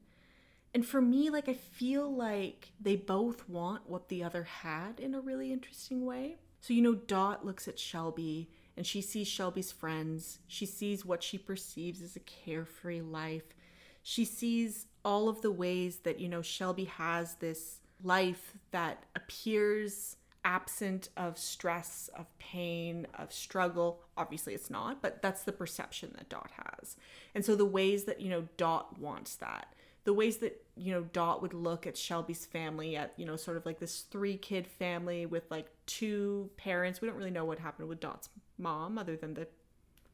[0.74, 5.14] And for me, like, I feel like they both want what the other had in
[5.14, 6.36] a really interesting way.
[6.60, 10.38] So, you know, Dot looks at Shelby and she sees Shelby's friends.
[10.46, 13.54] She sees what she perceives as a carefree life.
[14.02, 20.16] She sees all of the ways that, you know, Shelby has this life that appears
[20.44, 24.00] absent of stress, of pain, of struggle.
[24.16, 26.96] Obviously, it's not, but that's the perception that Dot has.
[27.34, 29.66] And so, the ways that, you know, Dot wants that
[30.04, 33.56] the ways that you know Dot would look at Shelby's family at you know sort
[33.56, 37.00] of like this three kid family with like two parents.
[37.00, 38.28] We don't really know what happened with Dot's
[38.58, 39.48] mom other than the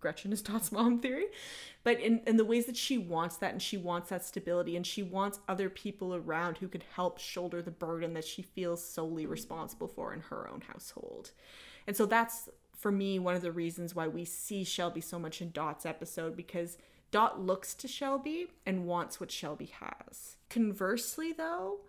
[0.00, 1.26] Gretchen is Dot's mom theory,
[1.82, 4.86] but in, in the ways that she wants that and she wants that stability and
[4.86, 9.26] she wants other people around who can help shoulder the burden that she feels solely
[9.26, 11.32] responsible for in her own household.
[11.86, 15.42] And so that's for me one of the reasons why we see Shelby so much
[15.42, 16.78] in Dot's episode because
[17.10, 20.36] Dot looks to Shelby and wants what Shelby has.
[20.50, 21.80] Conversely, though,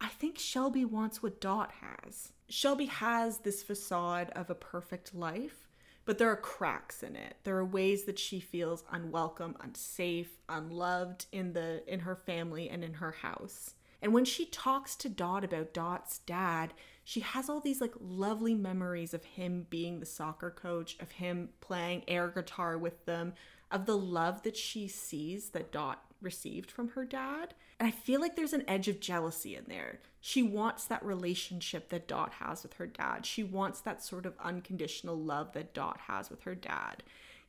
[0.00, 2.32] I think Shelby wants what Dot has.
[2.48, 5.68] Shelby has this facade of a perfect life,
[6.04, 7.36] but there are cracks in it.
[7.44, 12.84] There are ways that she feels unwelcome, unsafe, unloved in the in her family and
[12.84, 13.74] in her house.
[14.02, 18.54] And when she talks to Dot about Dot's dad, she has all these like lovely
[18.54, 23.32] memories of him being the soccer coach, of him playing air guitar with them,
[23.70, 27.54] of the love that she sees that Dot received from her dad.
[27.78, 30.00] And I feel like there's an edge of jealousy in there.
[30.20, 33.26] She wants that relationship that Dot has with her dad.
[33.26, 37.02] She wants that sort of unconditional love that Dot has with her dad.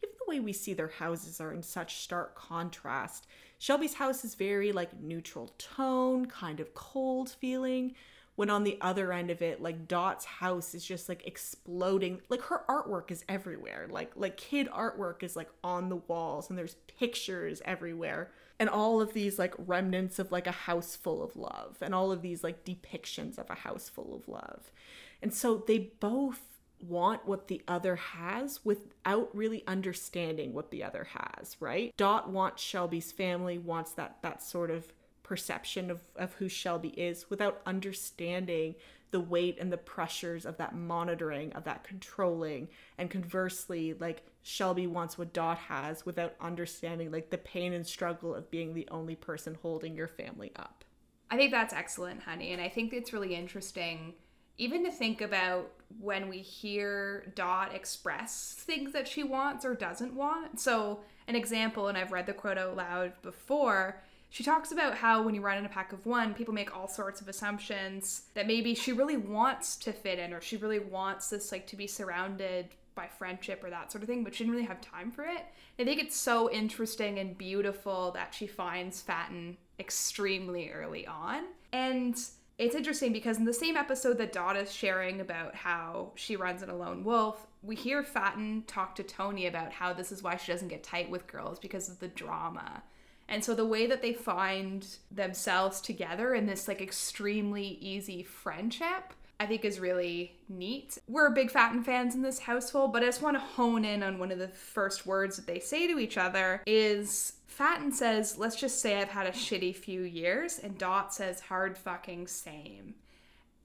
[0.03, 3.26] Even the way we see their houses are in such stark contrast.
[3.57, 7.95] Shelby's house is very like neutral tone, kind of cold feeling
[8.38, 12.22] when on the other end of it like dot's house is just like exploding.
[12.30, 13.88] Like her artwork is everywhere.
[13.89, 18.31] Like like kid artwork is like on the walls and there's pictures everywhere.
[18.59, 22.11] And all of these like remnants of like a house full of love and all
[22.11, 24.72] of these like depictions of a house full of love.
[25.19, 26.41] And so they both
[26.80, 31.91] want what the other has without really understanding what the other has right?
[31.97, 34.93] Dot wants shelby's family wants that that sort of
[35.27, 38.75] perception of, of who Shelby is without understanding
[39.11, 42.67] the weight and the pressures of that monitoring, of that controlling.
[42.97, 48.33] And conversely, like Shelby wants what Dot has without understanding like the pain and struggle
[48.33, 50.83] of being the only person holding your family up.
[51.29, 52.53] I think that's excellent, honey.
[52.53, 54.13] And I think it's really interesting
[54.57, 60.13] even to think about when we hear Dot express things that she wants or doesn't
[60.15, 60.59] want.
[60.59, 65.21] So, an example, and I've read the quote out loud before, she talks about how
[65.21, 68.47] when you run in a pack of one, people make all sorts of assumptions that
[68.47, 71.87] maybe she really wants to fit in or she really wants this like to be
[71.87, 75.23] surrounded by friendship or that sort of thing, but she didn't really have time for
[75.23, 75.45] it.
[75.79, 81.43] I think it's so interesting and beautiful that she finds Fatin extremely early on.
[81.71, 82.19] And
[82.57, 86.63] it's interesting because in the same episode that Dot is sharing about how she runs
[86.63, 90.35] in a lone wolf, we hear Fatin talk to Toni about how this is why
[90.35, 92.81] she doesn't get tight with girls because of the drama.
[93.29, 99.13] And so the way that they find themselves together in this like extremely easy friendship,
[99.39, 100.97] I think is really neat.
[101.07, 104.17] We're big Fatin fans in this household, but I just want to hone in on
[104.17, 108.55] one of the first words that they say to each other is Fatin says, let's
[108.55, 112.95] just say I've had a shitty few years, and Dot says, hard fucking same.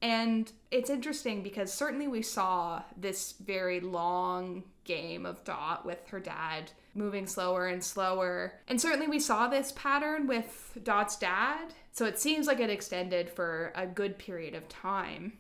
[0.01, 6.21] And it's interesting because certainly we saw this very long game of Dot with her
[6.21, 8.55] dad moving slower and slower.
[8.69, 11.75] And certainly we saw this pattern with Dot's dad.
[11.93, 15.35] So it seems like it extended for a good period of time.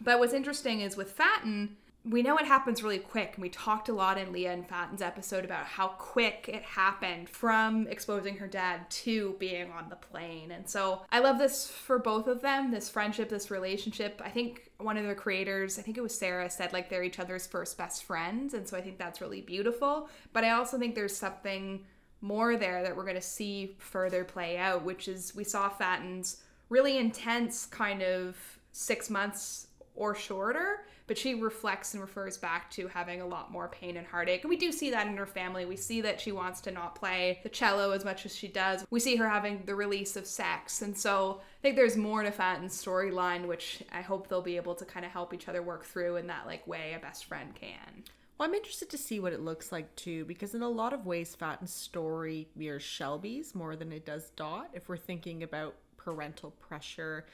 [0.00, 1.76] But what's interesting is with Fatin,
[2.08, 3.32] we know it happens really quick.
[3.34, 7.28] And we talked a lot in Leah and Fatin's episode about how quick it happened
[7.28, 10.52] from exposing her dad to being on the plane.
[10.52, 14.22] And so I love this for both of them this friendship, this relationship.
[14.24, 17.18] I think one of the creators, I think it was Sarah, said like they're each
[17.18, 18.54] other's first best friends.
[18.54, 20.08] And so I think that's really beautiful.
[20.32, 21.84] But I also think there's something
[22.20, 26.42] more there that we're going to see further play out, which is we saw Fatin's
[26.68, 28.36] really intense kind of
[28.72, 33.68] six months or shorter but she reflects and refers back to having a lot more
[33.68, 34.42] pain and heartache.
[34.42, 35.64] And we do see that in her family.
[35.64, 38.84] We see that she wants to not play the cello as much as she does.
[38.90, 40.82] We see her having the release of sex.
[40.82, 44.74] And so I think there's more to Fatin's storyline, which I hope they'll be able
[44.74, 47.54] to kind of help each other work through in that like way a best friend
[47.54, 48.04] can.
[48.38, 51.06] Well, I'm interested to see what it looks like too, because in a lot of
[51.06, 54.68] ways, Fatin's story mirrors Shelby's more than it does Dot.
[54.74, 57.24] If we're thinking about parental pressure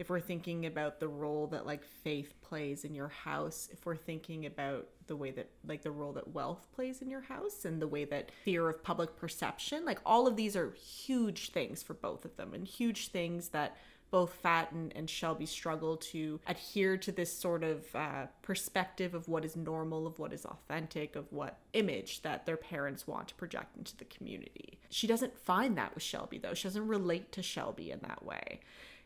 [0.00, 3.94] if we're thinking about the role that like faith plays in your house, if we're
[3.94, 7.82] thinking about the way that like the role that wealth plays in your house and
[7.82, 11.92] the way that fear of public perception, like all of these are huge things for
[11.92, 13.76] both of them and huge things that
[14.10, 19.44] both Fatin and Shelby struggle to adhere to this sort of uh, perspective of what
[19.44, 23.76] is normal, of what is authentic, of what image that their parents want to project
[23.76, 24.80] into the community.
[24.88, 26.54] She doesn't find that with Shelby, though.
[26.54, 28.60] She doesn't relate to Shelby in that way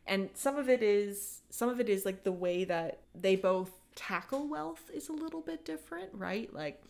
[0.07, 3.71] and some of it is some of it is like the way that they both
[3.95, 6.53] tackle wealth is a little bit different right?
[6.53, 6.83] Like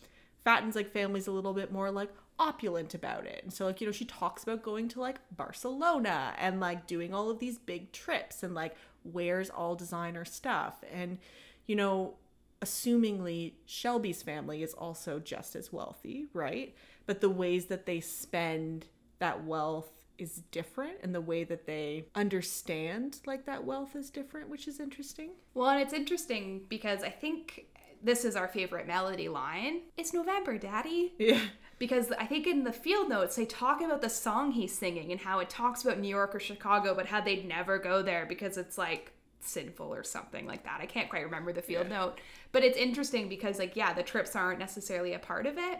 [0.43, 3.41] Fatin's like family's a little bit more like opulent about it.
[3.43, 7.13] And so like you know she talks about going to like barcelona and like doing
[7.13, 10.83] all of these big trips and like wears all designer stuff.
[10.91, 11.19] And
[11.67, 12.15] you know
[12.61, 16.75] assumingly Shelby's family is also just as wealthy, right?
[17.05, 18.87] But the ways that they spend
[19.19, 24.49] that wealth is different and the way that they understand like that wealth is different,
[24.49, 25.31] which is interesting.
[25.53, 27.65] Well, and it's interesting because I think
[28.03, 29.81] this is our favorite melody line.
[29.97, 31.13] It's November, Daddy.
[31.17, 31.41] Yeah.
[31.79, 35.19] Because I think in the field notes they talk about the song he's singing and
[35.19, 38.57] how it talks about New York or Chicago, but how they'd never go there because
[38.57, 39.11] it's like
[39.41, 40.79] sinful or something like that.
[40.81, 41.97] I can't quite remember the field Yeah.
[41.97, 42.19] note.
[42.51, 45.79] But it's interesting because like yeah, the trips aren't necessarily a part of it.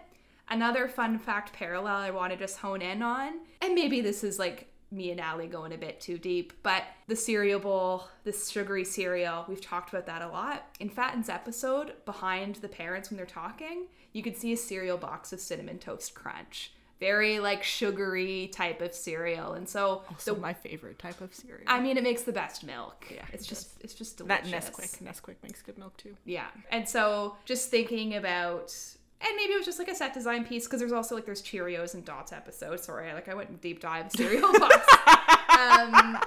[0.49, 4.38] Another fun fact parallel I want to just hone in on, and maybe this is
[4.39, 8.85] like me and Allie going a bit too deep, but the cereal bowl, this sugary
[8.85, 10.67] cereal, we've talked about that a lot.
[10.80, 15.34] In Fatin's episode, behind the parents when they're talking, you can see a cereal box
[15.34, 16.72] of cinnamon toast crunch.
[16.99, 19.51] Very like sugary type of cereal.
[19.53, 21.65] And so Also the my favorite type of cereal.
[21.67, 23.05] I mean it makes the best milk.
[23.13, 24.49] Yeah, It's it just it's just delicious.
[24.49, 24.63] that.
[24.63, 25.03] Nesquik.
[25.03, 26.15] Nesquik makes good milk too.
[26.23, 26.47] Yeah.
[26.72, 28.73] And so just thinking about
[29.22, 31.42] and maybe it was just like a set design piece because there's also like there's
[31.42, 32.84] Cheerios and Dots episodes.
[32.84, 34.76] Sorry, like I went deep dive cereal box.
[35.60, 36.20] um,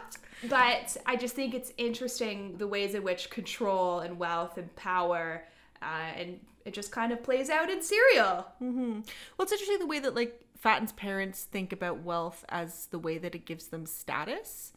[0.49, 5.45] but I just think it's interesting the ways in which control and wealth and power
[5.83, 8.47] uh, and it just kind of plays out in cereal.
[9.37, 13.19] Well, it's interesting the way that like Fatin's parents think about wealth as the way
[13.19, 14.73] that it gives them status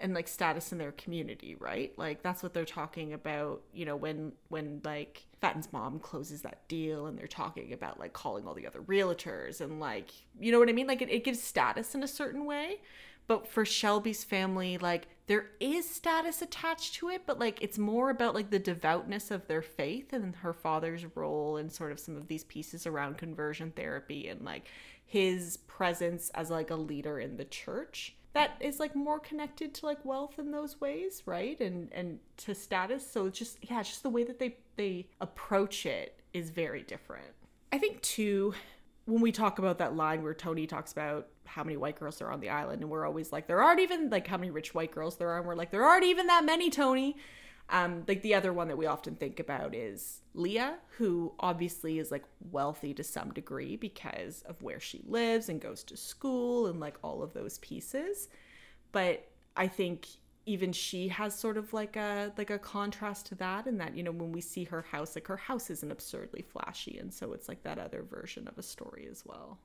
[0.00, 1.92] and like status in their community, right?
[1.96, 6.66] Like that's what they're talking about, you know, when when like Fatin's mom closes that
[6.68, 10.58] deal and they're talking about like calling all the other realtors and like you know
[10.58, 10.86] what I mean?
[10.86, 12.80] Like it, it gives status in a certain way.
[13.26, 18.10] But for Shelby's family, like there is status attached to it, but like it's more
[18.10, 22.16] about like the devoutness of their faith and her father's role and sort of some
[22.16, 24.68] of these pieces around conversion therapy and like
[25.06, 29.86] his presence as like a leader in the church that is like more connected to
[29.86, 31.58] like wealth in those ways, right?
[31.60, 33.10] And and to status.
[33.10, 36.82] So it's just yeah, it's just the way that they they approach it is very
[36.82, 37.32] different.
[37.72, 38.54] I think too
[39.06, 42.30] when we talk about that line where Toni talks about how many white girls are
[42.30, 44.92] on the island, and we're always like, there aren't even like how many rich white
[44.92, 47.16] girls there are, and we're like, there aren't even that many, Toni.
[47.70, 52.10] Um, like the other one that we often think about is Leah, who obviously is
[52.10, 56.78] like wealthy to some degree because of where she lives and goes to school and
[56.78, 58.28] like all of those pieces.
[58.92, 59.26] But
[59.56, 60.06] I think
[60.46, 64.02] even she has sort of like a like a contrast to that in that you
[64.02, 67.48] know when we see her house like her house isn't absurdly flashy and so it's
[67.48, 69.58] like that other version of a story as well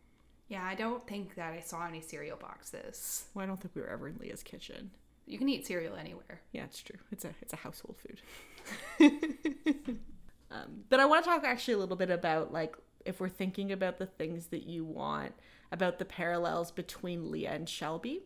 [0.47, 3.25] Yeah, I don't think that I saw any cereal boxes.
[3.33, 4.91] well i don't think we were ever in leah's kitchen
[5.29, 6.41] You can eat cereal anywhere.
[6.51, 6.99] yeah it's true.
[7.11, 8.21] It's a it's a household food.
[10.51, 12.75] Um, but i want to talk actually a little bit about like
[13.05, 15.33] if we're thinking about the things that you want
[15.71, 18.23] about the parallels between leah and shelby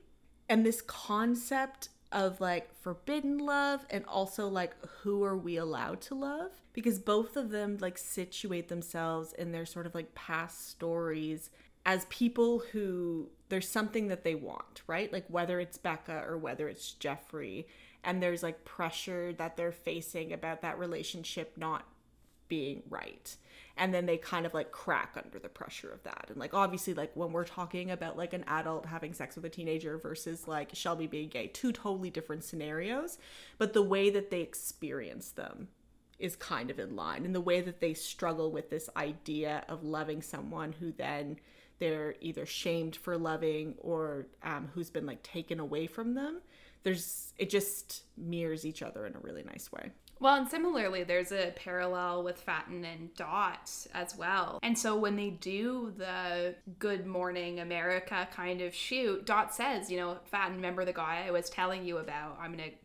[0.48, 6.16] and this concept of like forbidden love and also like who are we allowed to
[6.16, 6.52] love?
[6.72, 11.50] Because both of them like situate themselves in their sort of like past stories
[11.86, 15.12] as people who there's something that they want right?
[15.12, 17.68] Like whether it's becca or whether it's jeffrey
[18.04, 21.88] and there's like pressure that they're facing about that relationship not
[22.50, 23.36] being right.
[23.78, 26.26] And then they kind of like crack under the pressure of that.
[26.30, 29.50] And like obviously like when we're talking about like an adult having sex with a
[29.50, 33.18] teenager versus like shelby being gay two totally different scenarios.
[33.58, 35.70] But the way that they experience them
[36.20, 37.26] is kind of in line.
[37.26, 41.38] And the way that they struggle with this idea of loving someone who then
[41.80, 46.42] they're either shamed for loving or um, who's been like taken away from them
[46.84, 51.34] there's it just mirrors each other in a really nice way Well, and similarly, there's
[51.34, 54.60] a parallel with Fatin and Dot as well.
[54.64, 59.98] And so when they do the Good Morning America kind of shoot, Dot says, you
[59.98, 62.38] know, Fatin, remember the guy I was telling you about?
[62.40, 62.76] I'm going to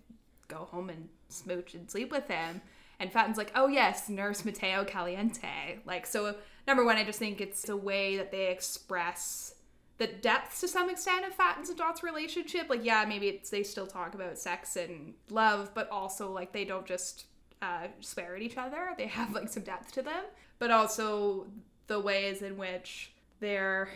[0.49, 2.61] go home and smooch and sleep with him.
[2.99, 5.79] And Fatin's like, oh, yes, Nurse Mateo Caliente.
[5.85, 6.35] Like, so
[6.69, 9.55] number one, I just think it's a way that they express
[9.97, 12.69] the depth to some extent of Fatin's and Dot's relationship.
[12.69, 16.65] Like, yeah, maybe it's they still talk about sex and love, but also like they
[16.65, 17.25] don't just
[17.63, 18.91] uh, swear at each other.
[18.97, 20.25] They have like some depth to them,
[20.61, 21.47] but also
[21.89, 23.89] the ways in which they're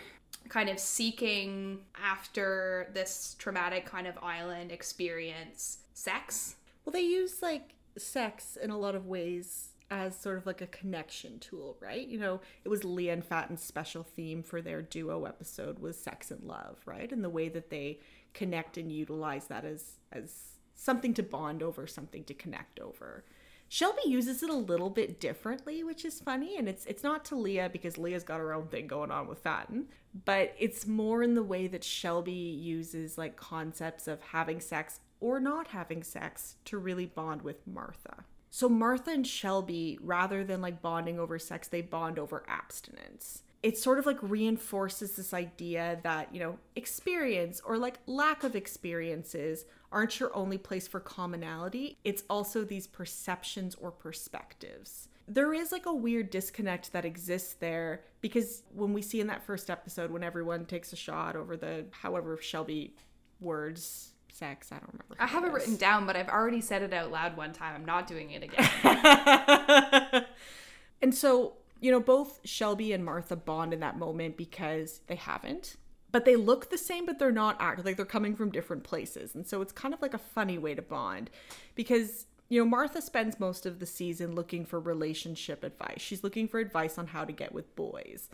[0.49, 6.57] kind of seeking after this traumatic kind of island experience sex.
[6.85, 10.67] Well, they use like sex in a lot of ways as sort of like a
[10.67, 12.09] connection tool, right?
[12.09, 16.31] You know, it was Leah and Fatin's special theme for their duo episode was sex
[16.31, 17.13] and love, right?
[17.13, 18.01] And the way that they
[18.33, 23.25] connect and utilize that as as something to bond over, something to connect over.
[23.69, 27.37] Shelby uses it a little bit differently, which is funny, and it's it's not to
[27.37, 29.89] Leah because Leah's got her own thing going on with Fatten,
[30.25, 35.39] but it's more in the way that Shelby uses like concepts of having sex or
[35.39, 38.25] not having sex to really bond with Martha.
[38.55, 43.45] So Martha and Shelby, rather than like bonding over sex, they bond over abstinence.
[43.63, 48.55] It sort of like reinforces this idea that, you know, experience or like lack of
[48.55, 51.97] experiences aren't your only place for commonality.
[52.05, 55.09] It's also these perceptions or perspectives.
[55.27, 59.47] There is like a weird disconnect that exists there because when we see in that
[59.47, 62.97] first episode, when everyone takes a shot over the however Shelby
[63.41, 64.12] words
[64.43, 64.73] sex.
[64.73, 65.17] I don't remember.
[65.21, 67.77] I have it written down, but I've already said it out loud one time.
[67.77, 70.25] I'm not doing it again.
[71.03, 75.77] and so, you know, both Shelby and Martha bond in that moment because they haven't.
[76.11, 79.35] But they look the same, but they're not act like they're coming from different places.
[79.37, 81.31] And so it's kind of like a funny way to bond
[81.77, 86.01] because you know, Martha spends most of the season looking for relationship advice.
[86.03, 88.29] She's looking for advice on how to get with boys.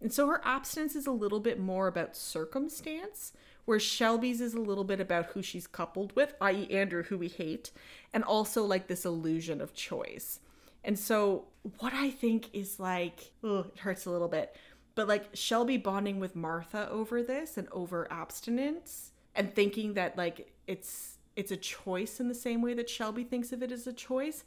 [0.00, 3.32] And so her abstinence is a little bit more about circumstance,
[3.64, 7.28] where Shelby's is a little bit about who she's coupled with, i.e., Andrew, who we
[7.28, 7.70] hate,
[8.12, 10.40] and also like this illusion of choice.
[10.84, 11.46] And so,
[11.78, 14.54] what I think is like, ugh, it hurts a little bit,
[14.94, 20.52] but like Shelby bonding with Martha over this and over abstinence and thinking that like
[20.66, 23.92] it's it's a choice in the same way that Shelby thinks of it as a
[23.92, 24.44] choice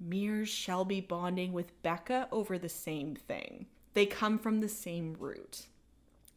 [0.00, 3.66] mirrors Shelby bonding with Becca over the same thing.
[3.92, 5.66] They come from the same root.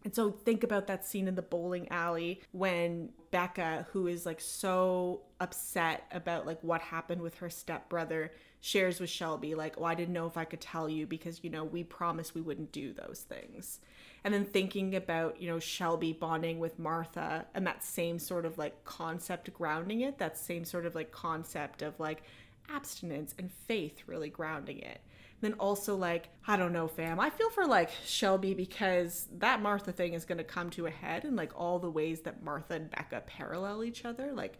[0.03, 4.41] And so think about that scene in the bowling alley when Becca, who is like
[4.41, 9.95] so upset about like what happened with her stepbrother, shares with Shelby like, "Oh, I
[9.95, 12.93] didn't know if I could tell you because you know, we promised we wouldn't do
[12.93, 13.79] those things."
[14.25, 18.57] And then thinking about, you know, Shelby bonding with Martha and that same sort of
[18.57, 22.23] like concept grounding it, that same sort of like concept of like
[22.69, 25.01] abstinence and faith really grounding it
[25.43, 29.91] then also like i don't know fam i feel for like shelby because that martha
[29.91, 32.75] thing is going to come to a head and like all the ways that martha
[32.75, 34.57] and becca parallel each other like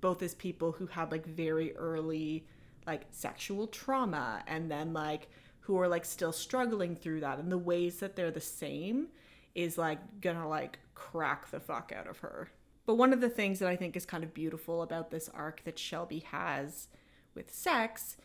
[0.00, 2.46] both as people who had like very early
[2.86, 5.28] like sexual trauma and then like
[5.60, 9.08] who are like still struggling through that and the ways that they're the same
[9.54, 12.50] is like gonna like crack the fuck out of her.
[12.86, 15.64] But one of the things that i think is kind of beautiful about this arc
[15.64, 16.88] that shelby has
[17.34, 18.16] with sex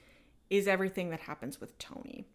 [0.49, 2.27] is everything that happens with Toni.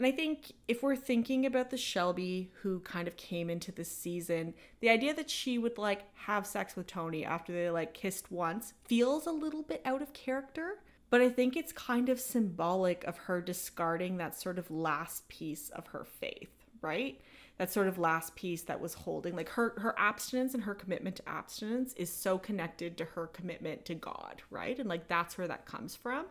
[0.00, 3.94] And I think if we're thinking about the Shelby who kind of came into this
[3.94, 8.32] season, the idea that she would like have sex with Toni after they like kissed
[8.32, 10.78] once feels a little bit out of character.
[11.10, 15.68] But I think it's kind of symbolic of her discarding that sort of last piece
[15.68, 17.20] of her faith, right?
[17.60, 21.14] That sort of last piece that was holding like her her abstinence and her commitment
[21.16, 24.78] to abstinence is so connected to her commitment to God, right?
[24.78, 26.24] And like that's where that comes from.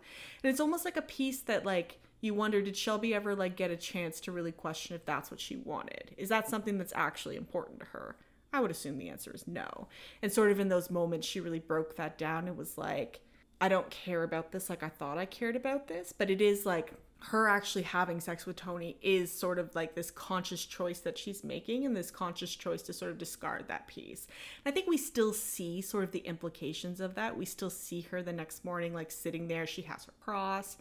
[0.43, 3.69] And it's almost like a piece that like you wonder did Shelby ever like get
[3.69, 6.15] a chance to really question if that's what she wanted?
[6.17, 8.15] Is that something that's actually important to her?
[8.51, 9.87] I would assume the answer is no.
[10.23, 13.19] And sort of in those moments she really broke that down and was like
[13.61, 16.65] I don't care about this like I thought I cared about this, but it is
[16.65, 21.17] like her actually having sex with Toni is sort of like this conscious choice that
[21.17, 24.27] she's making and this conscious choice to sort of discard that piece.
[24.63, 27.37] And I think we still see sort of the implications of that.
[27.37, 30.77] We still see her the next morning, like sitting there, she has her cross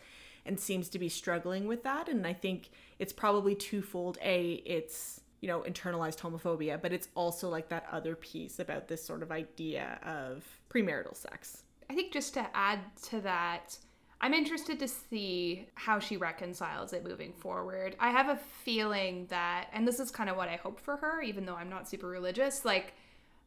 [0.46, 2.08] and seems to be struggling with that.
[2.08, 4.16] And I think it's probably twofold.
[4.22, 9.04] A, it's you know, internalized homophobia, but it's also like that other piece about this
[9.04, 11.62] sort of idea of premarital sex.
[11.90, 13.78] I think just to add to that,
[14.20, 17.94] I'm interested to see how she reconciles it moving forward.
[18.00, 21.22] I have a feeling that, and this is kind of what I hope for her,
[21.22, 22.94] even though I'm not super religious, like,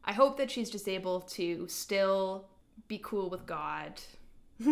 [0.04, 2.46] I hope that she's just able to still
[2.88, 4.00] be cool with God.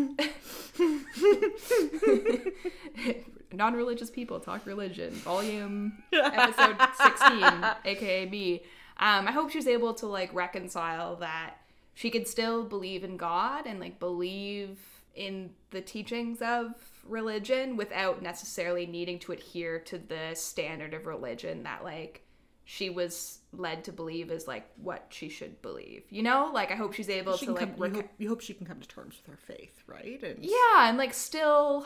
[3.53, 7.43] Non religious people talk religion, volume episode 16,
[7.85, 8.63] aka me.
[8.99, 11.55] Um, I hope she's able to like reconcile that
[11.95, 14.79] she could still believe in God and like believe
[15.15, 16.75] in the teachings of
[17.05, 22.23] religion without necessarily needing to adhere to the standard of religion that like
[22.65, 26.05] she was led to believe is like what she should believe.
[26.09, 27.77] You know, like I hope she's able she to like.
[27.77, 30.23] Come, you, hope, you hope she can come to terms with her faith, right?
[30.23, 31.85] And yeah, and like still,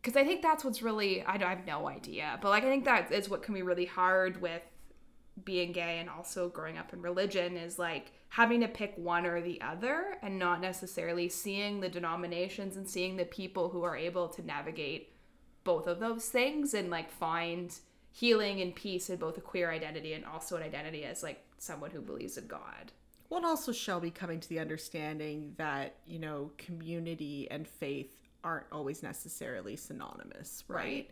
[0.00, 2.68] because I think that's what's really I, don't, I have no idea, but like I
[2.68, 4.62] think that is what can be really hard with
[5.42, 9.40] being gay and also growing up in religion is like having to pick one or
[9.40, 14.28] the other and not necessarily seeing the denominations and seeing the people who are able
[14.28, 15.12] to navigate
[15.64, 17.78] both of those things and like find
[18.12, 21.90] healing and peace in both a queer identity and also an identity as like someone
[21.90, 22.92] who believes in God.
[23.28, 28.66] Well, and also Shelby coming to the understanding that, you know, community and faith aren't
[28.70, 30.84] always necessarily synonymous, right?
[30.84, 31.10] right.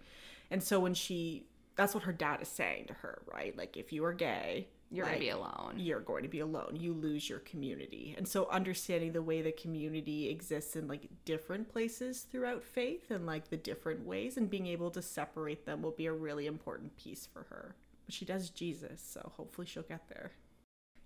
[0.50, 1.46] And so when she
[1.76, 3.56] that's what her dad is saying to her, right?
[3.56, 5.74] Like if you are gay, You're like, gonna be alone.
[5.76, 6.76] You're going to be alone.
[6.78, 8.14] You lose your community.
[8.16, 13.26] And so understanding the way the community exists in like different places throughout faith and
[13.26, 16.96] like the different ways and being able to separate them will be a really important
[16.96, 17.74] piece for her.
[18.04, 20.32] But she does Jesus, so hopefully she'll get there.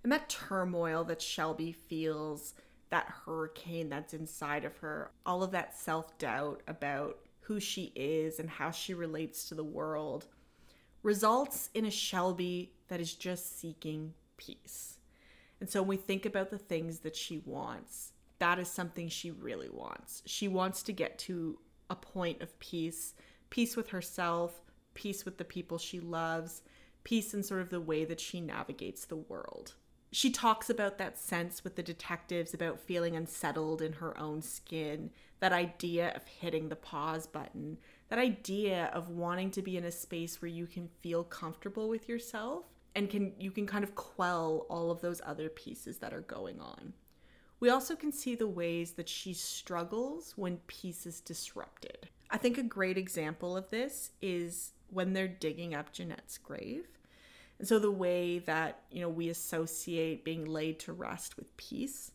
[0.03, 2.55] And that turmoil that Shelby feels,
[2.91, 8.39] that hurricane that's inside of her, all of that self doubt about who she is
[8.41, 10.27] and how she relates to the world,
[11.07, 14.99] results in a Shelby that is just seeking peace.
[15.61, 19.31] And so when we think about the things that she wants, that is something she
[19.31, 20.25] really wants.
[20.27, 23.15] She wants to get to a point of peace,
[23.51, 24.61] peace with herself,
[24.95, 26.63] peace with the people she loves,
[27.05, 29.75] peace in sort of the way that she navigates the world.
[30.11, 35.11] She talks about that sense with the detectives about feeling unsettled in her own skin,
[35.39, 37.79] that idea of hitting the pause button,
[38.09, 42.09] that idea of wanting to be in a space where you can feel comfortable with
[42.09, 42.65] yourself
[42.95, 46.61] and can you can kind of quell all of those other pieces that are going
[46.61, 46.93] on.
[47.59, 52.09] We also can see the ways that she struggles when peace is disrupted.
[52.31, 56.87] I think a great example of this is when they're digging up Jeanette's grave.
[57.59, 62.11] And so the way that, you know, we associate being laid to rest with peace.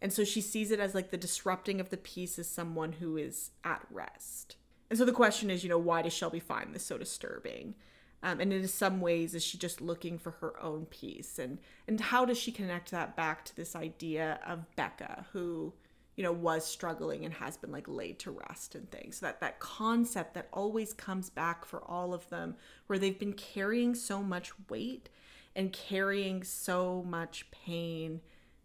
[0.00, 3.16] And so she sees it as like the disrupting of the peace as someone who
[3.16, 4.56] is at rest.
[4.90, 7.74] And so the question is, you know, why does Shelby find this so disturbing?
[8.22, 11.38] Um, and in some ways, is she just looking for her own peace?
[11.38, 15.72] And and how does she connect that back to this idea of Becca, who
[16.16, 19.18] you know was struggling and has been like laid to rest and things?
[19.18, 22.56] So that that concept that always comes back for all of them,
[22.88, 25.08] where they've been carrying so much weight
[25.54, 28.20] and carrying so much pain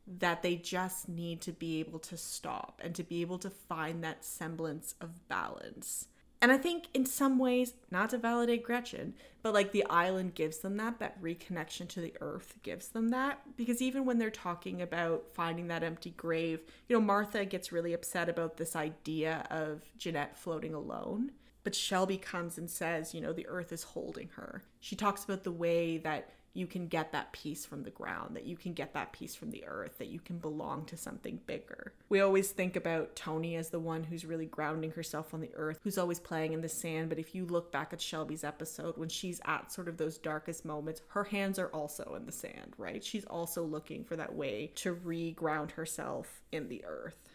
[0.07, 4.03] that they just need to be able to stop and to be able to find
[4.03, 6.07] that semblance of balance.
[6.43, 9.13] And I think in some ways, not to validate Gretchen,
[9.43, 13.39] but like the island gives them that, that reconnection to the earth gives them that.
[13.55, 16.59] Because even when they're talking about finding that empty grave,
[16.89, 21.31] you know, Martha gets really upset about this idea of Jeanette floating alone.
[21.63, 24.63] But Shelby comes and says, you know, the earth is holding her.
[24.81, 28.45] She talks about the way that you can get that peace from the ground, that
[28.45, 31.93] you can get that peace from the earth, that you can belong to something bigger.
[32.09, 35.79] We always think about Toni as the one who's really grounding herself on the earth,
[35.83, 37.09] who's always playing in the sand.
[37.09, 40.63] But if you look back at Shelby's episode, when she's at sort of those darkest
[40.63, 43.03] moments, her hands are also in the sand, right?
[43.03, 47.32] She's also looking for that way to re-ground herself in the earth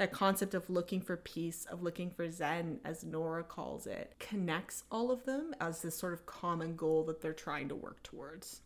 [0.00, 4.84] that concept of looking for peace, of looking for Zen, as Nora calls it, connects
[4.90, 8.62] all of them as this sort of common goal that they're trying to work towards.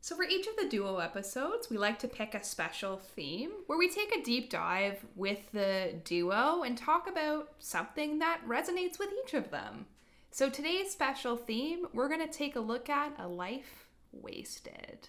[0.00, 3.78] So, for each of the duo episodes, we like to pick a special theme where
[3.78, 9.10] we take a deep dive with the duo and talk about something that resonates with
[9.24, 9.86] each of them.
[10.32, 15.08] So, today's special theme, we're going to take a look at a life wasted.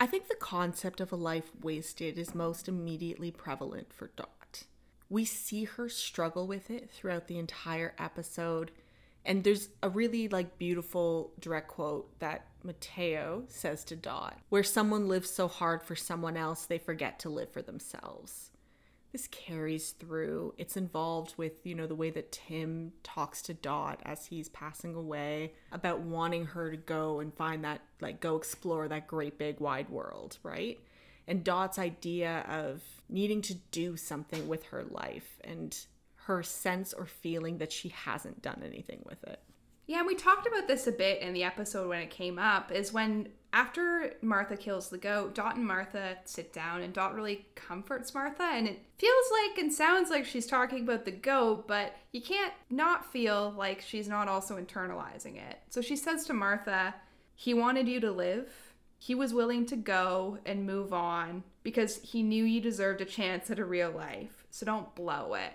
[0.00, 4.08] I think the concept of a life wasted is most immediately prevalent for
[5.12, 8.70] we see her struggle with it throughout the entire episode.
[9.26, 15.08] And there's a really like beautiful direct quote that Mateo says to Dot, where someone
[15.08, 18.52] lives so hard for someone else they forget to live for themselves.
[19.12, 20.54] This carries through.
[20.56, 24.94] It's involved with, you know, the way that Tim talks to Dot as he's passing
[24.94, 29.60] away about wanting her to go and find that, like, go explore that great big
[29.60, 30.78] wide world, right?
[31.26, 35.76] And Dot's idea of needing to do something with her life and
[36.26, 39.40] her sense or feeling that she hasn't done anything with it.
[39.86, 42.70] Yeah, and we talked about this a bit in the episode when it came up
[42.70, 47.46] is when after Martha kills the goat, Dot and Martha sit down and Dot really
[47.54, 51.94] comforts Martha and it feels like and sounds like she's talking about the goat, but
[52.12, 55.58] you can't not feel like she's not also internalizing it.
[55.68, 56.94] So she says to Martha,
[57.34, 58.71] "He wanted you to live
[59.02, 63.50] he was willing to go and move on because he knew you deserved a chance
[63.50, 64.44] at a real life.
[64.50, 65.54] So don't blow it.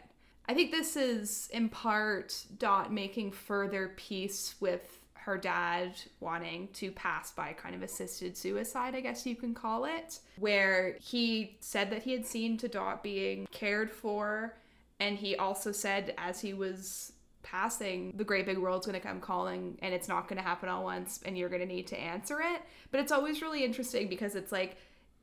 [0.50, 6.92] I think this is in part Dot making further peace with her dad wanting to
[6.92, 11.90] pass by kind of assisted suicide, I guess you can call it, where he said
[11.92, 14.58] that he had seen to Dot being cared for.
[15.00, 17.14] And he also said, as he was
[17.50, 20.70] passing, the great big world's going to come calling and it's not going to happen
[20.70, 22.62] all once and you're going to need to answer it.
[22.92, 24.78] But it's always really interesting because it's like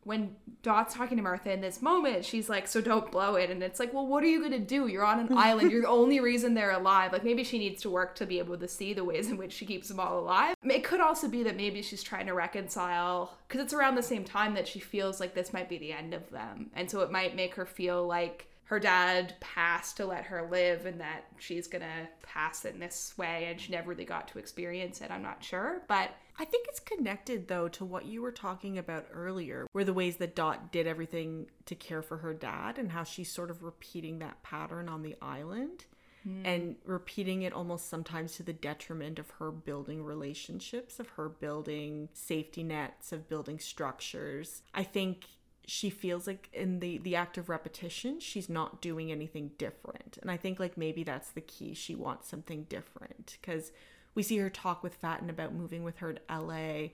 [0.04, 3.50] when Dot's talking to Martha in this moment, she's like, So don't blow it.
[3.50, 4.86] And it's like, Well, what are you going to do?
[4.86, 5.70] You're on an island.
[5.70, 7.12] You're the only reason they're alive.
[7.12, 9.52] Like, maybe she needs to work to be able to see the ways in which
[9.52, 10.54] she keeps them all alive.
[10.62, 14.24] It could also be that maybe she's trying to reconcile because it's around the same
[14.24, 16.70] time that she feels like this might be the end of them.
[16.74, 20.86] And so it might make her feel like her dad passed to let her live
[20.86, 25.00] and that she's gonna pass in this way and she never really got to experience
[25.00, 25.10] it.
[25.10, 25.82] I'm not sure.
[25.86, 29.92] But I think it's connected though to what you were talking about earlier, where the
[29.92, 33.62] ways that Dot did everything to care for her dad and how she's sort of
[33.62, 35.84] repeating that pattern on the island
[36.22, 36.44] hmm.
[36.46, 42.08] and repeating it almost sometimes to the detriment of her building relationships, of her building
[42.14, 44.62] safety nets, of building structures.
[44.74, 45.26] I think
[45.66, 50.18] she feels like in the the act of repetition she's not doing anything different.
[50.20, 51.74] And i think like maybe that's the key.
[51.74, 53.38] She wants something different.
[53.40, 53.72] Because
[54.14, 56.88] we see her talk with Fatin about moving with her to LA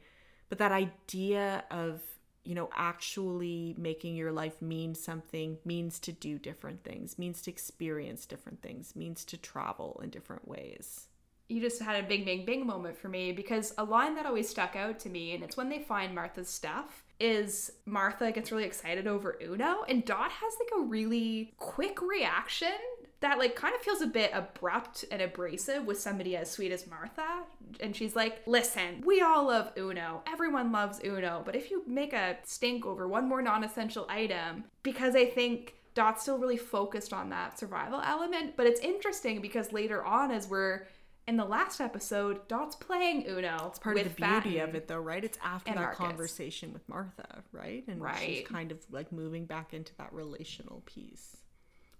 [0.51, 2.03] but that idea of
[2.45, 7.51] you know actually making your life mean something means to do different things means to
[7.51, 11.07] experience different things means to travel in different ways
[11.51, 14.49] you just had a bing bing bing moment for me because a line that always
[14.49, 18.65] stuck out to me and it's when they find martha's stuff is martha gets really
[18.65, 22.73] excited over uno and dot has like a really quick reaction
[23.21, 26.87] that like kind of feels a bit abrupt and abrasive with somebody as sweet as
[26.87, 27.43] martha.
[27.79, 30.23] And she's like listen we all love uno.
[30.27, 31.43] Everyone loves uno.
[31.45, 36.23] But if you make a stink over one more non-essential item because i think dot's
[36.23, 38.57] still really focused on that survival element.
[38.57, 40.87] But it's interesting because later on as we're
[41.31, 43.69] in the last episode, Dot's playing Uno.
[43.69, 45.23] It's part of the beauty of it, though, right?
[45.23, 45.97] It's after that Marcus.
[45.97, 47.85] conversation with Martha, right?
[47.87, 51.37] And she's kind of like moving back into that relational piece.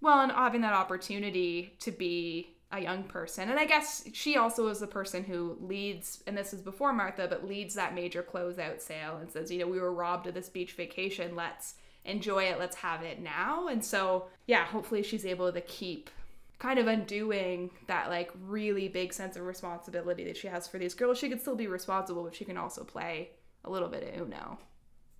[0.01, 3.49] Well, and having that opportunity to be a young person.
[3.49, 7.27] And I guess she also is the person who leads, and this is before Martha,
[7.29, 10.49] but leads that major closeout sale and says, you know, we were robbed of this
[10.49, 11.37] beach vacation.
[11.37, 12.59] Let's enjoy it.
[12.59, 13.69] Let's have it now.
[13.69, 16.09] And so, yeah, hopefully she's able to keep
[16.61, 20.93] kind of undoing that like really big sense of responsibility that she has for these
[20.93, 21.17] girls.
[21.17, 23.31] She could still be responsible, but she can also play
[23.65, 24.59] a little bit of Uno.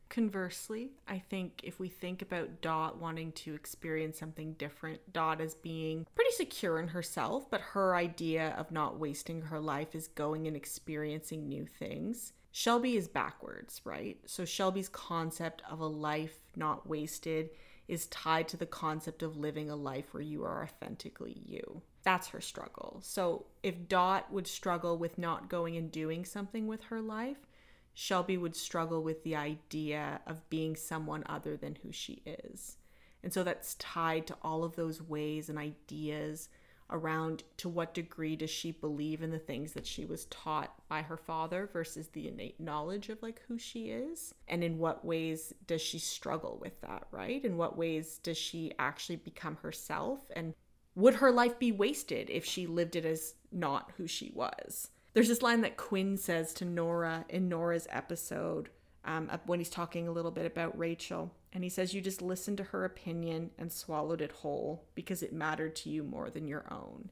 [0.08, 5.56] Conversely, I think if we think about Dot wanting to experience something different, Dot as
[5.56, 10.46] being pretty secure in herself, but her idea of not wasting her life is going
[10.46, 12.34] and experiencing new things.
[12.52, 14.18] Shelby is backwards, right?
[14.28, 17.50] So Shelby's concept of a life not wasted
[17.92, 21.82] is tied to the concept of living a life where you are authentically you.
[22.04, 23.02] That's her struggle.
[23.04, 27.46] So if Dot would struggle with not going and doing something with her life,
[27.94, 32.78] Shelby would struggle with the idea of being someone other than who she is.
[33.24, 36.48] And so that's tied to all of those ways and ideas
[36.92, 41.02] around to what degree does she believe in the things that she was taught by
[41.02, 44.34] her father versus the innate knowledge of like who she is?
[44.48, 47.44] And in what ways does she struggle with that right?
[47.44, 50.20] In what ways does she actually become herself?
[50.36, 50.54] And
[50.96, 54.90] would her life be wasted if she lived it as not who she was?
[55.14, 58.70] There's this line that Quinn says to Nora in Nora's episode
[59.04, 61.32] um, when he's talking a little bit about Rachel.
[61.53, 65.34] And he says, You just listened to her opinion and swallowed it whole because it
[65.34, 67.10] mattered to you more than your own.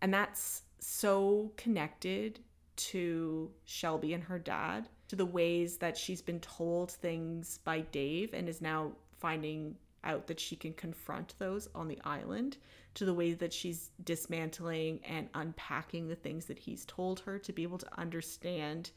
[0.00, 2.40] And that's so connected
[2.76, 8.32] to Shelby and her dad, to the ways that she's been told things by Dave
[8.34, 9.74] and is now finding
[10.04, 12.56] out that she can confront those on the island,
[12.94, 17.52] to the ways that she's dismantling and unpacking the things that he's told her to
[17.52, 18.90] be able to understand.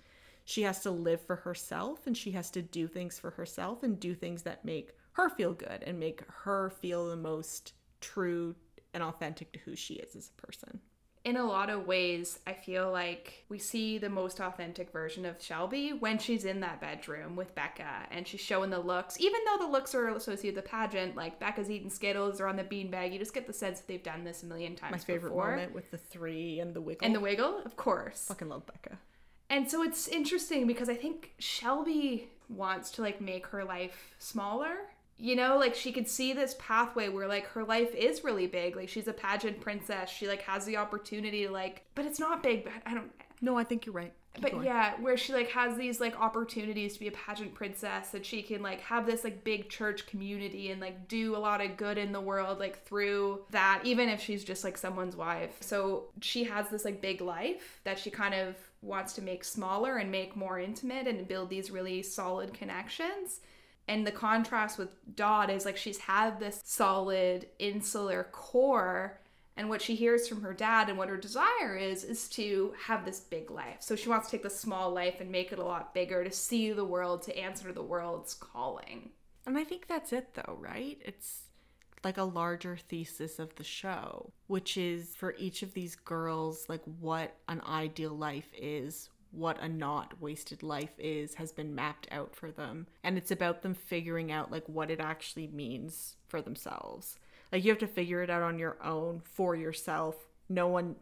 [0.45, 3.99] She has to live for herself and she has to do things for herself and
[3.99, 8.55] do things that make her feel good and make her feel the most true
[8.93, 10.79] and authentic to who she is as a person.
[11.23, 15.39] in a lot of ways, I feel like we see the most authentic version of
[15.41, 19.19] Shelby when she's in that bedroom with Becca and she's showing the looks.
[19.21, 22.55] Even though the looks are associated with the pageant, like Becca's eating Skittles or on
[22.55, 24.97] the beanbag, you just get the sense that they've done this a million times My
[24.97, 25.51] favorite before.
[25.51, 27.05] moment with the three and the wiggle.
[27.05, 28.25] And the wiggle, of course.
[28.27, 28.97] fucking love Becca.
[29.51, 34.77] And so it's interesting because I think Shelby wants to like make her life smaller.
[35.17, 38.75] You know, like she could see this pathway where like her life is really big.
[38.75, 40.09] Like she's a pageant princess.
[40.09, 43.11] She like has the opportunity to like but it's not big, but I don't
[43.41, 44.13] No, I think you're right.
[44.33, 44.63] Keep but going.
[44.65, 48.41] yeah, where she like has these like opportunities to be a pageant princess that she
[48.41, 51.97] can like have this like big church community and like do a lot of good
[51.97, 55.57] in the world like through that even if she's just like someone's wife.
[55.59, 59.97] So she has this like big life that she kind of wants to make smaller
[59.97, 63.41] and make more intimate and build these really solid connections.
[63.87, 69.19] And the contrast with Dot is like she's had this solid insular core
[69.57, 73.05] and what she hears from her dad and what her desire is is to have
[73.05, 73.77] this big life.
[73.79, 76.31] So she wants to take the small life and make it a lot bigger to
[76.31, 79.11] see the world, to answer the world's calling.
[79.45, 80.97] And I think that's it, though, right?
[81.03, 81.43] It's
[82.03, 86.81] like a larger thesis of the show, which is for each of these girls, like
[86.99, 92.35] what an ideal life is, what a not wasted life is, has been mapped out
[92.35, 92.87] for them.
[93.03, 97.17] And it's about them figuring out like what it actually means for themselves.
[97.51, 100.15] Like you have to figure it out on your own for yourself.
[100.49, 100.95] No one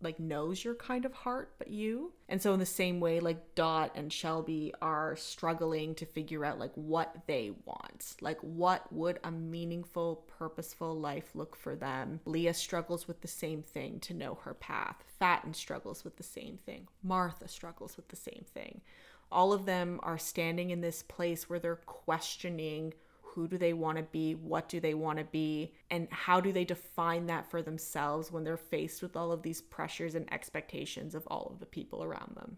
[0.00, 2.12] like knows your kind of heart but you.
[2.28, 6.58] And so in the same way like Dot and Shelby are struggling to figure out
[6.58, 8.16] like what they want.
[8.20, 12.20] Like what would a meaningful, purposeful life look for them?
[12.24, 15.02] Leah struggles with the same thing to know her path.
[15.18, 16.88] Fatin struggles with the same thing.
[17.02, 18.80] Martha struggles with the same thing.
[19.32, 22.94] All of them are standing in this place where they're questioning
[23.36, 26.52] who do they want to be, what do they want to be, and how do
[26.52, 31.14] they define that for themselves when they're faced with all of these pressures and expectations
[31.14, 32.56] of all of the people around them.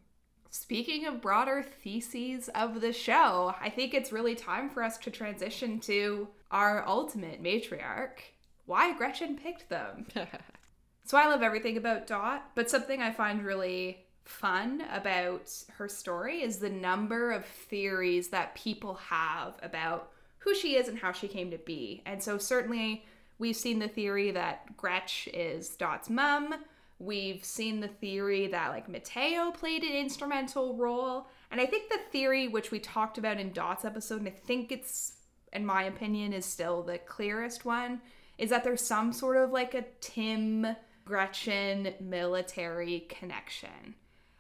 [0.50, 5.10] Speaking of broader theses of the show, I think it's really time for us to
[5.10, 8.20] transition to our ultimate matriarch
[8.64, 10.06] why Gretchen picked them.
[11.04, 16.42] so I love everything about Dot, but something I find really fun about her story
[16.42, 21.28] is the number of theories that people have about who she is and how she
[21.28, 22.02] came to be.
[22.06, 23.04] And so certainly
[23.38, 26.54] we've seen the theory that Gretch is Dot's mom.
[26.98, 31.28] We've seen the theory that like Mateo played an instrumental role.
[31.50, 34.72] And I think the theory which we talked about in Dot's episode, and I think
[34.72, 35.12] it's
[35.52, 38.00] in my opinion is still the clearest one,
[38.36, 40.66] is that there's some sort of like a Tim
[41.04, 43.94] Gretchen military connection.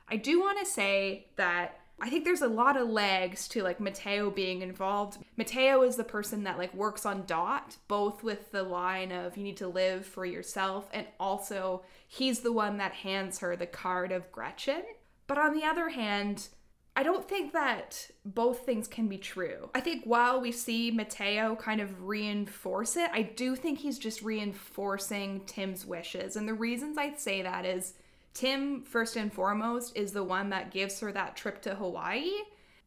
[0.08, 3.80] I do want to say that I think there's a lot of legs to like
[3.80, 5.18] Mateo being involved.
[5.36, 9.42] Mateo is the person that like works on Dot, both with the line of you
[9.42, 14.12] need to live for yourself, and also he's the one that hands her the card
[14.12, 14.82] of Gretchen.
[15.26, 16.48] But on the other hand,
[16.96, 19.70] I don't think that both things can be true.
[19.72, 24.22] I think while we see Mateo kind of reinforce it, I do think he's just
[24.22, 26.34] reinforcing Tim's wishes.
[26.34, 27.94] And the reasons I say that is
[28.34, 32.30] Tim, first and foremost, is the one that gives her that trip to Hawaii.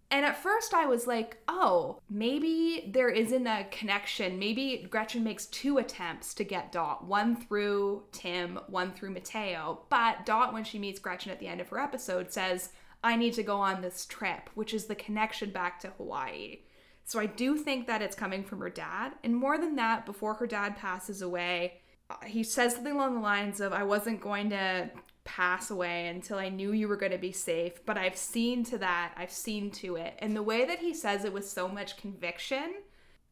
[0.09, 4.37] And at first I was like, oh, maybe there isn't a connection.
[4.37, 9.83] Maybe Gretchen makes two attempts to get Dot, one through Tim, one through Mateo.
[9.89, 12.71] But Dot, when she meets Gretchen at the end of her episode, says,
[13.03, 16.59] I need to go on this trip, which is the connection back to Hawaii.
[17.05, 19.13] So I do think that it's coming from her dad.
[19.23, 23.21] And more than that, before her dad passes away, uh, he says something along the
[23.21, 24.89] lines of, I wasn't going to
[25.23, 27.85] pass away until I knew you were going to be safe.
[27.85, 30.15] But I've seen to that, I've seen to it.
[30.19, 32.73] And the way that he says it with so much conviction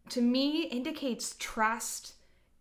[0.09, 2.13] to me indicates trust.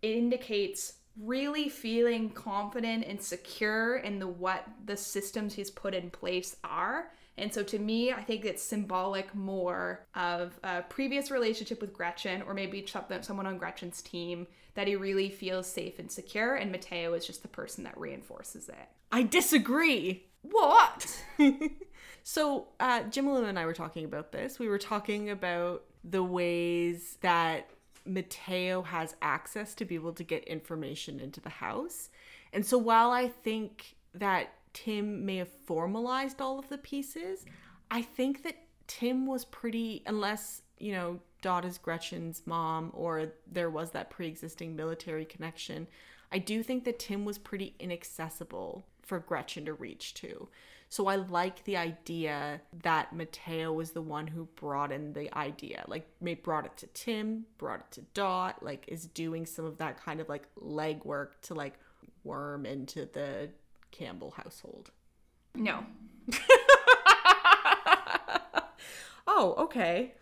[0.02, 6.10] It indicates really feeling confident and secure in the what the systems he's put in
[6.10, 7.10] place are.
[7.36, 12.42] And so to me, I think it's symbolic more of a previous relationship with Gretchen
[12.42, 12.86] or maybe
[13.20, 16.56] someone on Gretchen's team that he really feels safe and secure.
[16.56, 18.88] And Mateo is just the person that reinforces it.
[19.10, 20.26] I disagree.
[20.42, 21.24] What?
[22.22, 24.58] so, uh, Jim and I were talking about this.
[24.58, 27.70] We were talking about the ways that
[28.04, 32.10] Mateo has access to be able to get information into the house.
[32.52, 37.44] And so, while I think that Tim may have formalized all of the pieces,
[37.90, 38.56] I think that
[38.86, 44.26] Tim was pretty, unless, you know, Dot is Gretchen's mom or there was that pre
[44.26, 45.86] existing military connection,
[46.32, 50.48] I do think that Tim was pretty inaccessible for Gretchen to reach to.
[50.90, 55.84] So I like the idea that Mateo was the one who brought in the idea.
[55.86, 56.06] Like
[56.42, 60.20] brought it to Tim, brought it to Dot, like is doing some of that kind
[60.20, 61.74] of like legwork to like
[62.24, 63.50] worm into the
[63.90, 64.90] Campbell household.
[65.54, 65.84] No.
[69.26, 70.14] oh, okay.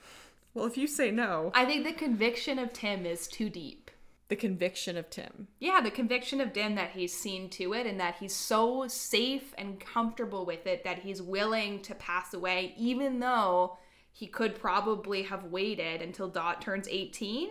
[0.54, 1.50] Well, if you say no.
[1.54, 3.90] I think the conviction of Tim is too deep
[4.28, 5.48] the conviction of Tim.
[5.60, 9.54] Yeah, the conviction of Tim that he's seen to it and that he's so safe
[9.56, 13.78] and comfortable with it that he's willing to pass away, even though
[14.12, 17.50] he could probably have waited until Dot turns 18,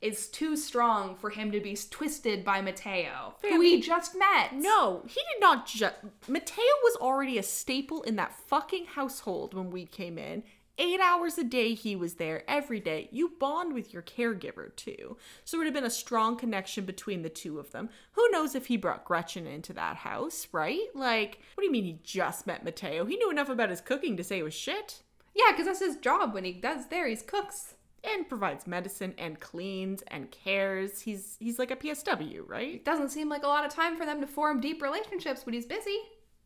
[0.00, 4.54] is too strong for him to be twisted by Mateo, who he just met.
[4.54, 5.96] No, he did not just.
[6.28, 10.44] Mateo was already a staple in that fucking household when we came in
[10.78, 13.08] eight hours a day he was there every day.
[13.10, 15.16] You bond with your caregiver too.
[15.44, 17.88] So it would have been a strong connection between the two of them.
[18.12, 20.86] Who knows if he brought Gretchen into that house, right?
[20.94, 23.04] Like, what do you mean he just met Mateo?
[23.04, 25.02] He knew enough about his cooking to say it was shit.
[25.34, 27.06] Yeah, because that's his job when he does there.
[27.06, 27.74] He's cooks.
[28.04, 31.00] And provides medicine and cleans and cares.
[31.00, 32.76] He's he's like a PSW, right?
[32.76, 35.52] It doesn't seem like a lot of time for them to form deep relationships when
[35.52, 35.98] he's busy.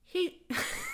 [0.03, 0.47] He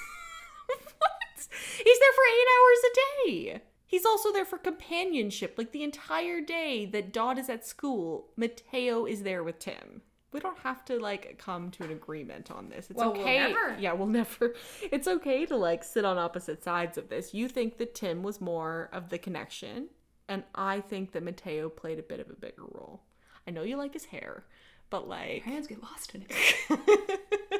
[1.50, 2.92] He's there for eight hours a
[3.26, 3.62] day.
[3.86, 5.54] He's also there for companionship.
[5.56, 10.02] Like the entire day that Dot is at school, Mateo is there with Tim.
[10.30, 12.90] We don't have to like come to an agreement on this.
[12.90, 13.46] It's well, okay.
[13.46, 13.80] We'll never.
[13.80, 14.54] Yeah, we'll never.
[14.92, 17.32] It's okay to like sit on opposite sides of this.
[17.32, 19.88] You think that Tim was more of the connection,
[20.28, 23.04] and I think that Mateo played a bit of a bigger role.
[23.46, 24.44] I know you like his hair,
[24.90, 27.20] but like Hands get lost in it.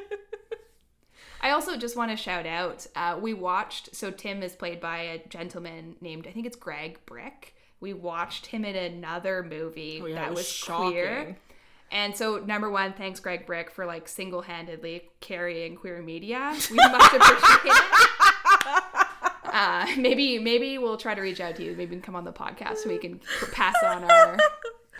[1.41, 2.85] I also just want to shout out.
[2.95, 3.95] Uh, we watched.
[3.95, 7.53] So Tim is played by a gentleman named I think it's Greg Bryk.
[7.79, 11.37] We watched him in another movie Oh, yeah, that was was, queer.
[11.91, 16.55] And so, number one, thanks Greg Bryk for like single-handedly carrying queer media.
[16.69, 17.83] We must appreciate it.
[19.51, 21.71] Uh, maybe, maybe we'll try to reach out to you.
[21.71, 23.19] Maybe you can come on the podcast so we can
[23.51, 24.37] pass on our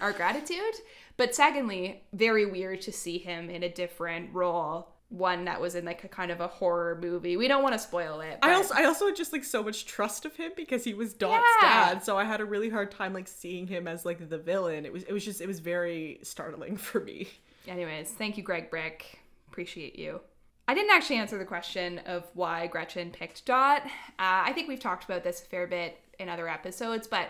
[0.02, 0.76] our gratitude.
[1.18, 4.90] But secondly, very weird to see him in a different role.
[5.10, 7.36] One that was in like a kind of a horror movie.
[7.36, 8.38] We don't want to spoil it.
[8.44, 11.14] I also I also had just like so much trust of him because he was
[11.14, 11.94] Dot's Yeah.
[11.94, 14.86] dad, so I had a really hard time like seeing him as like the villain.
[14.86, 17.27] It was it was just it was very startling for me.
[17.68, 19.02] Anyways, thank you, Greg Bryk.
[19.48, 20.22] Appreciate you.
[20.68, 23.81] I didn't actually answer the question of why Gretchen picked Dot.
[23.86, 27.30] Uh, I think we've talked about this a fair bit in other episodes, but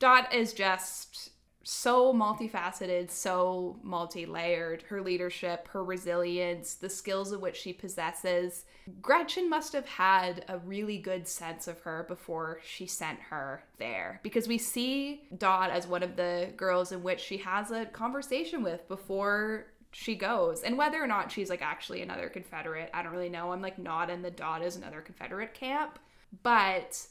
[0.00, 1.30] Dot is just
[1.62, 4.82] so multifaceted, so multi layered.
[4.88, 8.64] Her leadership, her resilience, the skills of which she possesses.
[9.02, 14.20] Gretchen must have had a really good sense of her before she sent her there
[14.22, 18.62] because we see Dot as one of the girls in which she has a conversation
[18.62, 20.62] with before she goes.
[20.62, 23.52] And whether or not she's like actually another Confederate, I don't really know.
[23.52, 25.98] I'm like not in the Dot is another Confederate camp,
[26.42, 27.06] but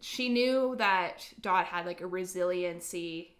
[0.00, 3.36] she knew that Dot had like a resiliency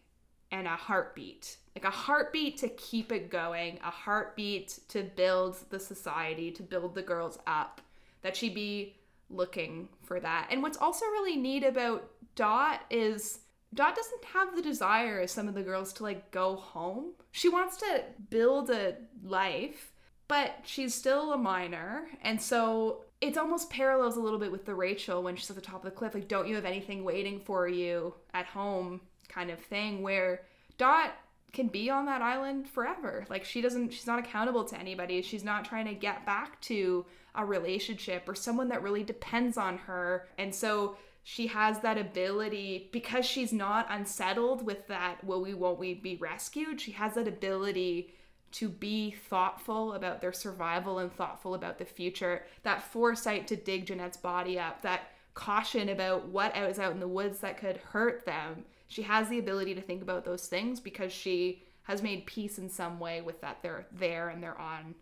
[0.53, 1.57] and a heartbeat.
[1.75, 6.95] Like a heartbeat to keep it going, a heartbeat to build the society, to build
[6.95, 7.81] the girls up.
[8.21, 8.95] That she'd be
[9.31, 10.49] looking for that.
[10.51, 13.41] And what's also really neat about Dot is
[13.75, 17.13] Dot doesn't have the desire as some of the girls to like go home.
[17.33, 19.93] She wants to build a life,
[20.29, 22.09] but she's still a minor.
[22.21, 25.63] And so it's almost parallels a little bit with the Rachel when she's at the
[25.63, 26.15] top of the cliff.
[26.15, 30.43] Like, don't you have anything waiting for you at home kind of thing where
[30.79, 31.13] Dot
[31.53, 33.27] can be on that island forever.
[33.29, 35.21] Like she doesn't she's not accountable to anybody.
[35.23, 37.05] She's not trying to get back to
[37.35, 40.29] a relationship or someone that really depends on her.
[40.39, 45.79] And so she has that ability because she's not unsettled with that will we won't
[45.79, 46.81] we be rescued.
[46.81, 48.15] She has that ability
[48.53, 52.45] to be thoughtful about their survival and thoughtful about the future.
[52.65, 57.09] That foresight to dig Jeanette's body up, that caution about what is out in the
[57.09, 58.65] woods that could hurt them.
[58.93, 62.69] She has the ability to think about those things because she has made peace in
[62.69, 64.95] some way with that they're there and they're on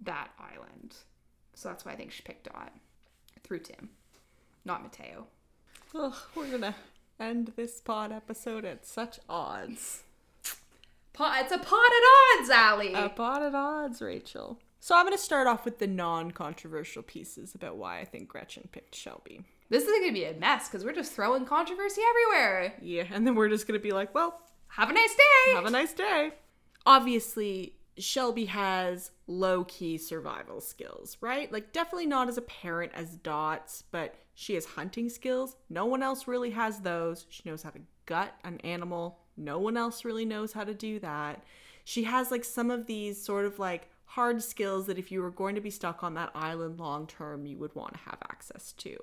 [0.00, 0.94] that island.
[1.54, 2.72] So that's why I think she picked Dot
[3.42, 3.88] through Tim,
[4.64, 5.26] not Mateo.
[5.92, 6.76] Ugh, we're gonna
[7.18, 10.04] end this pod episode at such odds.
[11.12, 12.94] Pot, it's a pot at odds, Allie.
[12.94, 14.60] A pod at odds, Rachel.
[14.84, 18.96] So I'm gonna start off with the non-controversial pieces about why I think Gretchen picked
[18.96, 19.44] Shelby.
[19.68, 22.74] this is gonna be a mess because we're just throwing controversy everywhere.
[22.82, 24.40] Yeah, and then we're just gonna be like, well,
[24.70, 25.52] Have a nice day.
[25.54, 26.32] have a nice day.
[26.84, 31.52] Obviously, Shelby has low key survival skills, right?
[31.52, 35.54] Like, definitely not as apparent as Dot's, but she has hunting skills.
[35.70, 37.26] No one else really has those.
[37.28, 39.20] She knows how to gut an animal.
[39.36, 41.44] No one else really knows how to do that.
[41.84, 45.30] She has like some of these sort of like hard skills that if you were
[45.30, 48.72] going to be stuck on that island long term, you would want to have access
[48.72, 48.94] to.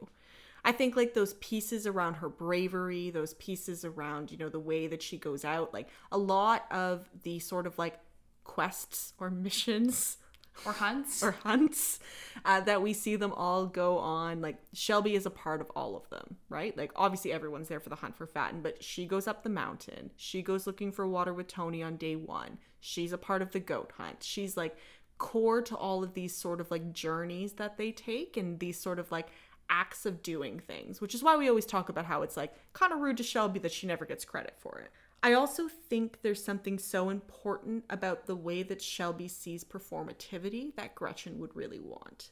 [0.64, 4.86] I think like those pieces around her bravery, those pieces around, you know, the way
[4.86, 7.99] that she goes out, like a lot of the sort of like
[8.44, 10.18] quests or missions
[10.64, 11.23] or hunts.
[11.23, 11.99] or hunts
[12.45, 14.41] uh, that we see them all go on.
[14.41, 16.77] Like Shelby is a part of all of them, right?
[16.77, 20.11] Like obviously everyone's there for the hunt for Fatin, but she goes up the mountain.
[20.18, 22.60] She goes looking for water with Toni on day one.
[22.81, 24.23] She's a part of the goat hunt.
[24.23, 24.77] She's like
[25.20, 28.98] core to all of these sort of like journeys that they take and these sort
[28.98, 29.28] of like
[29.70, 32.91] acts of doing things, which is why we always talk about how it's like kind
[32.91, 34.90] of rude to Shelby that she never gets credit for it.
[35.22, 40.96] I also think there's something so important about the way that Shelby sees performativity that
[40.96, 42.32] Gretchen would really want.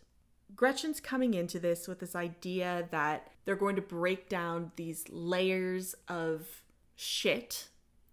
[0.55, 5.93] Gretchen's coming into this with this idea that they're going to break down these layers
[6.07, 6.63] of
[6.95, 7.67] shit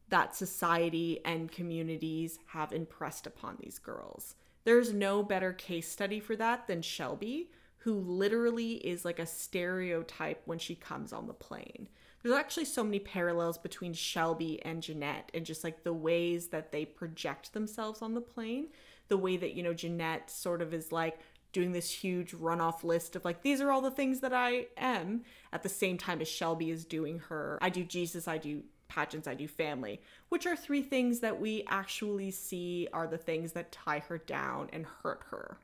[0.08, 4.34] that society and communities have impressed upon these girls.
[4.64, 10.42] There's no better case study for that than Shelby, who literally is like a stereotype
[10.46, 11.88] when she comes on the plane.
[12.22, 16.72] There's actually so many parallels between Shelby and Jeanette and just like the ways that
[16.72, 18.68] they project themselves on the plane.
[19.08, 21.18] The way that, you know, Jeanette sort of is like
[21.52, 25.22] doing this huge runoff list of like, these are all the things that I am,
[25.52, 28.62] at the same time as Shelby is doing her, I do Jesus, I do
[28.94, 33.52] pageants, I do family, which are three things that we actually see are the things
[33.52, 35.58] that tie her down and hurt her.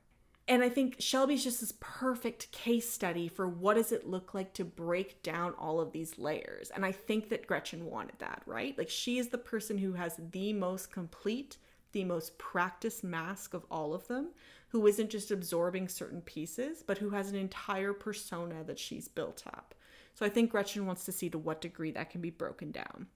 [0.49, 4.53] And I think Shelby's just this perfect case study for what does it look like
[4.55, 6.71] to break down all of these layers.
[6.71, 8.77] And I think that Gretchen wanted that, right?
[8.77, 11.57] Like she is the person who has the most complete,
[11.93, 14.31] the most practiced mask of all of them,
[14.71, 19.45] who isn't just absorbing certain pieces, but who has an entire persona that she's built
[19.47, 19.77] up.
[20.15, 23.07] So I think Gretchen wants to see to what degree that can be broken down.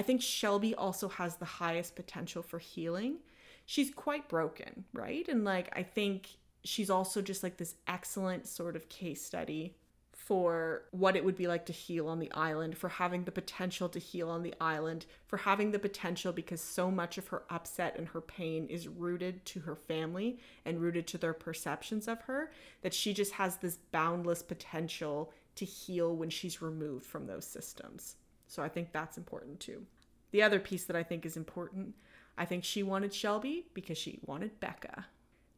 [0.00, 3.18] I think Shelby also has the highest potential for healing.
[3.66, 5.28] She's quite broken, right?
[5.28, 6.30] And like, I think
[6.64, 9.76] she's also just like this excellent sort of case study
[10.14, 13.90] for what it would be like to heal on the island, for having the potential
[13.90, 17.94] to heal on the island, for having the potential because so much of her upset
[17.98, 22.50] and her pain is rooted to her family and rooted to their perceptions of her,
[22.80, 28.16] that she just has this boundless potential to heal when she's removed from those systems.
[28.50, 29.86] So I think that's important too.
[30.32, 31.94] The other piece that I think is important,
[32.36, 35.06] I think she wanted Shelby because she wanted Becca.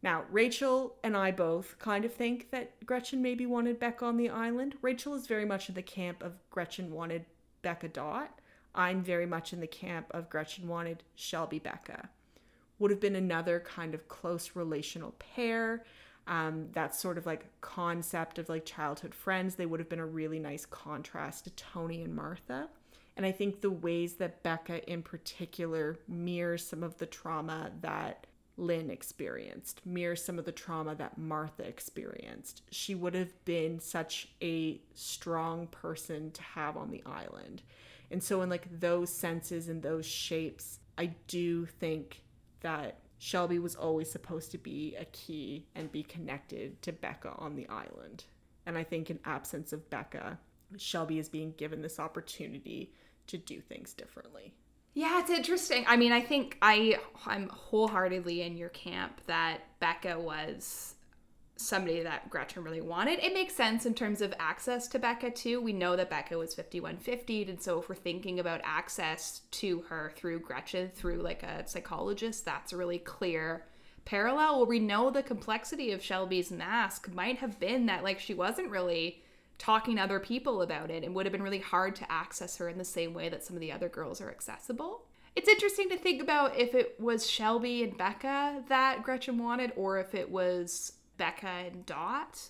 [0.02, 4.28] Now, Rachel and I both kind of think that Gretchen maybe wanted Becca on the
[4.28, 4.74] island.
[4.82, 7.24] Rachel is very much in the camp of Gretchen wanted
[7.62, 8.40] Becca Dot.
[8.74, 12.10] I'm very much in the camp of Gretchen wanted Shelby Becca.
[12.78, 15.84] Would have been another kind of close relational pair.
[16.26, 20.06] Um, that sort of like concept of like childhood friends, they would have been a
[20.06, 22.68] really nice contrast to Toni and Martha.
[23.16, 28.26] And I think the ways that Becca in particular mirrors some of the trauma that
[28.56, 32.62] Lynn experienced, mirrors some of the trauma that Martha experienced.
[32.70, 37.62] She would have been such a strong person to have on the island.
[38.10, 42.22] And so, in like those senses and those shapes, I do think
[42.60, 47.56] that Shelby was always supposed to be a key and be connected to Becca on
[47.56, 48.24] the island.
[48.66, 50.38] And I think, in absence of Becca,
[50.76, 52.92] Shelby is being given this opportunity
[53.28, 54.54] to do things differently.
[54.94, 55.84] Yeah, it's interesting.
[55.88, 60.94] I mean, I think I I'm wholeheartedly in your camp that Becca was
[61.56, 63.18] somebody that Gretchen really wanted.
[63.20, 65.60] It makes sense in terms of access to Becca too.
[65.60, 70.12] We know that Becca was 5150 and so if we're thinking about access to her
[70.16, 73.64] through Gretchen through like a psychologist, that's a really clear
[74.04, 74.58] parallel.
[74.58, 78.70] Well, we know the complexity of Shelby's mask might have been that like she wasn't
[78.70, 79.21] really
[79.62, 82.68] talking to other people about it and would have been really hard to access her
[82.68, 85.06] in the same way that some of the other girls are accessible.
[85.36, 90.00] It's interesting to think about if it was Shelby and Becca that Gretchen wanted or
[90.00, 92.48] if it was Becca and Dot.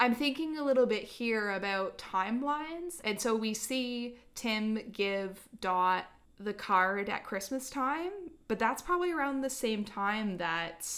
[0.00, 2.98] I'm thinking a little bit here about timelines.
[3.04, 6.06] And so we see Tim give Dot
[6.40, 8.10] the card at Christmas time,
[8.48, 10.88] but that's probably around the same time that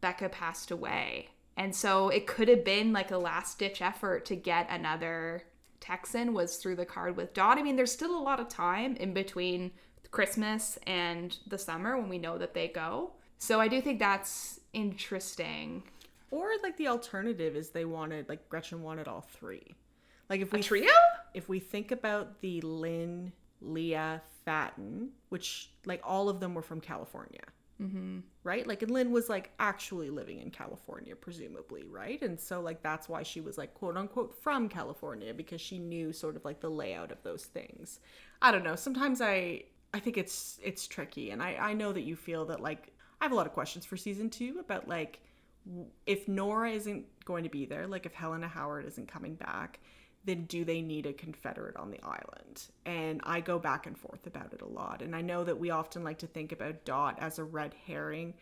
[0.00, 1.28] Becca passed away.
[1.60, 5.42] And so it could have been like a last ditch effort to get another
[5.78, 7.58] Texan was through the card with Dot.
[7.58, 9.70] I mean, there's still a lot of time in between
[10.10, 13.12] Christmas and the summer when we know that they go.
[13.36, 15.82] So I do think that's interesting.
[16.30, 19.74] Or like the alternative is they wanted like Gretchen wanted all three.
[20.30, 20.90] Like if we A trio?
[21.34, 26.80] if we think about the Lynn, Leah, Fatin, which like all of them were from
[26.80, 27.44] California.
[27.80, 28.18] Mm-hmm.
[28.44, 28.66] Right?
[28.66, 32.20] Like, and Lynn was like actually living in California, presumably, right?
[32.22, 36.12] And so, like, that's why she was like, quote unquote, from California because she knew
[36.12, 38.00] sort of like the layout of those things.
[38.42, 38.76] I don't know.
[38.76, 42.60] Sometimes I, I think it's it's tricky, and I I know that you feel that
[42.60, 45.20] like I have a lot of questions for season two about like
[46.06, 49.80] if Nora isn't going to be there, like if Helena Howard isn't coming back,
[50.24, 52.62] then do they need a Confederate on the island?
[52.84, 55.02] And I go back and forth about it a lot.
[55.02, 58.34] And I know that we often like to think about Dot as a red herring,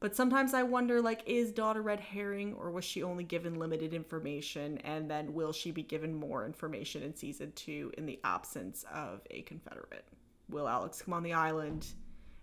[0.00, 3.58] but sometimes I wonder like, is Dot a red herring or was she only given
[3.58, 4.78] limited information?
[4.78, 9.20] And then will she be given more information in season two in the absence of
[9.30, 10.06] a Confederate?
[10.48, 11.86] Will Alex come on the island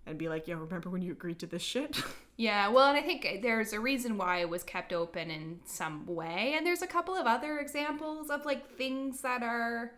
[0.06, 2.04] and be like, yo, remember when you agreed to this shit?
[2.38, 5.62] Yeah, well, and I think uh, there's a reason why it was kept open in
[5.66, 6.54] some way.
[6.58, 9.94] And there's a couple of other examples of like things that are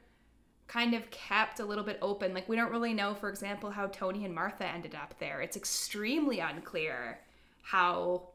[0.68, 2.34] kind of kept a little bit open.
[2.34, 5.42] Like, we don't really know, for example, how Toni and Martha ended up there.
[5.42, 7.20] It's extremely unclear
[7.64, 8.30] how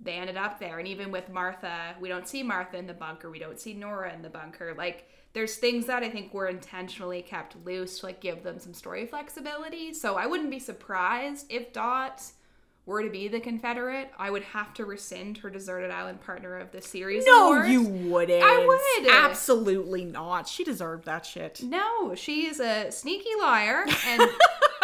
[0.00, 0.78] they ended up there.
[0.78, 4.12] And even with Martha, we don't see Martha in the bunker, we don't see Nora
[4.12, 4.74] in the bunker.
[4.76, 8.74] Like, there's things that I think were intentionally kept loose to like give them some
[8.74, 9.94] story flexibility.
[9.94, 12.22] So I wouldn't be surprised if Dot
[12.88, 16.72] were to be the Confederate, I would have to rescind her deserted island partner of
[16.72, 17.26] the series.
[17.26, 18.42] no, you wouldn't.
[18.42, 19.12] I would.
[19.12, 20.48] Absolutely not.
[20.48, 21.62] She deserved that shit.
[21.62, 24.22] No, she is a sneaky liar and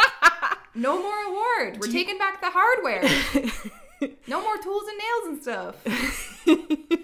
[0.74, 1.80] no more award.
[1.80, 3.02] We're taking back the hardware.
[4.28, 7.00] no more tools and nails and stuff.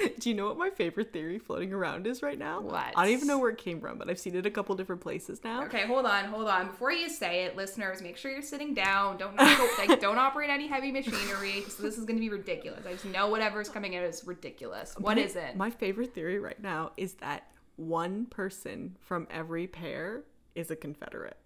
[0.18, 2.60] Do you know what my favorite theory floating around is right now?
[2.60, 2.92] What?
[2.96, 5.00] I don't even know where it came from, but I've seen it a couple different
[5.00, 5.64] places now.
[5.64, 6.66] Okay, hold on, hold on.
[6.68, 9.16] Before you say it, listeners, make sure you're sitting down.
[9.16, 11.64] Don't like don't operate any heavy machinery.
[11.68, 12.84] So this is going to be ridiculous.
[12.86, 14.94] I just know whatever's coming out is ridiculous.
[14.98, 15.56] What My- is it?
[15.56, 20.22] My favorite theory right now is that one person from every pair
[20.54, 21.36] is a Confederate.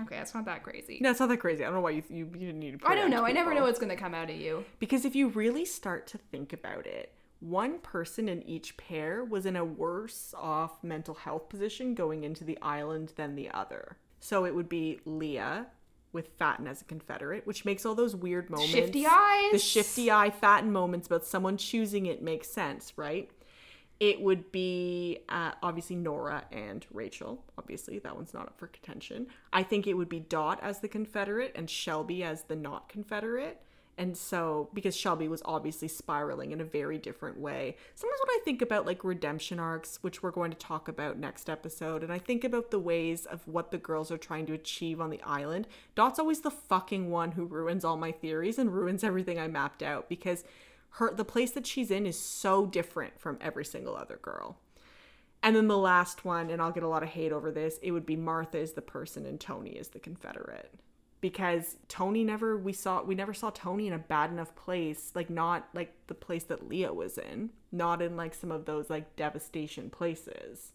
[0.00, 0.98] okay, that's not that crazy.
[1.00, 1.62] No, it's not that crazy.
[1.62, 2.88] I don't know why you you, you didn't need to.
[2.88, 3.24] I don't know.
[3.24, 4.64] I never know what's going to come out of you.
[4.80, 9.46] Because if you really start to think about it, one person in each pair was
[9.46, 13.98] in a worse off mental health position going into the island than the other.
[14.20, 15.66] So it would be Leah
[16.14, 18.72] with Fatin as a Confederate, which makes all those weird moments.
[18.72, 19.52] Shifty eyes.
[19.52, 23.30] The shifty eye Fatin moments about someone choosing it makes sense, right?
[24.00, 27.44] It would be uh, obviously Nora and Rachel.
[27.58, 29.26] Obviously, that one's not up for contention.
[29.52, 33.60] I think it would be Dot as the Confederate and Shelby as the not Confederate.
[33.96, 37.76] And so, because Shelby was obviously spiraling in a very different way.
[37.94, 41.48] Sometimes when I think about like redemption arcs, which we're going to talk about next
[41.48, 45.00] episode, and I think about the ways of what the girls are trying to achieve
[45.00, 49.04] on the island, Dot's always the fucking one who ruins all my theories and ruins
[49.04, 50.42] everything I mapped out because
[50.90, 54.58] her the place that she's in is so different from every single other girl.
[55.40, 57.90] And then the last one, and I'll get a lot of hate over this, it
[57.92, 60.72] would be Martha is the person and Toni is the Confederate.
[61.24, 65.30] Because Toni never we saw we never saw Toni in a bad enough place, like
[65.30, 69.16] not like the place that Leah was in, not in like some of those like
[69.16, 70.72] devastation places.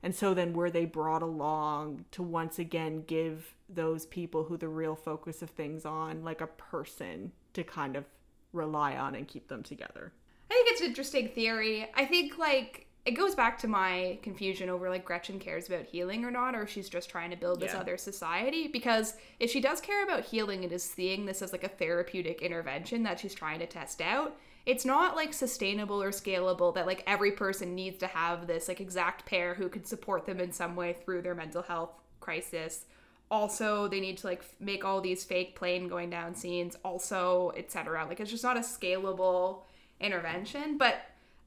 [0.00, 4.68] And so then were they brought along to once again give those people who the
[4.68, 8.04] real focus of things on like a person to kind of
[8.52, 10.12] rely on and keep them together.
[10.48, 11.90] I think it's an interesting theory.
[11.96, 16.24] I think like it goes back to my confusion over like Gretchen cares about healing
[16.24, 17.80] or not, or if she's just trying to build this Yeah.
[17.80, 18.68] other society.
[18.68, 22.42] Because if she does care about healing and is seeing this as like a therapeutic
[22.42, 24.36] intervention that she's trying to test out,
[24.66, 28.80] it's not like sustainable or scalable that like every person needs to have this like
[28.80, 31.90] exact pair who could support them in some way through their mental health
[32.20, 32.84] crisis
[33.30, 38.04] also they need to like make all these fake plane going down scenes also etc
[38.06, 39.62] like it's just not a scalable
[40.00, 40.96] intervention but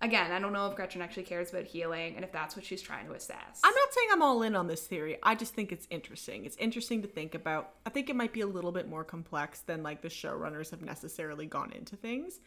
[0.04, 2.82] again i don't know if gretchen actually cares about healing and if that's what she's
[2.82, 5.18] trying to assess I'm not saying I'm all in on this theory.
[5.24, 6.46] I just think it's interesting.
[6.46, 7.76] It's interesting to think about.
[7.86, 10.82] I think it might be a little bit more complex than like the showrunners have
[10.82, 12.40] necessarily gone into things.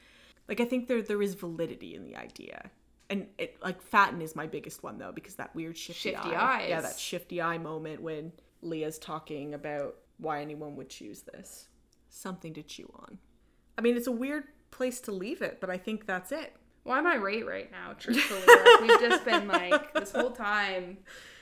[0.48, 2.70] Like I think there there is validity in the idea.
[3.08, 6.66] And it like Fatin is my biggest one though because that weird shifty, Shifty eye.
[6.68, 11.68] Yeah, that shifty eye moment when Leah's talking about why anyone would choose this.
[12.08, 13.18] Something to chew on.
[13.78, 16.54] I mean, it's a weird place to leave it, but I think that's it.
[16.86, 20.96] Why am i right right now truthfully like, we've just been like this whole time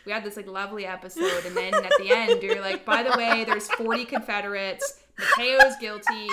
[0.07, 3.17] we had this like lovely episode and then at the end you're like by the
[3.17, 5.01] way there's 40 confederates
[5.39, 6.29] mateo's guilty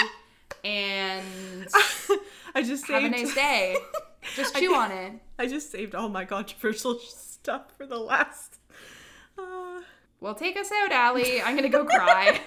[0.64, 1.26] and
[2.56, 3.76] I just have a nice day
[4.36, 8.60] just chew on it I just saved all my controversial stuff for the last.
[9.38, 9.82] Uh,
[10.20, 11.42] Well, take us out, Allie.
[11.42, 12.40] I'm gonna go cry.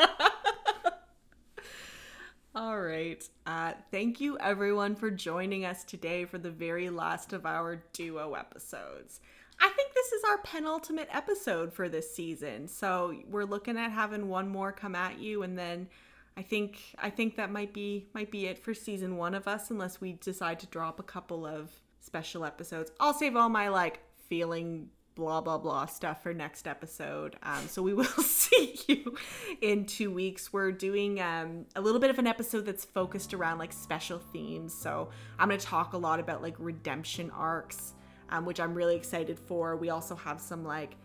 [2.55, 3.29] All right.
[3.47, 8.35] Uh, thank you, everyone, for joining us today for the very last of our duo
[8.35, 9.21] episodes.
[9.61, 14.29] I think this is our penultimate episode for this season, so we're looking at having
[14.29, 15.89] one more come at you, and then
[16.37, 19.71] I think I think that might be might be it for season one of us,
[19.71, 21.71] unless we decide to drop a couple of
[22.01, 22.91] special episodes.
[23.01, 27.37] I'll save all my like feeling blah blah blah stuff for next episode.
[27.43, 29.17] Um, so we will see you
[29.61, 30.53] in two weeks.
[30.53, 34.75] We're doing um, a little bit of an episode that's focused around like special themes.
[34.75, 37.95] So I'm going to talk a lot about like redemption arcs,
[38.31, 39.77] um, which I'm really excited for.
[39.77, 40.97] We also have some like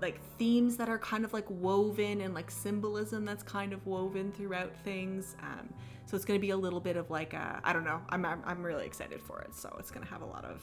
[0.00, 4.32] like themes that are kind of like woven and like symbolism that's kind of woven
[4.32, 5.36] throughout things.
[5.42, 5.68] Um,
[6.06, 8.00] so it's going to be a little bit of like a, I don't know.
[8.08, 9.54] I'm, I'm I'm really excited for it.
[9.54, 10.62] So it's going to have a lot of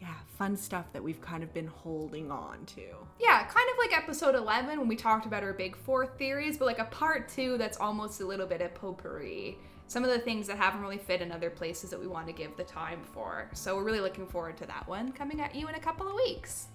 [0.00, 2.82] yeah fun stuff that we've kind of been holding on to.
[3.18, 6.66] yeah, kind of like episode 11 when we talked about our big four theories, but
[6.66, 9.56] like a part two that's almost a little bit of potpourri.
[9.88, 12.32] Some of the things that haven't really fit in other places that we want to
[12.32, 13.48] give the time for.
[13.54, 16.14] So we're really looking forward to that one coming at you in a couple of
[16.14, 16.66] weeks.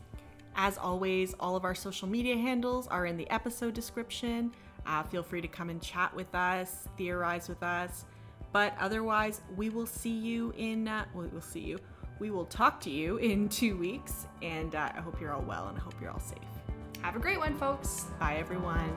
[0.56, 4.52] As always, all of our social media handles are in the episode description.
[4.86, 8.06] Uh, feel free to come and chat with us, theorize with us.
[8.54, 11.80] But otherwise, we will see you in, uh, well, we'll see you.
[12.22, 14.28] We will talk to you in two weeks.
[14.44, 16.38] And uh, I hope you're all well and I hope you're all safe.
[17.02, 18.06] Have a great one, folks.
[18.20, 18.96] Bye, everyone.